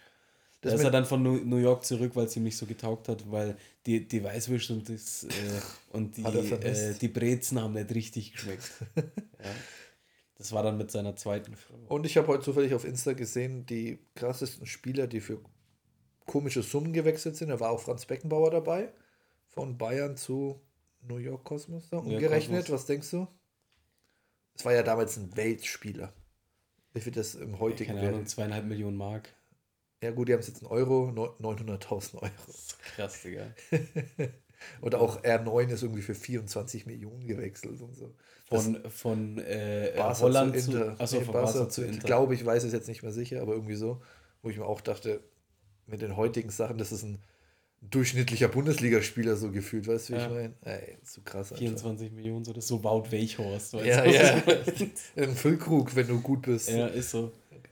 [0.62, 2.66] Da Das ist mit- er dann von New York zurück, weil es ihm nicht so
[2.66, 5.28] getaugt hat, weil die, die Weißwürste und, das, äh,
[5.91, 8.70] und die, äh, die Brezen haben nicht richtig geschmeckt.
[8.95, 9.52] ja.
[10.36, 11.76] Das war dann mit seiner zweiten Frau.
[11.89, 15.39] Und ich habe heute zufällig auf Insta gesehen, die krassesten Spieler, die für
[16.26, 17.50] komische Summen gewechselt sind.
[17.50, 18.89] Da war auch Franz Beckenbauer dabei,
[19.47, 20.62] von Bayern zu
[21.02, 21.89] New York Cosmos.
[21.89, 21.97] Da.
[21.97, 22.72] Umgerechnet, Cosmos.
[22.72, 23.28] was denkst du?
[24.60, 26.14] Es war ja damals ein Weltspieler.
[26.93, 28.14] Wie viel das im heutigen Keine wäre?
[28.16, 29.34] Ahnung, zweieinhalb Millionen Mark.
[30.01, 32.32] Ja gut, die haben es jetzt in Euro, neun- 900.000 Euro.
[32.95, 33.53] Krass, Digga.
[34.82, 38.14] Oder auch R9 ist irgendwie für 24 Millionen gewechselt und so.
[38.49, 40.95] Von, von äh, Barca Holland zu zu, Inter.
[40.97, 41.97] achso, Nee, von Barca Barca zu Inter.
[41.97, 44.01] Ich glaube, ich weiß es jetzt nicht mehr sicher, aber irgendwie so,
[44.41, 45.24] wo ich mir auch dachte,
[45.88, 47.24] mit den heutigen Sachen, das ist ein
[47.82, 50.25] durchschnittlicher Bundesligaspieler so gefühlt, weißt du, wie Ja.
[50.27, 50.53] ich meine?
[50.61, 51.51] Ey, zu krass.
[51.51, 51.57] Einfach.
[51.60, 53.73] 24 Millionen, so das so Wout Weichhorst.
[53.73, 54.11] weißt Ja, du?
[54.11, 54.43] ja.
[55.23, 56.69] Ein Füllkrug, wenn du gut bist.
[56.69, 57.31] ja, ist so.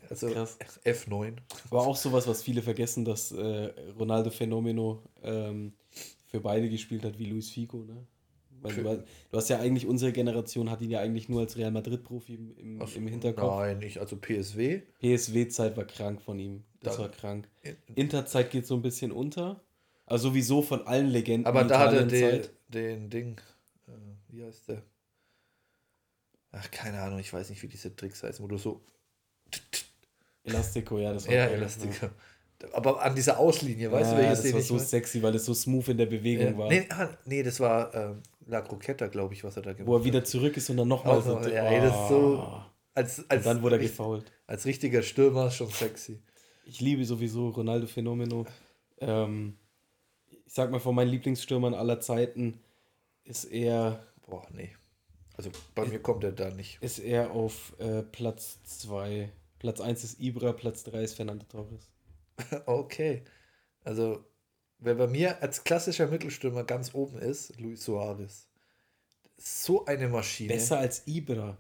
[0.10, 0.58] also krass.
[0.86, 1.34] F9.
[1.70, 3.70] War auch sowas, was viele vergessen, dass äh,
[4.00, 5.74] Ronaldo Fenomeno ähm,
[6.26, 8.06] für beide gespielt hat, wie Luis Figo, ne?
[8.60, 8.82] Weil du,
[9.32, 12.58] du hast ja eigentlich, unsere Generation hat ihn ja eigentlich nur als Real Madrid-Profi im,
[12.58, 13.60] im, Ach so, im Hinterkopf.
[13.60, 14.00] Nein, nicht.
[14.00, 14.82] Also PSW.
[15.00, 16.64] PSW-Zeit war krank von ihm.
[16.82, 17.48] Das Dann- war krank.
[17.94, 19.62] Interzeit geht so ein bisschen unter.
[20.08, 21.46] Also sowieso von allen Legenden.
[21.46, 23.40] Aber da hat er den, den Ding,
[23.88, 23.92] äh,
[24.30, 24.82] wie heißt der?
[26.52, 28.82] Ach, keine Ahnung, ich weiß nicht, wie diese Tricks heißen, wo du so.
[30.44, 32.12] Elastico, ja, das war Ja, Elastiker.
[32.74, 34.86] Aber an dieser Auslinie, weißt Ja, du, welches das war so meine?
[34.88, 36.58] sexy, weil es so smooth in der Bewegung Ja.
[36.58, 36.70] war.
[36.70, 39.96] Nee, ah, nee, das war ähm, La Croqueta, glaube ich, was er da gemacht Wo
[39.96, 40.06] er hat.
[40.06, 42.64] wieder zurück ist und dann nochmal Auch noch, ja, ey, das ist so-
[42.96, 44.32] Als, als, Und dann wurde er gefault.
[44.48, 46.20] als richtiger Stürmer schon sexy.
[46.66, 48.46] Ich liebe sowieso Ronaldo Fenomeno.
[49.00, 49.56] Ähm,
[50.48, 52.60] ich sag mal, von meinen Lieblingsstürmern aller Zeiten
[53.26, 54.76] ist er, Boah, nee.
[55.36, 56.82] Also bei mir kommt er da nicht.
[56.82, 59.30] ist er auf äh, Platz 2.
[59.60, 61.90] Platz 1 ist Ibra, Platz 3 ist Fernando Torres.
[62.66, 63.24] Okay.
[63.84, 64.24] Also,
[64.80, 68.48] wer bei mir als klassischer Mittelstürmer ganz oben ist, Luis Suarez.
[69.38, 70.54] So eine Maschine.
[70.54, 71.58] Besser als Ibra.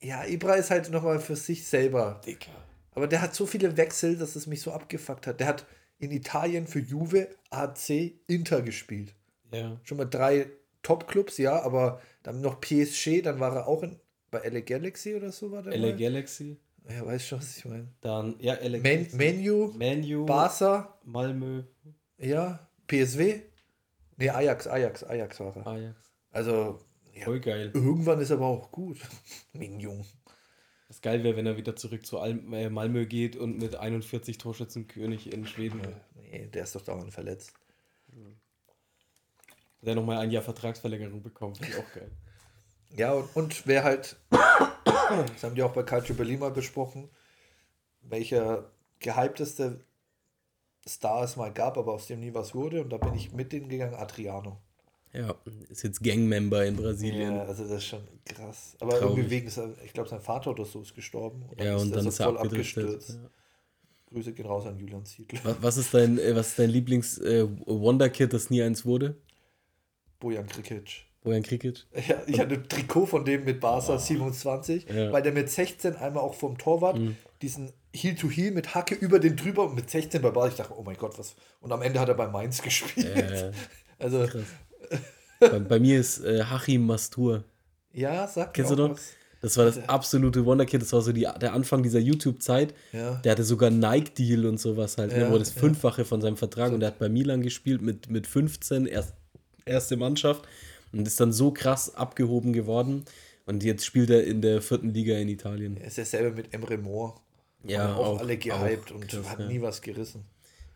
[0.00, 2.20] Ja, Ibra ist halt nochmal für sich selber.
[2.26, 2.52] Dicker.
[2.92, 5.40] Aber der hat so viele Wechsel, dass es mich so abgefuckt hat.
[5.40, 5.66] Der hat
[5.98, 9.14] in Italien für Juve, AC, Inter gespielt.
[9.52, 9.80] Ja.
[9.84, 10.50] Schon mal drei
[10.82, 13.98] Top-Clubs, ja, aber dann noch PSG, dann war er auch in,
[14.30, 15.96] bei LA Galaxy oder so war der LA mal.
[15.96, 16.58] Galaxy.
[16.88, 17.88] Ja, weißt schon, was ich meine.
[18.00, 19.16] Dann, ja, LA Galaxy.
[19.16, 21.62] Menu, Manu, Barca, Malmö,
[22.18, 23.40] ja, PSW.
[24.18, 25.66] Nee, Ajax, Ajax, Ajax war er.
[25.66, 25.96] Ajax.
[26.30, 26.78] Also,
[27.14, 27.70] ja, Voll geil.
[27.74, 28.98] irgendwann ist er aber auch gut.
[29.52, 30.04] Mignon.
[30.96, 34.38] Was geil wäre, wenn er wieder zurück zu Al äh, Malmö geht und mit 41
[34.38, 35.82] Torschützenkönig in Schweden.
[36.14, 37.52] Nee, der ist doch dauernd verletzt.
[39.82, 41.58] Der nochmal ein Jahr Vertragsverlängerung bekommt.
[41.58, 42.10] Finde ich auch geil.
[42.96, 47.10] Ja, und, und wer halt, das haben die auch bei Calcio Berlin besprochen,
[48.00, 48.70] welcher
[49.00, 49.80] gehypteste
[50.88, 52.82] Star es mal gab, aber aus dem nie was wurde.
[52.82, 54.62] Und da bin ich mit denen gegangen, Adriano.
[55.16, 55.34] Ja,
[55.70, 57.32] ist jetzt Gangmember in Brasilien.
[57.36, 58.76] Ja, also das ist schon krass.
[58.80, 59.16] Aber Traurig.
[59.18, 61.42] irgendwie wegen, sein- ich glaube, sein Vater oder so ist gestorben.
[61.48, 63.10] Und Ja, und dann ist er voll abgestürzt.
[63.10, 63.30] Ja.
[64.10, 65.40] Grüße gehen raus an Julian Ziegler.
[65.44, 69.16] Was, was ist dein, äh, was ist dein Lieblings-Wonder-Kid, das nie eins wurde?
[70.20, 71.04] Bojan Krikic.
[71.22, 71.86] Bojan Krikic?
[72.06, 75.12] Ja, ich hatte ein Trikot von dem mit Barca 27, Ja.
[75.12, 77.00] weil der mit 16 einmal auch vom Torwart
[77.42, 80.48] diesen Heel-to-Heel mit Hacke über den drüber und mit 16 bei Barca.
[80.50, 81.34] Ich dachte, oh mein Gott, was.
[81.60, 83.06] Und am Ende hat er bei Mainz gespielt.
[83.16, 83.52] Äh,
[83.98, 84.26] also,
[85.40, 87.44] bei, bei mir ist äh, Hachim Mastur.
[87.92, 88.90] ja, sag Kennst du noch?
[88.90, 89.02] was.
[89.42, 90.80] Das war das absolute Wonderkid.
[90.82, 92.74] Das war so die, der Anfang dieser YouTube-Zeit.
[92.92, 93.16] Ja.
[93.16, 95.12] Der hatte sogar einen Nike-Deal und sowas halt.
[95.12, 95.50] Ja, ne, wo das.
[95.50, 96.72] Fünffache von seinem Vertrag.
[96.72, 99.12] Und der hat bei Milan gespielt mit, mit 15, erst,
[99.64, 100.42] erste Mannschaft.
[100.92, 103.04] Und ist dann so krass abgehoben geworden.
[103.44, 105.76] Und jetzt spielt er in der vierten Liga in Italien.
[105.76, 107.14] Er ist dasselbe mit Emre Moore.
[107.62, 110.24] Ja, auch, auch- alle gehypt auch und krass, hat nie was gerissen.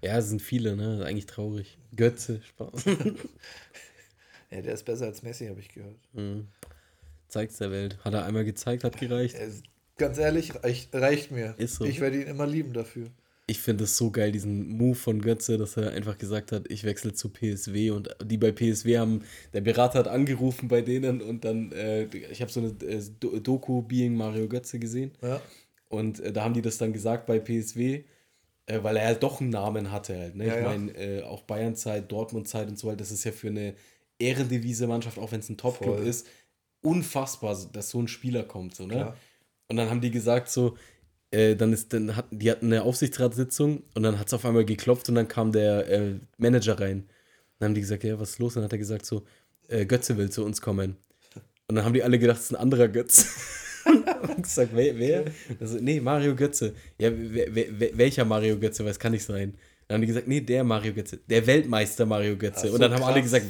[0.04, 1.04] Ja, es sind viele, ne?
[1.04, 1.78] Eigentlich traurig.
[1.96, 2.84] Götze, Spaß.
[4.50, 5.96] Ja, der ist besser als Messi, habe ich gehört.
[7.28, 7.98] Zeigt's der Welt.
[8.04, 9.36] Hat er einmal gezeigt, hat gereicht.
[9.36, 9.48] Er
[9.96, 11.54] ganz ehrlich, reicht, reicht mir.
[11.58, 11.84] Ist so.
[11.84, 13.08] Ich werde ihn immer lieben dafür.
[13.46, 16.84] Ich finde es so geil, diesen Move von Götze, dass er einfach gesagt hat, ich
[16.84, 19.22] wechsle zu PSW und die bei PSW haben,
[19.52, 23.40] der Berater hat angerufen bei denen und dann, äh, ich habe so eine äh, Do-
[23.40, 25.40] Doku Being Mario Götze gesehen Ja.
[25.88, 28.04] und äh, da haben die das dann gesagt bei PSW,
[28.66, 30.36] äh, weil er halt doch einen Namen hatte halt.
[30.36, 30.46] Ne?
[30.46, 30.68] Ja, ich ja.
[30.68, 33.74] meine, äh, auch Bayern-Zeit, Dortmund-Zeit und so weiter, das ist ja für eine
[34.20, 36.26] Ehrendivise-Mannschaft, auch wenn es ein Top-Club ist,
[36.82, 38.74] unfassbar, dass so ein Spieler kommt.
[38.74, 38.94] So, ne?
[38.94, 39.16] Klar.
[39.68, 40.76] Und dann haben die gesagt so,
[41.30, 44.64] äh, dann ist, dann hatten, die hatten eine Aufsichtsratssitzung und dann hat es auf einmal
[44.64, 47.08] geklopft und dann kam der äh, Manager rein.
[47.58, 48.54] Dann haben die gesagt, ja, was ist los?
[48.54, 49.22] Dann hat er gesagt so,
[49.68, 50.96] äh, Götze will zu uns kommen.
[51.68, 53.26] Und dann haben die alle gedacht, es ist ein anderer Götze.
[54.22, 54.98] und gesagt, wer?
[54.98, 55.24] wer?
[55.60, 56.74] Also, nee, Mario Götze.
[56.98, 58.84] Ja, wer, wer, wer, welcher Mario Götze?
[58.84, 59.54] Was kann nicht sein?
[59.90, 61.18] Dann haben die gesagt, nee, der Mario Götze.
[61.28, 62.68] Der Weltmeister Mario Götze.
[62.68, 63.24] So, und dann haben alle krass.
[63.32, 63.46] gesagt,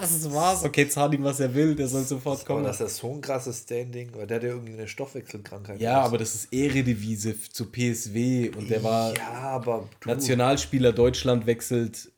[0.00, 0.64] was, was?
[0.64, 2.64] Okay, zahlt ihm, was er will, der soll sofort Aber kommen.
[2.64, 5.80] das ist so ein krasses Standing, weil der hat ja irgendwie eine Stoffwechselkrankheit.
[5.80, 9.60] Ja, aber das ist Eredivise zu PSW und der war Ja,
[10.06, 12.12] Nationalspieler Deutschland wechselt.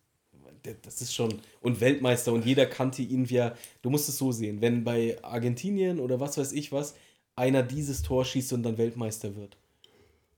[0.82, 1.40] Das ist schon.
[1.62, 6.00] Und Weltmeister und jeder kannte ihn er- Du musst es so sehen, wenn bei Argentinien
[6.00, 6.94] oder was weiß ich was
[7.34, 9.56] einer dieses Tor schießt und dann Weltmeister wird,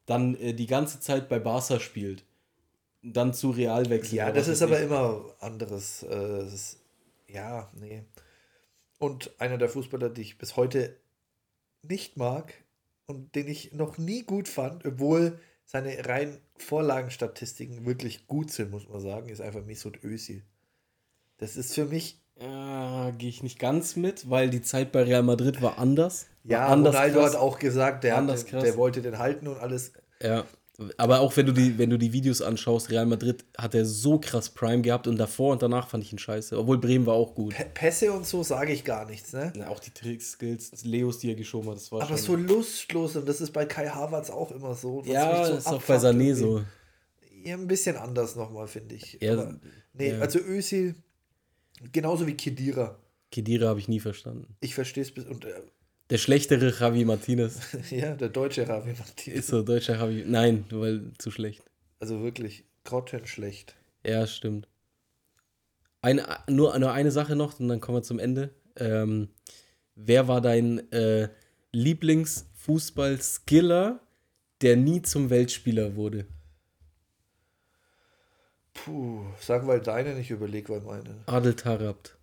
[0.07, 2.23] dann äh, die ganze Zeit bei Barca spielt,
[3.12, 4.12] dann zu Real wechselt.
[4.15, 6.03] Ja, das ist aber immer anderes.
[6.03, 6.78] Äh, ist,
[7.28, 8.05] ja, nee.
[8.99, 10.97] Und einer der Fußballer, die ich bis heute
[11.83, 12.55] nicht mag
[13.07, 18.89] und den ich noch nie gut fand, obwohl seine rein Vorlagenstatistiken wirklich gut sind, muss
[18.89, 20.43] man sagen, ist einfach Mesut Özil.
[21.39, 25.23] Das ist für mich, Ja, gehe ich nicht ganz mit, weil die Zeit bei Real
[25.23, 26.27] Madrid war anders.
[26.45, 27.35] War ja, anders Ronaldo krass.
[27.35, 28.45] hat auch gesagt, der, krass.
[28.45, 29.93] der wollte den halten und alles.
[30.20, 30.45] Ja,
[30.98, 34.19] aber auch wenn du die, wenn du die Videos anschaust, Real Madrid hat er so
[34.19, 36.59] krass Prime gehabt und davor und danach fand ich ihn scheiße.
[36.59, 37.55] Obwohl Bremen war auch gut.
[37.55, 39.53] P Pässe und so sage ich gar nichts, ne?
[39.57, 43.27] Na, auch die Tricks-Skills, Leos, die er geschoben hat, das war Aber so lustlos und
[43.27, 45.03] das ist bei Kai Havertz auch immer so.
[45.07, 46.62] ja, so ist auch bei Sané so.
[47.43, 49.19] Ja, ein bisschen anders nochmal, finde ich.
[49.20, 49.59] Ja, Aber,
[49.94, 50.19] nee, ja.
[50.19, 50.94] also Özil,
[51.93, 52.98] genauso wie Kedira.
[53.31, 54.57] Kedira habe ich nie verstanden.
[54.61, 55.24] Ich verstehe es bis.
[55.24, 55.53] Und äh,
[56.11, 57.59] Der schlechtere Javi Martinez
[57.91, 59.41] ja, der deutsche Ravi Martinez.
[59.41, 60.23] ist so deutscher Javi.
[60.27, 61.65] Nein, weil zu schlecht.
[61.99, 63.74] Also wirklich grottenschlecht.
[64.05, 64.69] Ja, stimmt.
[66.03, 68.51] Eine, nur, nur eine Sache noch und dann kommen wir zum Ende.
[68.77, 69.28] Ähm,
[69.97, 71.28] wer war dein äh,
[71.73, 73.99] Lieblingsfußball-Skiller,
[74.61, 76.27] der nie zum Weltspieler wurde?
[78.74, 81.16] Puh, sag mal deine, ich überlege mal meine.
[81.27, 82.15] Adel Tarabt.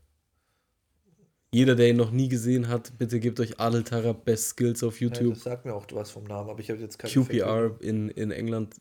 [1.53, 4.99] Jeder, der ihn noch nie gesehen hat, bitte gebt euch Adel Tarabt Best Skills auf
[4.99, 5.35] Ja, YouTube.
[5.35, 8.31] das sagt mir auch was vom Namen, aber ich habe jetzt keine QPR in, in
[8.31, 8.75] England.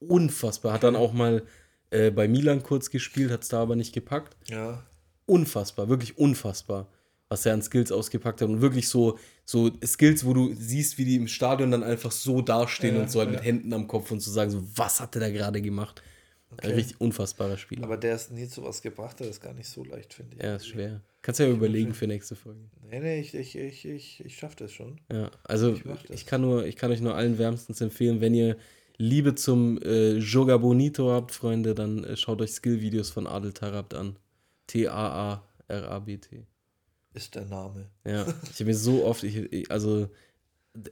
[0.00, 0.72] unfassbar.
[0.74, 1.42] Hat dann auch mal
[1.90, 4.36] äh, bei Milan kurz gespielt, hat es da aber nicht gepackt.
[4.48, 4.84] Ja.
[5.26, 6.88] Unfassbar, wirklich unfassbar,
[7.28, 8.48] was er an Skills ausgepackt hat.
[8.48, 12.42] Und wirklich so, so Skills, wo du siehst, wie die im Stadion dann einfach so
[12.42, 13.36] dastehen Ja, und so halt ja.
[13.36, 16.02] mit Händen am Kopf und zu sagen, so, was hat der da gerade gemacht?
[16.56, 17.84] Ein richtig unfassbarer Spieler.
[17.84, 20.42] Aber der ist nie zu was gebracht hat, ist gar nicht so leicht, finde ich.
[20.42, 21.00] ja, ist schwer.
[21.22, 22.60] Kannst ja überlegen für nächste Folge.
[22.90, 25.00] Nee, nee, ich, ich, ich, ich, ich schaff das schon.
[25.12, 28.56] Ja, also Ich ich kann nur, ich kann euch nur allen wärmstens empfehlen, wenn ihr
[28.96, 33.94] Liebe zum äh, Joga Bonito habt, Freunde, dann äh, schaut euch Skill-Videos von Adel Tarabt
[33.94, 34.16] an.
[34.66, 36.46] T-A-A-R-A-B-T.
[37.14, 37.90] Ist der Name.
[38.04, 40.08] Ja, ich habe mir so oft, ich, also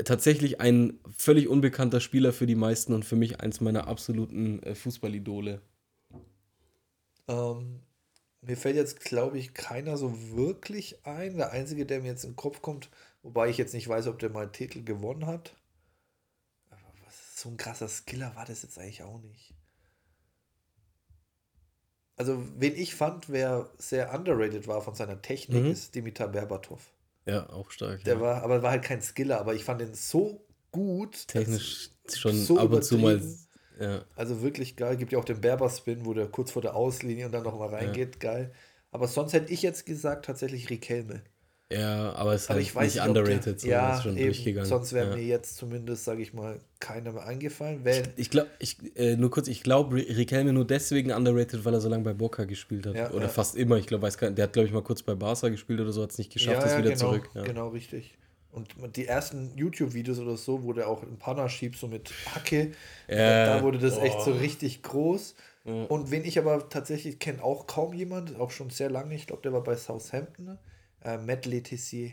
[0.04, 4.74] tatsächlich ein völlig unbekannter Spieler für die meisten und für mich eins meiner absoluten äh,
[4.74, 5.60] Fußballidole.
[7.28, 7.80] Ähm,
[8.40, 11.36] mir fällt jetzt, glaube ich, keiner so wirklich ein.
[11.36, 12.90] Der einzige, der mir jetzt in den Kopf kommt,
[13.22, 15.54] wobei ich jetzt nicht weiß, ob der mal einen Titel gewonnen hat.
[16.70, 19.54] Aber was so ein krasser Skiller war das jetzt eigentlich auch nicht.
[22.16, 25.70] Also, wen ich fand, wer sehr underrated war von seiner Technik, Mhm.
[25.70, 26.92] ist Dimitar Berbatov.
[27.26, 28.02] Ja, auch stark.
[28.04, 28.20] Der ja.
[28.20, 31.28] war, aber war halt kein Skiller, aber ich fand ihn so gut.
[31.28, 33.20] Technisch schon so ab und zu mal.
[33.80, 34.96] Ja, Also wirklich geil.
[34.96, 38.18] Gibt ja auch den Berber-Spin, wo der kurz vor der Auslinie und dann nochmal reingeht.
[38.20, 38.52] Geil.
[38.90, 41.20] Aber sonst hätte ich jetzt gesagt, tatsächlich Riquelme.
[41.70, 44.16] ja, aber es ist Aber halt ich weiß nicht der- underrated, so, ja, ist schon
[44.16, 44.66] eben, durchgegangen.
[44.68, 45.16] Sonst wäre ja.
[45.16, 47.84] mir jetzt zumindest, sage ich mal, keiner mehr eingefallen.
[47.84, 51.80] Wenn, Ich glaube, ich, äh, nur kurz, ich glaube, Riquelme nur deswegen underrated, weil er
[51.82, 52.94] so lange bei Boca gespielt hat.
[52.96, 53.28] Ja, oder ja.
[53.28, 53.76] fast immer.
[53.76, 56.18] Ich glaube, der hat, glaube ich, mal kurz bei Barca gespielt oder so, hat es
[56.18, 57.28] nicht geschafft, ist wieder genau, zurück.
[57.34, 57.42] Ja.
[57.42, 58.16] genau, richtig.
[58.50, 62.72] Und die ersten YouTube-Videos oder so, wo der auch in Panna schiebt, so mit Hacke,
[63.06, 64.40] Ja, da wurde das echt so boah.
[64.40, 65.34] richtig groß.
[65.64, 65.84] Ja.
[65.84, 69.42] Und wen ich aber tatsächlich kenne, auch kaum jemand, auch schon sehr lange, ich glaube,
[69.42, 70.58] der war bei Southampton, ne?
[71.04, 72.12] äh, Matt Letizier.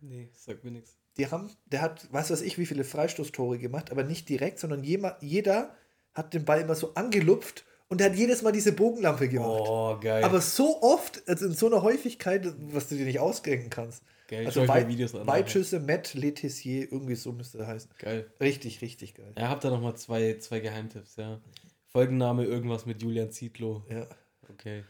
[0.00, 0.96] Nee, sagt mir nichts.
[1.18, 4.82] die haben, der hat, weiß was ich, wie viele Freistoßtore gemacht, aber nicht direkt, sondern
[4.84, 5.74] jema, jeder
[6.14, 9.62] hat den Ball immer so angelupft und der hat jedes Mal diese Bogenlampe gemacht.
[9.66, 10.24] Oh, geil.
[10.24, 14.02] Aber so oft, also in so einer Häufigkeit, was du dir nicht ausdenken kannst.
[14.26, 17.90] Geil, Also Weit, Videos an, Weitschüsse, Matt Letizier, irgendwie so müsste er heißen.
[17.98, 18.30] Geil.
[18.40, 19.32] Richtig, richtig geil.
[19.36, 21.40] Ja, habt ihr noch mal zwei, zwei Geheimtipps, ja.
[21.88, 23.84] Folgenname irgendwas mit Julian Zietlow.
[23.90, 24.06] Ja.
[24.50, 24.84] Okay.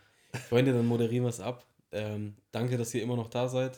[0.48, 1.66] Freunde, dann moderieren wir es ab.
[1.92, 3.76] Ähm, danke, dass ihr immer noch da seid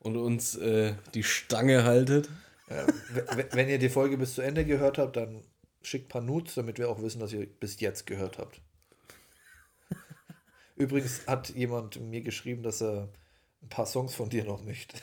[0.00, 2.28] und uns äh, die Stange haltet.
[2.68, 5.42] Äh, w- w- wenn ihr die Folge bis zu Ende gehört habt, dann
[5.82, 8.60] schickt ein paar Nudes, damit wir auch wissen, dass ihr bis jetzt gehört habt.
[10.76, 13.08] Übrigens hat jemand mir geschrieben, dass er
[13.62, 14.96] ein paar Songs von dir noch möchte.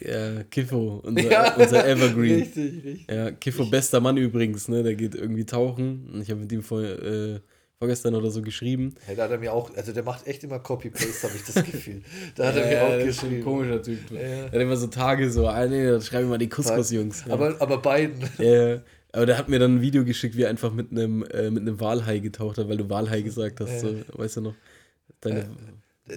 [0.00, 2.40] Ja, Kiffo, unser, Ja, unser Evergreen.
[2.40, 3.06] Richtig, richtig.
[3.08, 4.82] Ja, Kiffo, bester Mann übrigens, ne?
[4.82, 6.10] Der geht irgendwie tauchen.
[6.12, 7.40] Und ich habe mit ihm vor, äh,
[7.78, 8.94] vorgestern oder so geschrieben.
[9.06, 11.64] Hey, da hat er mir auch, also der macht echt immer Copy-Paste, habe ich das
[11.64, 12.02] Gefühl.
[12.34, 13.44] Da hat er mir Ja, auch das ist ein geschrieben.
[13.44, 14.10] komischer Typ.
[14.10, 14.18] Ja.
[14.18, 17.24] Er hat immer so Tage so, ah nee, dann schreibe ich mal die Couscous-Jungs.
[17.26, 17.32] Ja.
[17.34, 18.18] Aber, aber beiden.
[18.38, 18.82] Ja,
[19.12, 21.62] aber der hat mir dann ein Video geschickt, wie er einfach mit einem äh, mit
[21.62, 24.54] einem Walhai getaucht hat, weil du Walhai gesagt hast, so, weißt du noch?
[25.20, 25.48] Deine,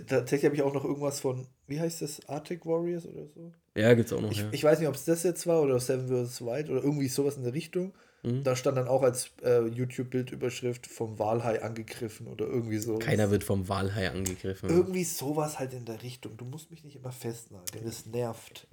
[0.08, 3.52] Tatsächlich habe ich auch noch irgendwas von, wie heißt das, Arctic Warriors oder so?
[3.76, 4.50] ja, gibt's auch noch, Ich, ja.
[4.52, 6.46] ich weiß nicht, ob es das jetzt war oder Seven vs.
[6.46, 7.94] White oder irgendwie sowas in der Richtung.
[8.24, 8.44] Mhm.
[8.44, 13.00] Da stand dann auch als äh, YouTube-Bildüberschrift vom Walhai angegriffen oder irgendwie so.
[13.00, 14.70] Keiner wird vom Walhai angegriffen.
[14.70, 16.36] Irgendwie sowas halt in der Richtung.
[16.38, 17.88] Du musst mich nicht immer festnageln.
[17.88, 18.68] Es nervt.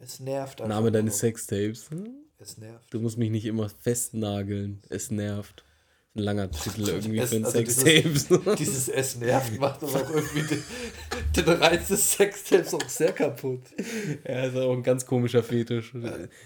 [0.00, 0.60] Es nervt.
[0.66, 1.18] Name deines.
[1.18, 1.90] Sextapes.
[1.90, 2.08] Hm?
[2.38, 2.92] Es nervt.
[2.92, 4.82] Du musst mich nicht immer festnageln.
[4.90, 5.63] Es nervt.
[6.16, 8.54] Ein langer Titel irgendwie Es- für ein also Sextape.
[8.56, 10.62] Dieses Es nervt macht aber auch irgendwie den,
[11.36, 13.62] den Reiz des Sextapes auch sehr kaputt.
[14.26, 15.92] Ja, ist auch ein ganz komischer Fetisch.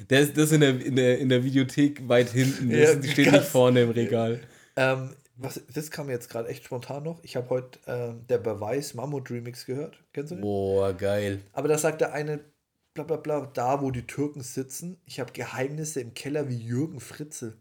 [0.08, 2.70] Der ist das ist in der, in der, in der Videothek weit hinten.
[2.70, 4.40] Das Ja, steht ganz- nicht vorne im Regal.
[4.76, 7.22] Ähm, was, das kam jetzt gerade echt spontan noch.
[7.22, 10.02] Ich habe heute ähm, der Beweis Mammut Remix gehört.
[10.14, 10.40] Kennst du den?
[10.42, 11.40] Boah, geil.
[11.52, 12.40] Aber da sagt der eine,
[12.94, 17.00] bla bla bla, da wo die Türken sitzen, ich habe Geheimnisse im Keller wie Jürgen
[17.00, 17.58] Fritze.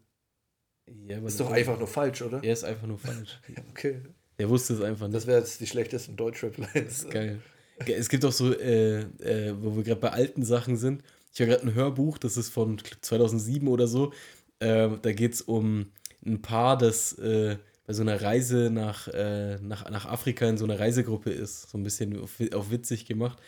[1.08, 2.44] Ja, Ist doch einfach nur falsch, oder?
[2.44, 3.40] Er ist einfach nur falsch.
[3.72, 4.02] Okay.
[4.40, 5.16] Der wusste es einfach nicht.
[5.16, 7.08] Das wäre jetzt die schlechtesten Deutschrap-Lines.
[7.10, 7.40] Geil.
[7.86, 11.04] Ge- Es gibt auch so, äh, äh, wo wir gerade bei alten Sachen sind.
[11.34, 14.14] Ich höre gerade ein Hörbuch, das ist von 2007 oder so.
[14.60, 15.88] Äh, da geht es um
[16.26, 20.66] ein Paar, das äh, bei so einer Reise nach, äh, nach, nach Afrika in so
[20.66, 21.70] einer Reisegruppe ist.
[21.72, 23.40] So ein bisschen auf, auf witzig gemacht.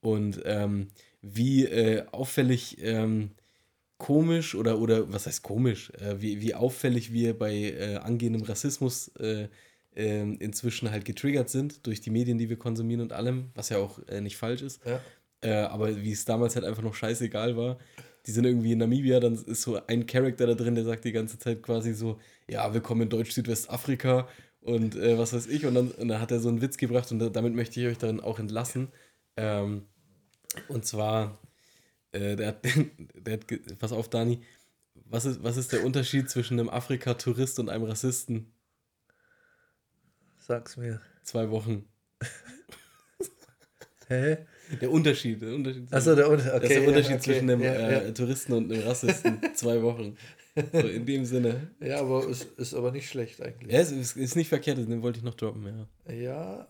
[0.00, 0.88] Und ähm,
[1.22, 3.32] wie äh, auffällig ähm,
[4.00, 9.08] komisch oder, oder was heißt komisch, äh, wie, wie auffällig wir bei äh, angehendem Rassismus
[9.18, 9.48] äh,
[9.94, 13.78] ähm, inzwischen halt getriggert sind durch die Medien, die wir konsumieren und allem, was ja
[13.78, 14.80] auch äh, nicht falsch ist.
[14.84, 15.00] Ja.
[15.42, 17.78] Äh, aber wie es damals halt einfach noch scheißegal war.
[18.26, 21.12] Die sind irgendwie in Namibia, dann ist so ein Charakter da drin, der sagt die
[21.12, 22.18] ganze Zeit quasi so,
[22.48, 24.28] ja, willkommen in Deutsch-Südwestafrika
[24.60, 25.66] und äh, was weiß ich.
[25.66, 27.86] Und dann, und dann hat er so einen Witz gebracht und da, damit möchte ich
[27.86, 28.88] euch dann auch entlassen.
[29.36, 29.86] Ähm,
[30.68, 31.38] und zwar,
[32.12, 32.64] äh, der, hat,
[33.14, 34.42] der hat, pass auf, Dani,
[35.06, 38.52] Was ist, was ist der Unterschied zwischen einem Afrika-Tourist und einem Rassisten?
[40.38, 41.00] Sag's mir.
[41.22, 41.88] Zwei Wochen.
[44.08, 44.38] Hä?
[44.80, 45.40] Der Unterschied.
[45.42, 47.22] Der Unterschied Achso, der, Unter okay, das ist der ja, Unterschied okay.
[47.22, 48.12] zwischen einem ja, äh, ja.
[48.12, 49.40] Touristen und einem Rassisten.
[49.54, 50.16] Zwei Wochen.
[50.72, 51.70] So in dem Sinne.
[51.80, 53.72] ja, aber es ist aber nicht schlecht eigentlich.
[53.72, 56.12] Ja, es ist, ist nicht verkehrt, den wollte ich noch droppen, ja.
[56.12, 56.68] Ja,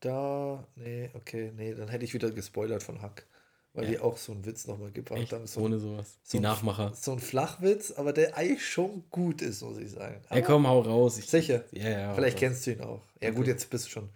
[0.00, 3.26] da, nee, okay, nee, dann hätte ich wieder gespoilert von Hack,
[3.72, 3.90] weil Ja.
[3.90, 5.46] die auch so einen Witz nochmal gebracht Echt, haben.
[5.46, 6.18] So, ohne sowas.
[6.22, 6.92] so Die ein- Nachmacher.
[6.94, 10.22] so ein Flachwitz, aber der eigentlich schon gut ist, muss ich sagen.
[10.28, 11.18] Aber komm, hau raus.
[11.18, 11.64] Ich, Sicher.
[11.72, 12.14] Ja, ja.
[12.14, 13.02] Vielleicht kennst du ihn auch.
[13.20, 13.50] Ja, gut, Okay.
[13.50, 14.10] jetzt bist du schon.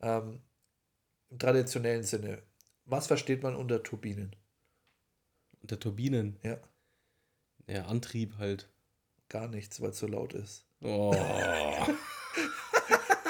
[0.00, 0.40] Ähm,
[1.30, 2.42] Im traditionellen Sinne,
[2.84, 4.36] was versteht man unter Turbinen?
[5.62, 6.38] Unter Turbinen.
[6.42, 6.58] Ja,
[7.68, 8.68] Ja, Antrieb halt.
[9.28, 10.66] gar nichts, weil es so laut ist.
[10.82, 11.14] Oh.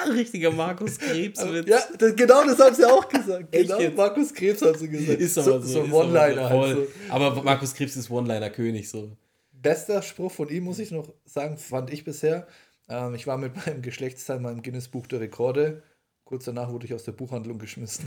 [0.13, 1.67] Richtiger Markus Krebswitz.
[1.67, 3.51] Ja, das, genau das haben sie auch gesagt.
[3.51, 3.79] Genau?
[3.95, 5.19] Markus Krebs haben sie gesagt.
[5.19, 5.67] Ist aber so.
[5.67, 6.49] so ein aber One-Liner.
[6.49, 6.61] so.
[6.61, 6.87] halt so.
[7.09, 9.15] Aber Markus Krebs ist One-Liner-König so.
[9.51, 12.47] Bester Spruch von ihm, muss ich noch sagen, fand ich bisher.
[12.89, 15.83] Ähm, ich war mit meinem Geschlechtsteil mal im Guinness-Buch der Rekorde.
[16.25, 18.05] Kurz danach wurde ich aus der Buchhandlung geschmissen.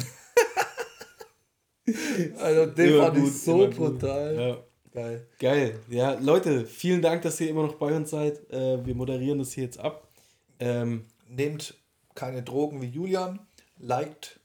[2.39, 4.35] also, den Immer fand gut, ich so brutal.
[4.37, 4.59] Ja.
[4.93, 5.27] Geil.
[5.39, 5.81] Geil.
[5.91, 8.51] Ja, Leute, vielen Dank, dass ihr immer noch bei uns seid.
[8.51, 10.09] Äh, wir moderieren das hier jetzt ab.
[10.59, 11.75] Ähm, Nehmt
[12.17, 13.39] keine Drogen wie Julian.
[13.79, 14.41] Liked,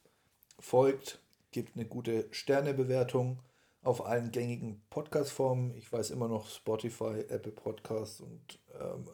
[0.60, 1.20] folgt,
[1.52, 3.40] gebt eine gute Sternebewertung
[3.82, 5.74] auf allen gängigen Podcast-Formen.
[5.76, 9.06] Ich weiß immer noch Spotify, Apple Podcasts und ähm,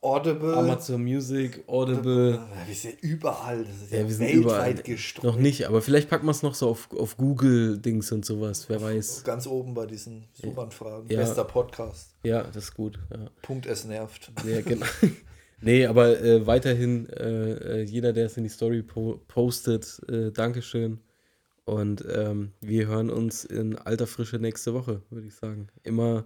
[0.00, 0.54] Audible.
[0.56, 2.40] Amazon Music, Audible.
[2.66, 3.64] Wir sind überall.
[3.64, 4.74] Das ist ja, Ja, wir sind weltweit überall.
[4.74, 5.24] gestreut.
[5.24, 8.68] Noch nicht, aber vielleicht packen wir es noch so auf, auf Google-Dings und sowas.
[8.68, 9.22] Wer weiß.
[9.24, 11.08] Ganz oben bei diesen Suchanfragen.
[11.10, 11.20] Ja.
[11.20, 12.10] Bester Podcast.
[12.24, 12.98] Ja, das ist gut.
[13.10, 13.30] Ja.
[13.42, 14.32] Punkt, es nervt.
[14.44, 14.86] Ja, genau.
[15.60, 20.30] nee, aber äh, weiterhin, äh, äh, jeder, der es in die Story po postet, äh,
[20.32, 21.00] Dankeschön.
[21.64, 25.68] Und ähm, wir hören uns in alter Frische nächste Woche, würde ich sagen.
[25.82, 26.24] Immer,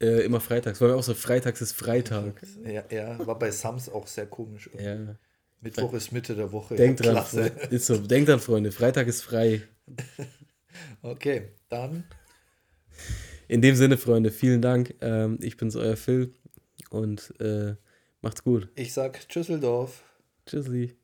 [0.00, 2.40] äh, immer freitags, weil wir auch so freitags ist Freitag.
[2.64, 4.70] Ja, ja, war bei Sams auch sehr komisch.
[4.78, 5.16] Ja.
[5.60, 6.76] Mittwoch ist Mitte der Woche.
[6.76, 7.46] Denkt dran, Klasse.
[7.46, 9.62] Fre- ist so, denkt dran, Freunde, Freitag ist frei.
[11.02, 12.04] Okay, dann
[13.48, 14.94] In dem Sinne, Freunde, vielen Dank.
[15.00, 16.32] Ähm, ich bin's, euer Phil.
[16.90, 17.76] Und äh,
[18.26, 18.68] macht's gut.
[18.74, 20.02] ich sag Tschüsseldorf.
[20.46, 20.96] Tschüssi.